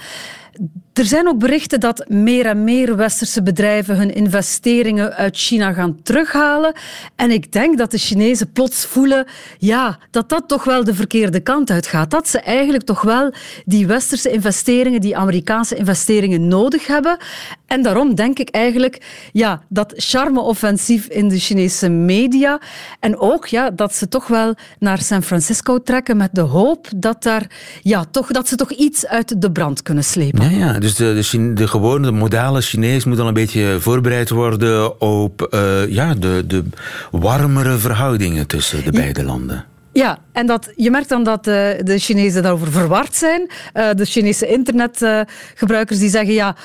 Er 0.97 1.05
zijn 1.05 1.27
ook 1.27 1.39
berichten 1.39 1.79
dat 1.79 2.05
meer 2.07 2.45
en 2.45 2.63
meer 2.63 2.95
westerse 2.95 3.43
bedrijven 3.43 3.97
hun 3.97 4.13
investeringen 4.13 5.13
uit 5.13 5.37
China 5.37 5.73
gaan 5.73 6.01
terughalen. 6.03 6.73
En 7.15 7.31
ik 7.31 7.51
denk 7.51 7.77
dat 7.77 7.91
de 7.91 7.97
Chinezen 7.97 8.51
plots 8.51 8.85
voelen 8.85 9.25
ja, 9.57 9.99
dat 10.11 10.29
dat 10.29 10.47
toch 10.47 10.63
wel 10.63 10.83
de 10.83 10.93
verkeerde 10.93 11.39
kant 11.39 11.69
uit 11.69 11.87
gaat. 11.87 12.11
Dat 12.11 12.27
ze 12.27 12.39
eigenlijk 12.39 12.83
toch 12.83 13.01
wel 13.01 13.33
die 13.65 13.87
westerse 13.87 14.31
investeringen, 14.31 15.01
die 15.01 15.17
Amerikaanse 15.17 15.75
investeringen 15.75 16.47
nodig 16.47 16.87
hebben. 16.87 17.17
En 17.65 17.81
daarom 17.81 18.15
denk 18.15 18.39
ik 18.39 18.49
eigenlijk 18.49 19.01
ja, 19.31 19.61
dat 19.69 19.93
charme-offensief 19.95 21.07
in 21.07 21.29
de 21.29 21.39
Chinese 21.39 21.89
media. 21.89 22.61
En 22.99 23.17
ook 23.17 23.47
ja, 23.47 23.69
dat 23.69 23.95
ze 23.95 24.07
toch 24.07 24.27
wel 24.27 24.55
naar 24.79 25.01
San 25.01 25.23
Francisco 25.23 25.81
trekken 25.81 26.17
met 26.17 26.29
de 26.33 26.41
hoop 26.41 26.87
dat, 26.95 27.23
daar, 27.23 27.49
ja, 27.81 28.05
toch, 28.11 28.31
dat 28.31 28.47
ze 28.47 28.55
toch 28.55 28.71
iets 28.71 29.07
uit 29.07 29.41
de 29.41 29.51
brand 29.51 29.81
kunnen 29.81 30.03
slepen. 30.03 30.49
Ja, 30.49 30.73
ja. 30.73 30.79
Dus 30.95 31.31
de, 31.31 31.53
de, 31.53 31.67
gewone, 31.67 32.05
de 32.05 32.11
modale 32.11 32.61
Chinees 32.61 33.05
moet 33.05 33.19
al 33.19 33.27
een 33.27 33.33
beetje 33.33 33.77
voorbereid 33.79 34.29
worden 34.29 35.01
op 35.01 35.47
uh, 35.53 35.87
ja, 35.89 36.13
de, 36.13 36.43
de 36.47 36.63
warmere 37.11 37.77
verhoudingen 37.77 38.47
tussen 38.47 38.83
de 38.83 38.91
beide 38.91 39.23
landen. 39.23 39.65
Ja, 39.97 40.17
en 40.31 40.45
dat, 40.45 40.71
je 40.75 40.91
merkt 40.91 41.09
dan 41.09 41.23
dat 41.23 41.47
uh, 41.47 41.53
de 41.83 41.97
Chinezen 41.97 42.43
daarover 42.43 42.71
verward 42.71 43.15
zijn. 43.15 43.41
Uh, 43.41 43.89
de 43.95 44.05
Chinese 44.05 44.47
internetgebruikers 44.47 45.97
uh, 45.97 46.03
die 46.03 46.09
zeggen, 46.09 46.33
ja, 46.33 46.55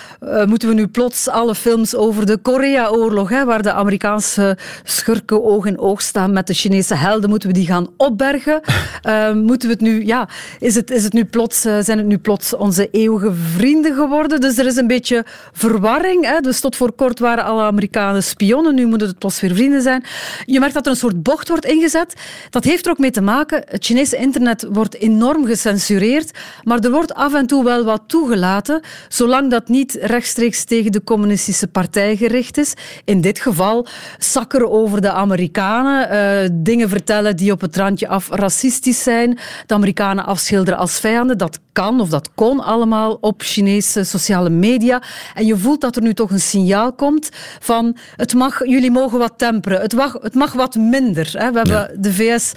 moeten 0.47 0.69
we 0.69 0.75
nu 0.75 0.87
plots 0.87 1.29
alle 1.29 1.55
films 1.55 1.95
over 1.95 2.27
de 2.27 2.37
Korea-oorlog, 2.37 3.31
waar 3.31 3.63
de 3.63 3.73
Amerikaanse 3.73 4.57
schurken 4.85 5.45
oog 5.45 5.67
in 5.67 5.79
oog 5.79 6.03
staan 6.03 6.33
met 6.33 6.47
de 6.47 6.55
Chinese 6.55 6.95
helden, 6.95 7.31
moeten 7.31 7.49
we 7.49 7.55
die 7.55 7.67
gaan 7.67 7.89
opbergen? 7.97 8.61
moeten 9.49 9.69
we 9.69 9.75
het 9.75 9.81
nu, 9.81 10.07
ja, 10.07 10.29
is 10.59 10.75
het, 10.75 10.91
is 10.91 11.05
het 11.05 11.13
nu 11.13 11.25
plots, 11.25 11.61
zijn 11.61 11.99
het 11.99 12.07
nu 12.07 12.19
plots 12.19 12.57
onze 12.57 12.89
eeuwige 12.91 13.33
vrienden 13.57 13.95
geworden? 13.95 14.41
Dus 14.41 14.59
er 14.59 14.67
is 14.67 14.77
een 14.77 14.87
beetje 14.87 15.25
verwarring. 15.53 16.27
Hè? 16.27 16.41
Dus 16.41 16.61
tot 16.61 16.77
voor 16.77 16.93
kort 16.93 17.19
waren 17.19 17.45
alle 17.45 17.63
Amerikanen 17.63 18.23
spionnen, 18.23 18.75
nu 18.75 18.87
moeten 18.87 19.09
het 19.09 19.19
plots 19.19 19.41
weer 19.41 19.55
vrienden 19.55 19.83
zijn. 19.83 20.05
Je 20.45 20.61
merkt 20.61 20.75
dat 20.75 20.85
er 20.85 20.91
een 20.91 20.99
soort 20.99 21.23
bocht 21.23 21.49
wordt 21.49 21.65
ingezet. 21.65 22.15
Dat 22.51 22.65
heeft 22.65 22.85
er 22.87 22.91
ook 22.91 22.99
mee 22.99 23.11
te 23.11 23.21
maken. 23.23 23.63
Het 23.69 23.85
Chinese 23.85 24.17
internet 24.17 24.67
wordt 24.71 24.95
enorm 24.95 25.47
gecensureerd, 25.47 26.31
maar 26.63 26.79
er 26.79 26.91
wordt 26.91 27.15
af 27.15 27.35
en 27.35 27.47
toe 27.47 27.65
wel 27.65 27.85
wat 27.85 28.03
toegelaten, 28.07 28.81
zolang 29.09 29.51
dat 29.51 29.69
niet 29.69 29.99
rechtstreeks 30.01 30.65
tegen 30.65 30.93
de 30.93 31.05
communistische 31.05 31.69
partij 31.69 32.17
gericht 32.17 32.59
is. 32.59 32.75
In 33.05 33.21
dit 33.21 33.41
geval 33.41 33.87
zakkeren 34.19 34.71
over 34.71 35.01
de 35.01 35.11
Amerikanen, 35.11 36.13
uh, 36.13 36.49
dingen 36.53 36.89
vertellen 36.89 37.37
die 37.37 37.53
op 37.53 37.61
het 37.61 37.77
randje 37.77 38.09
af 38.09 38.29
racistisch 38.29 39.03
zijn, 39.03 39.39
de 39.67 39.75
Amerikanen 39.75 40.25
afschilderen 40.25 40.79
als 40.79 41.01
vijanden. 41.01 41.39
Dat 41.39 41.59
kan 41.73 42.01
of 42.01 42.09
dat 42.09 42.31
kon 42.35 42.61
allemaal 42.61 43.19
op 43.21 43.43
Chinese 43.43 44.05
sociale 44.05 44.51
media. 44.51 45.03
En 45.35 45.47
je 45.47 45.57
voelt 45.57 45.81
dat 45.81 45.97
er 45.97 46.03
nu 46.03 46.15
toch 46.15 46.31
een 46.31 46.41
signaal 46.41 46.93
komt 46.93 47.29
van 47.61 47.97
het 48.17 48.35
mag, 48.35 48.67
jullie 48.67 48.91
mogen 48.91 49.19
wat 49.19 49.33
temperen, 49.37 49.81
het 49.81 49.93
mag, 49.93 50.13
het 50.21 50.35
mag 50.35 50.53
wat 50.53 50.75
minder. 50.75 51.31
Hè. 51.33 51.53
We 51.53 51.59
hebben 51.59 52.01
de 52.03 52.13
VS 52.13 52.53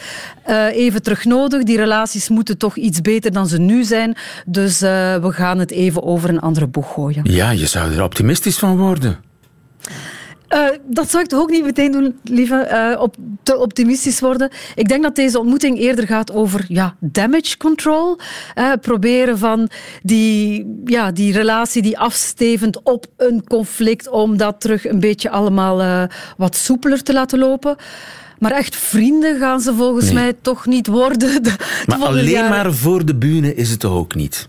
uh, 0.50 0.76
even 0.76 1.04
terug 1.04 1.26
nodig. 1.26 1.64
Die 1.64 1.78
relaties 1.78 2.30
moeten 2.30 2.58
toch 2.58 2.76
iets 2.76 3.02
beter 3.02 3.32
dan 3.32 3.48
ze 3.48 3.60
nu 3.60 3.84
zijn. 3.84 4.16
Dus 4.46 4.82
uh, 4.82 4.90
we 5.16 5.32
gaan 5.32 5.60
het 5.60 5.72
even 5.72 6.04
over 6.04 6.30
een 6.30 6.40
andere 6.40 6.68
boeg 6.68 6.94
gooien. 6.94 7.22
Ja, 7.24 7.50
je 7.50 7.66
zou 7.66 7.94
er 7.94 8.04
optimistisch 8.04 8.58
van 8.58 8.78
worden. 8.78 9.24
Uh, 10.54 10.68
dat 10.86 11.10
zou 11.10 11.24
ik 11.24 11.30
toch 11.30 11.40
ook 11.40 11.50
niet 11.50 11.64
meteen 11.64 11.92
doen, 11.92 12.20
lieve, 12.24 12.70
uh, 12.96 13.02
op, 13.02 13.16
te 13.44 13.58
optimistisch 13.58 14.20
worden. 14.20 14.50
Ik 14.76 14.88
denk 14.88 15.04
dat 15.04 15.16
deze 15.16 15.40
ontmoeting 15.40 15.80
eerder 15.80 16.08
gaat 16.08 16.32
over 16.32 16.66
ja, 16.68 16.96
damage 17.00 17.58
control. 17.58 18.18
Uh, 18.56 18.72
proberen 18.82 19.38
van 19.38 19.70
die, 20.02 20.66
ja, 20.86 21.12
die 21.12 21.34
relatie 21.34 21.82
die 21.82 21.98
afstevend 21.98 22.84
op 22.84 23.06
een 23.18 23.44
conflict, 23.48 24.10
om 24.10 24.38
dat 24.38 24.62
terug 24.62 24.88
een 24.88 25.00
beetje 25.00 25.30
allemaal 25.30 26.08
wat 26.38 26.56
soepeler 26.56 27.04
te 27.04 27.14
laten 27.14 27.40
lopen. 27.40 27.76
Maar 28.40 28.52
echt 28.52 28.76
vrienden 28.76 29.40
gaan 29.40 29.60
ze 29.60 29.74
volgens 29.74 30.12
mij 30.12 30.34
toch 30.42 30.66
niet 30.66 30.88
worden. 30.88 31.44
De, 31.44 31.56
maar 31.86 32.04
alleen 32.04 32.50
maar 32.50 32.74
voor 32.74 33.06
de 33.06 33.16
bühne 33.16 33.56
is 33.56 33.70
het 33.70 33.80
toch 33.80 33.94
ook 33.94 34.16
niet? 34.16 34.48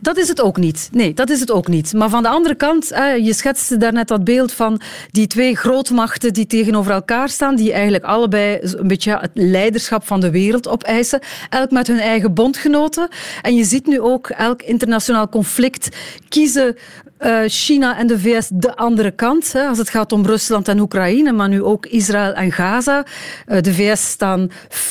Dat 0.00 0.16
is 0.16 0.28
het 0.28 0.40
ook 0.40 0.56
niet. 0.56 0.88
Nee, 0.92 1.14
dat 1.14 1.30
is 1.30 1.40
het 1.40 1.50
ook 1.50 1.68
niet. 1.68 1.92
Maar 1.92 2.08
van 2.08 2.22
de 2.22 2.28
andere 2.28 2.54
kant, 2.54 2.88
je 3.22 3.32
schetste 3.34 3.76
daarnet 3.76 4.08
dat 4.08 4.24
beeld 4.24 4.52
van 4.52 4.80
die 5.10 5.26
twee 5.26 5.56
grootmachten 5.56 6.32
die 6.32 6.46
tegenover 6.46 6.92
elkaar 6.92 7.28
staan, 7.28 7.56
die 7.56 7.72
eigenlijk 7.72 8.04
allebei 8.04 8.58
een 8.60 8.88
beetje 8.88 9.18
het 9.18 9.30
leiderschap 9.34 10.06
van 10.06 10.20
de 10.20 10.30
wereld 10.30 10.68
opeisen, 10.68 11.20
elk 11.50 11.70
met 11.70 11.86
hun 11.86 11.98
eigen 12.00 12.34
bondgenoten. 12.34 13.08
En 13.42 13.54
je 13.54 13.64
ziet 13.64 13.86
nu 13.86 14.00
ook 14.00 14.28
elk 14.28 14.62
internationaal 14.62 15.28
conflict 15.28 15.96
kiezen 16.28 16.76
uh, 17.20 17.40
China 17.46 17.98
en 17.98 18.06
de 18.06 18.18
VS 18.18 18.48
de 18.52 18.76
andere 18.76 19.10
kant. 19.10 19.52
Hè, 19.52 19.66
als 19.66 19.78
het 19.78 19.90
gaat 19.90 20.12
om 20.12 20.26
Rusland 20.26 20.68
en 20.68 20.80
Oekraïne, 20.80 21.32
maar 21.32 21.48
nu 21.48 21.62
ook 21.62 21.86
Israël 21.86 22.32
en 22.32 22.52
Gaza. 22.52 23.04
Uh, 23.46 23.60
de 23.60 23.74
VS 23.74 24.10
staan, 24.10 24.50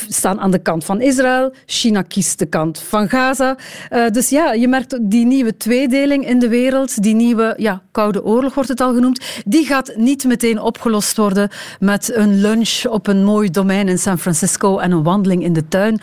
staan 0.09 0.39
aan 0.39 0.51
de 0.51 0.59
kant 0.59 0.85
van 0.85 1.01
Israël. 1.01 1.53
China 1.65 2.01
kiest 2.01 2.39
de 2.39 2.45
kant 2.45 2.79
van 2.79 3.09
Gaza. 3.09 3.57
Uh, 3.89 4.07
dus 4.09 4.29
ja, 4.29 4.53
je 4.53 4.67
merkt 4.67 4.97
die 5.01 5.25
nieuwe 5.25 5.57
tweedeling 5.57 6.27
in 6.27 6.39
de 6.39 6.47
wereld, 6.47 7.03
die 7.03 7.15
nieuwe 7.15 7.53
ja, 7.57 7.81
Koude 7.91 8.23
Oorlog 8.23 8.53
wordt 8.53 8.69
het 8.69 8.81
al 8.81 8.93
genoemd, 8.93 9.25
die 9.45 9.65
gaat 9.65 9.93
niet 9.95 10.23
meteen 10.23 10.59
opgelost 10.59 11.17
worden 11.17 11.49
met 11.79 12.15
een 12.15 12.41
lunch 12.41 12.85
op 12.85 13.07
een 13.07 13.23
mooi 13.23 13.49
domein 13.49 13.87
in 13.87 13.99
San 13.99 14.19
Francisco 14.19 14.77
en 14.77 14.91
een 14.91 15.03
wandeling 15.03 15.43
in 15.43 15.53
de 15.53 15.67
tuin. 15.67 16.01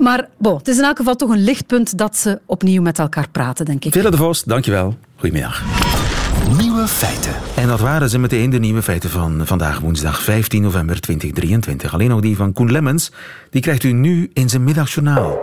Maar 0.00 0.28
bon, 0.38 0.56
het 0.56 0.68
is 0.68 0.78
in 0.78 0.84
elk 0.84 0.96
geval 0.96 1.16
toch 1.16 1.30
een 1.30 1.44
lichtpunt 1.44 1.98
dat 1.98 2.16
ze 2.16 2.40
opnieuw 2.46 2.82
met 2.82 2.98
elkaar 2.98 3.28
praten, 3.28 3.64
denk 3.64 3.84
ik. 3.84 3.92
Vele 3.92 4.10
de 4.10 4.16
Vos, 4.16 4.44
dankjewel. 4.44 4.96
Goedemiddag. 5.16 5.62
Nieuwe 6.58 6.88
feiten. 6.88 7.32
En 7.56 7.68
dat 7.68 7.80
waren 7.80 8.10
ze 8.10 8.18
meteen 8.18 8.50
de 8.50 8.58
nieuwe 8.58 8.82
feiten 8.82 9.10
van 9.10 9.46
vandaag 9.46 9.78
woensdag 9.78 10.22
15 10.22 10.62
november 10.62 11.00
2023. 11.00 11.94
Alleen 11.94 12.08
nog 12.08 12.20
die 12.20 12.36
van 12.36 12.52
Koen 12.52 12.72
Lemmens. 12.72 13.12
Die 13.50 13.62
krijgt 13.62 13.82
u 13.82 13.92
nu 13.92 14.30
in 14.32 14.48
zijn 14.48 14.64
middagjournaal. 14.64 15.38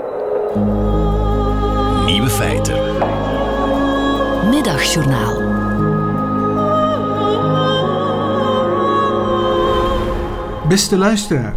Nieuwe 2.05 2.29
feiten. 2.29 2.75
Middagjournaal. 4.49 5.55
Beste 10.67 10.97
luisteraar. 10.97 11.55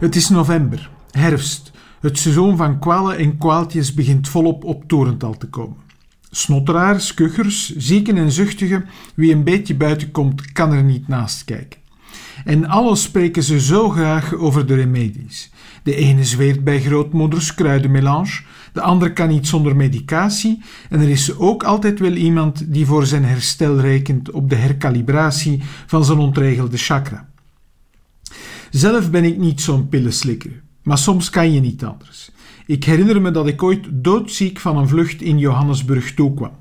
Het 0.00 0.16
is 0.16 0.28
november, 0.28 0.90
herfst. 1.10 1.72
Het 2.04 2.18
seizoen 2.18 2.56
van 2.56 2.78
kwalen 2.78 3.18
en 3.18 3.38
kwaaltjes 3.38 3.94
begint 3.94 4.28
volop 4.28 4.64
op 4.64 4.84
torental 4.86 5.36
te 5.36 5.46
komen. 5.46 5.76
Snotteraars, 6.30 7.14
kuchers, 7.14 7.76
zieken 7.76 8.16
en 8.16 8.32
zuchtigen, 8.32 8.84
wie 9.14 9.32
een 9.32 9.44
beetje 9.44 9.74
buiten 9.74 10.10
komt, 10.10 10.52
kan 10.52 10.72
er 10.72 10.82
niet 10.82 11.08
naast 11.08 11.44
kijken. 11.44 11.80
En 12.44 12.66
alles 12.66 13.02
spreken 13.02 13.42
ze 13.42 13.60
zo 13.60 13.90
graag 13.90 14.34
over 14.34 14.66
de 14.66 14.74
remedies. 14.74 15.50
De 15.82 15.94
ene 15.94 16.24
zweert 16.24 16.64
bij 16.64 16.80
grootmoeders 16.80 17.54
kruidenmelange, 17.54 18.40
de 18.72 18.80
andere 18.80 19.12
kan 19.12 19.28
niet 19.28 19.46
zonder 19.46 19.76
medicatie 19.76 20.62
en 20.90 21.00
er 21.00 21.08
is 21.08 21.36
ook 21.36 21.62
altijd 21.62 22.00
wel 22.00 22.12
iemand 22.12 22.72
die 22.72 22.86
voor 22.86 23.06
zijn 23.06 23.24
herstel 23.24 23.80
rekent 23.80 24.30
op 24.30 24.50
de 24.50 24.56
herkalibratie 24.56 25.62
van 25.86 26.04
zijn 26.04 26.18
ontregelde 26.18 26.76
chakra. 26.76 27.28
Zelf 28.70 29.10
ben 29.10 29.24
ik 29.24 29.36
niet 29.36 29.60
zo'n 29.60 29.88
pillenslikker, 29.88 30.62
maar 30.84 30.98
soms 30.98 31.30
kan 31.30 31.52
je 31.52 31.60
niet 31.60 31.84
anders. 31.84 32.30
Ik 32.66 32.84
herinner 32.84 33.20
me 33.20 33.30
dat 33.30 33.46
ik 33.46 33.62
ooit 33.62 33.86
doodziek 33.90 34.60
van 34.60 34.76
een 34.76 34.88
vlucht 34.88 35.22
in 35.22 35.38
Johannesburg 35.38 36.14
toekwam. 36.14 36.52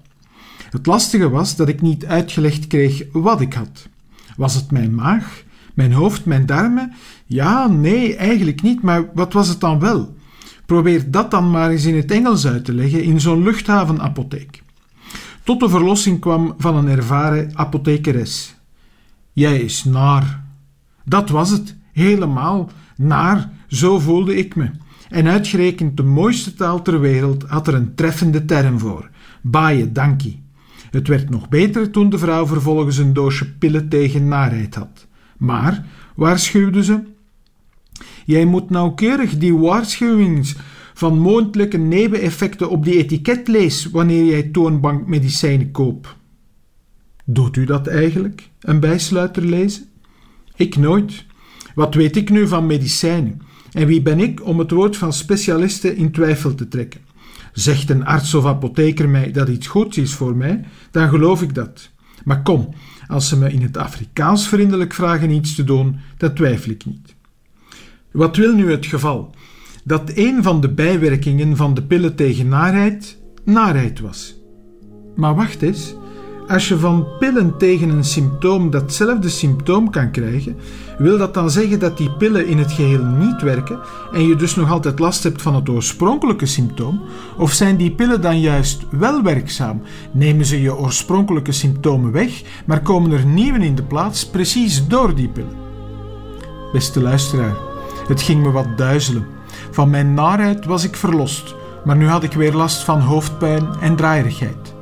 Het 0.69 0.86
lastige 0.86 1.30
was 1.30 1.55
dat 1.55 1.67
ik 1.67 1.82
niet 1.82 2.05
uitgelegd 2.05 2.67
kreeg 2.67 3.03
wat 3.11 3.41
ik 3.41 3.53
had. 3.53 3.88
Was 4.38 4.55
het 4.55 4.71
mijn 4.71 4.95
maag, 4.95 5.43
mijn 5.74 5.93
hoofd, 5.93 6.26
mijn 6.26 6.45
darmen? 6.45 6.93
Ja, 7.26 7.67
nee, 7.67 8.15
eigenlijk 8.15 8.61
niet, 8.61 8.82
maar 8.82 9.09
wat 9.13 9.34
was 9.34 9.47
het 9.47 9.59
dan 9.59 9.80
wel? 9.80 10.15
Probeer 10.65 11.11
dat 11.11 11.32
dan 11.32 11.51
maar 11.51 11.69
eens 11.69 11.86
in 11.86 11.95
het 11.95 12.11
Engels 12.11 12.47
uit 12.47 12.65
te 12.65 12.74
leggen 12.74 13.03
in 13.03 13.21
zo'n 13.21 13.43
luchthavenapotheek. 13.43 14.63
Tot 15.43 15.59
de 15.59 15.69
verlossing 15.69 16.19
kwam 16.19 16.53
van 16.57 16.76
een 16.76 16.88
ervaren 16.88 17.51
apothekeres. 17.53 18.55
Jij 19.32 19.59
is 19.59 19.84
naar. 19.84 20.43
Dat 21.05 21.30
was 21.30 21.49
het, 21.49 21.76
helemaal 21.91 22.69
naar, 23.03 23.51
zo 23.67 23.99
voelde 23.99 24.35
ik 24.35 24.55
me. 24.55 24.69
En 25.09 25.27
uitgerekend 25.27 25.97
de 25.97 26.03
mooiste 26.03 26.53
taal 26.53 26.81
ter 26.81 26.99
wereld 26.99 27.43
had 27.43 27.67
er 27.67 27.73
een 27.73 27.95
treffende 27.95 28.45
term 28.45 28.79
voor: 28.79 29.09
baaie 29.41 29.91
dankie. 29.91 30.41
Het 30.91 31.07
werd 31.07 31.29
nog 31.29 31.49
beter 31.49 31.89
toen 31.89 32.09
de 32.09 32.17
vrouw 32.17 32.47
vervolgens 32.47 32.97
een 32.97 33.13
doosje 33.13 33.53
pillen 33.53 33.89
tegen 33.89 34.27
naarheid 34.27 34.75
had. 34.75 35.07
Maar, 35.37 35.85
waarschuwde 36.15 36.83
ze, 36.83 36.99
jij 38.25 38.45
moet 38.45 38.69
nauwkeurig 38.69 39.37
die 39.37 39.57
waarschuwings 39.57 40.55
van 40.93 41.19
mondelijke 41.19 41.77
neveneffecten 41.77 42.69
op 42.69 42.85
die 42.85 42.97
etiket 42.97 43.47
lezen 43.47 43.91
wanneer 43.91 44.25
jij 44.25 44.43
toonbankmedicijnen 44.43 45.71
koopt. 45.71 46.15
Doet 47.25 47.55
u 47.55 47.65
dat 47.65 47.87
eigenlijk, 47.87 48.49
een 48.59 48.79
bijsluiter 48.79 49.43
lezen? 49.45 49.83
Ik 50.55 50.77
nooit. 50.77 51.25
Wat 51.76 51.93
weet 51.93 52.15
ik 52.15 52.30
nu 52.30 52.47
van 52.47 52.65
medicijnen? 52.65 53.41
En 53.71 53.88
wie 53.88 54.01
ben 54.01 54.19
ik 54.19 54.45
om 54.45 54.59
het 54.59 54.71
woord 54.71 54.97
van 54.97 55.13
specialisten 55.13 55.95
in 55.95 56.11
twijfel 56.11 56.55
te 56.55 56.67
trekken? 56.67 57.01
Zegt 57.53 57.89
een 57.89 58.05
arts 58.05 58.34
of 58.34 58.45
apotheker 58.45 59.09
mij 59.09 59.32
dat 59.32 59.49
iets 59.49 59.67
goeds 59.67 59.97
is 59.97 60.13
voor 60.13 60.36
mij, 60.36 60.65
dan 60.91 61.09
geloof 61.09 61.41
ik 61.41 61.55
dat. 61.55 61.89
Maar 62.24 62.41
kom, 62.41 62.69
als 63.07 63.28
ze 63.28 63.38
me 63.38 63.51
in 63.51 63.61
het 63.61 63.78
Afrikaans 63.78 64.47
vriendelijk 64.47 64.93
vragen 64.93 65.30
iets 65.30 65.55
te 65.55 65.63
doen, 65.63 65.99
dat 66.17 66.36
twijfel 66.36 66.71
ik 66.71 66.86
niet. 66.86 67.15
Wat 68.11 68.36
wil 68.36 68.55
nu 68.55 68.71
het 68.71 68.86
geval? 68.86 69.36
Dat 69.84 70.11
een 70.15 70.43
van 70.43 70.61
de 70.61 70.69
bijwerkingen 70.69 71.55
van 71.55 71.74
de 71.74 71.84
pillen 71.84 72.15
tegen 72.15 72.47
naarheid 72.47 73.21
naarheid 73.43 73.99
was. 73.99 74.36
Maar 75.15 75.36
wacht 75.36 75.61
eens, 75.61 75.95
als 76.53 76.67
je 76.67 76.77
van 76.77 77.07
pillen 77.19 77.57
tegen 77.57 77.89
een 77.89 78.03
symptoom 78.03 78.69
datzelfde 78.69 79.29
symptoom 79.29 79.89
kan 79.89 80.11
krijgen, 80.11 80.57
wil 80.97 81.17
dat 81.17 81.33
dan 81.33 81.49
zeggen 81.49 81.79
dat 81.79 81.97
die 81.97 82.11
pillen 82.11 82.47
in 82.47 82.57
het 82.57 82.71
geheel 82.71 83.03
niet 83.03 83.41
werken 83.41 83.79
en 84.11 84.27
je 84.27 84.35
dus 84.35 84.55
nog 84.55 84.71
altijd 84.71 84.99
last 84.99 85.23
hebt 85.23 85.41
van 85.41 85.55
het 85.55 85.69
oorspronkelijke 85.69 86.45
symptoom? 86.45 87.01
Of 87.37 87.51
zijn 87.51 87.77
die 87.77 87.91
pillen 87.91 88.21
dan 88.21 88.39
juist 88.39 88.85
wel 88.91 89.23
werkzaam? 89.23 89.81
Nemen 90.11 90.45
ze 90.45 90.61
je 90.61 90.75
oorspronkelijke 90.75 91.51
symptomen 91.51 92.11
weg, 92.11 92.41
maar 92.65 92.81
komen 92.81 93.11
er 93.11 93.25
nieuwe 93.25 93.59
in 93.59 93.75
de 93.75 93.83
plaats 93.83 94.29
precies 94.29 94.87
door 94.87 95.15
die 95.15 95.27
pillen? 95.27 95.57
Beste 96.71 97.01
luisteraar, 97.01 97.55
het 98.07 98.21
ging 98.21 98.43
me 98.43 98.51
wat 98.51 98.77
duizelen. 98.77 99.27
Van 99.71 99.89
mijn 99.89 100.13
narheid 100.13 100.65
was 100.65 100.83
ik 100.83 100.95
verlost, 100.95 101.55
maar 101.85 101.97
nu 101.97 102.07
had 102.07 102.23
ik 102.23 102.33
weer 102.33 102.53
last 102.53 102.83
van 102.83 102.99
hoofdpijn 102.99 103.67
en 103.81 103.95
draaierigheid. 103.95 104.72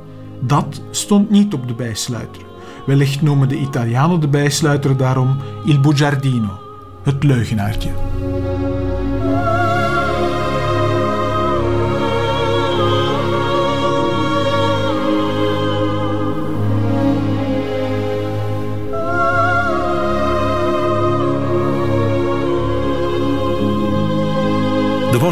Dat 0.44 0.82
stond 0.90 1.30
niet 1.30 1.54
op 1.54 1.68
de 1.68 1.74
bijsluiter. 1.74 2.42
Wellicht 2.86 3.22
noemen 3.22 3.48
de 3.48 3.58
Italianen 3.58 4.20
de 4.20 4.28
bijsluiter 4.28 4.96
daarom 4.96 5.36
il 5.64 5.80
bugiardino, 5.80 6.60
het 7.02 7.24
leugenaartje. 7.24 7.90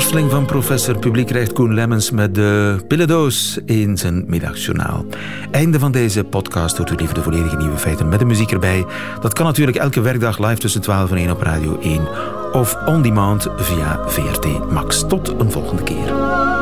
Worsteling 0.00 0.30
van 0.30 0.46
professor 0.46 0.98
publiekrecht 0.98 1.52
Koen 1.52 1.74
Lemmens 1.74 2.10
met 2.10 2.34
de 2.34 2.76
pillendoos 2.88 3.58
in 3.64 3.98
zijn 3.98 4.24
middagjournaal. 4.26 5.04
Einde 5.50 5.78
van 5.78 5.92
deze 5.92 6.24
podcast. 6.24 6.76
Hoort 6.76 6.90
u 6.90 6.94
liever 6.94 7.14
de 7.14 7.22
volledige 7.22 7.56
nieuwe 7.56 7.76
feiten 7.76 8.08
met 8.08 8.18
de 8.18 8.24
muziek 8.24 8.52
erbij. 8.52 8.86
Dat 9.20 9.32
kan 9.32 9.46
natuurlijk 9.46 9.76
elke 9.76 10.00
werkdag 10.00 10.38
live 10.38 10.58
tussen 10.58 10.80
12 10.80 11.10
en 11.10 11.16
1 11.16 11.30
op 11.30 11.42
Radio 11.42 11.78
1 11.80 12.08
of 12.52 12.76
on 12.86 13.02
demand 13.02 13.48
via 13.56 14.08
VRT 14.08 14.70
Max. 14.70 15.04
Tot 15.08 15.28
een 15.38 15.50
volgende 15.50 15.82
keer. 15.82 16.59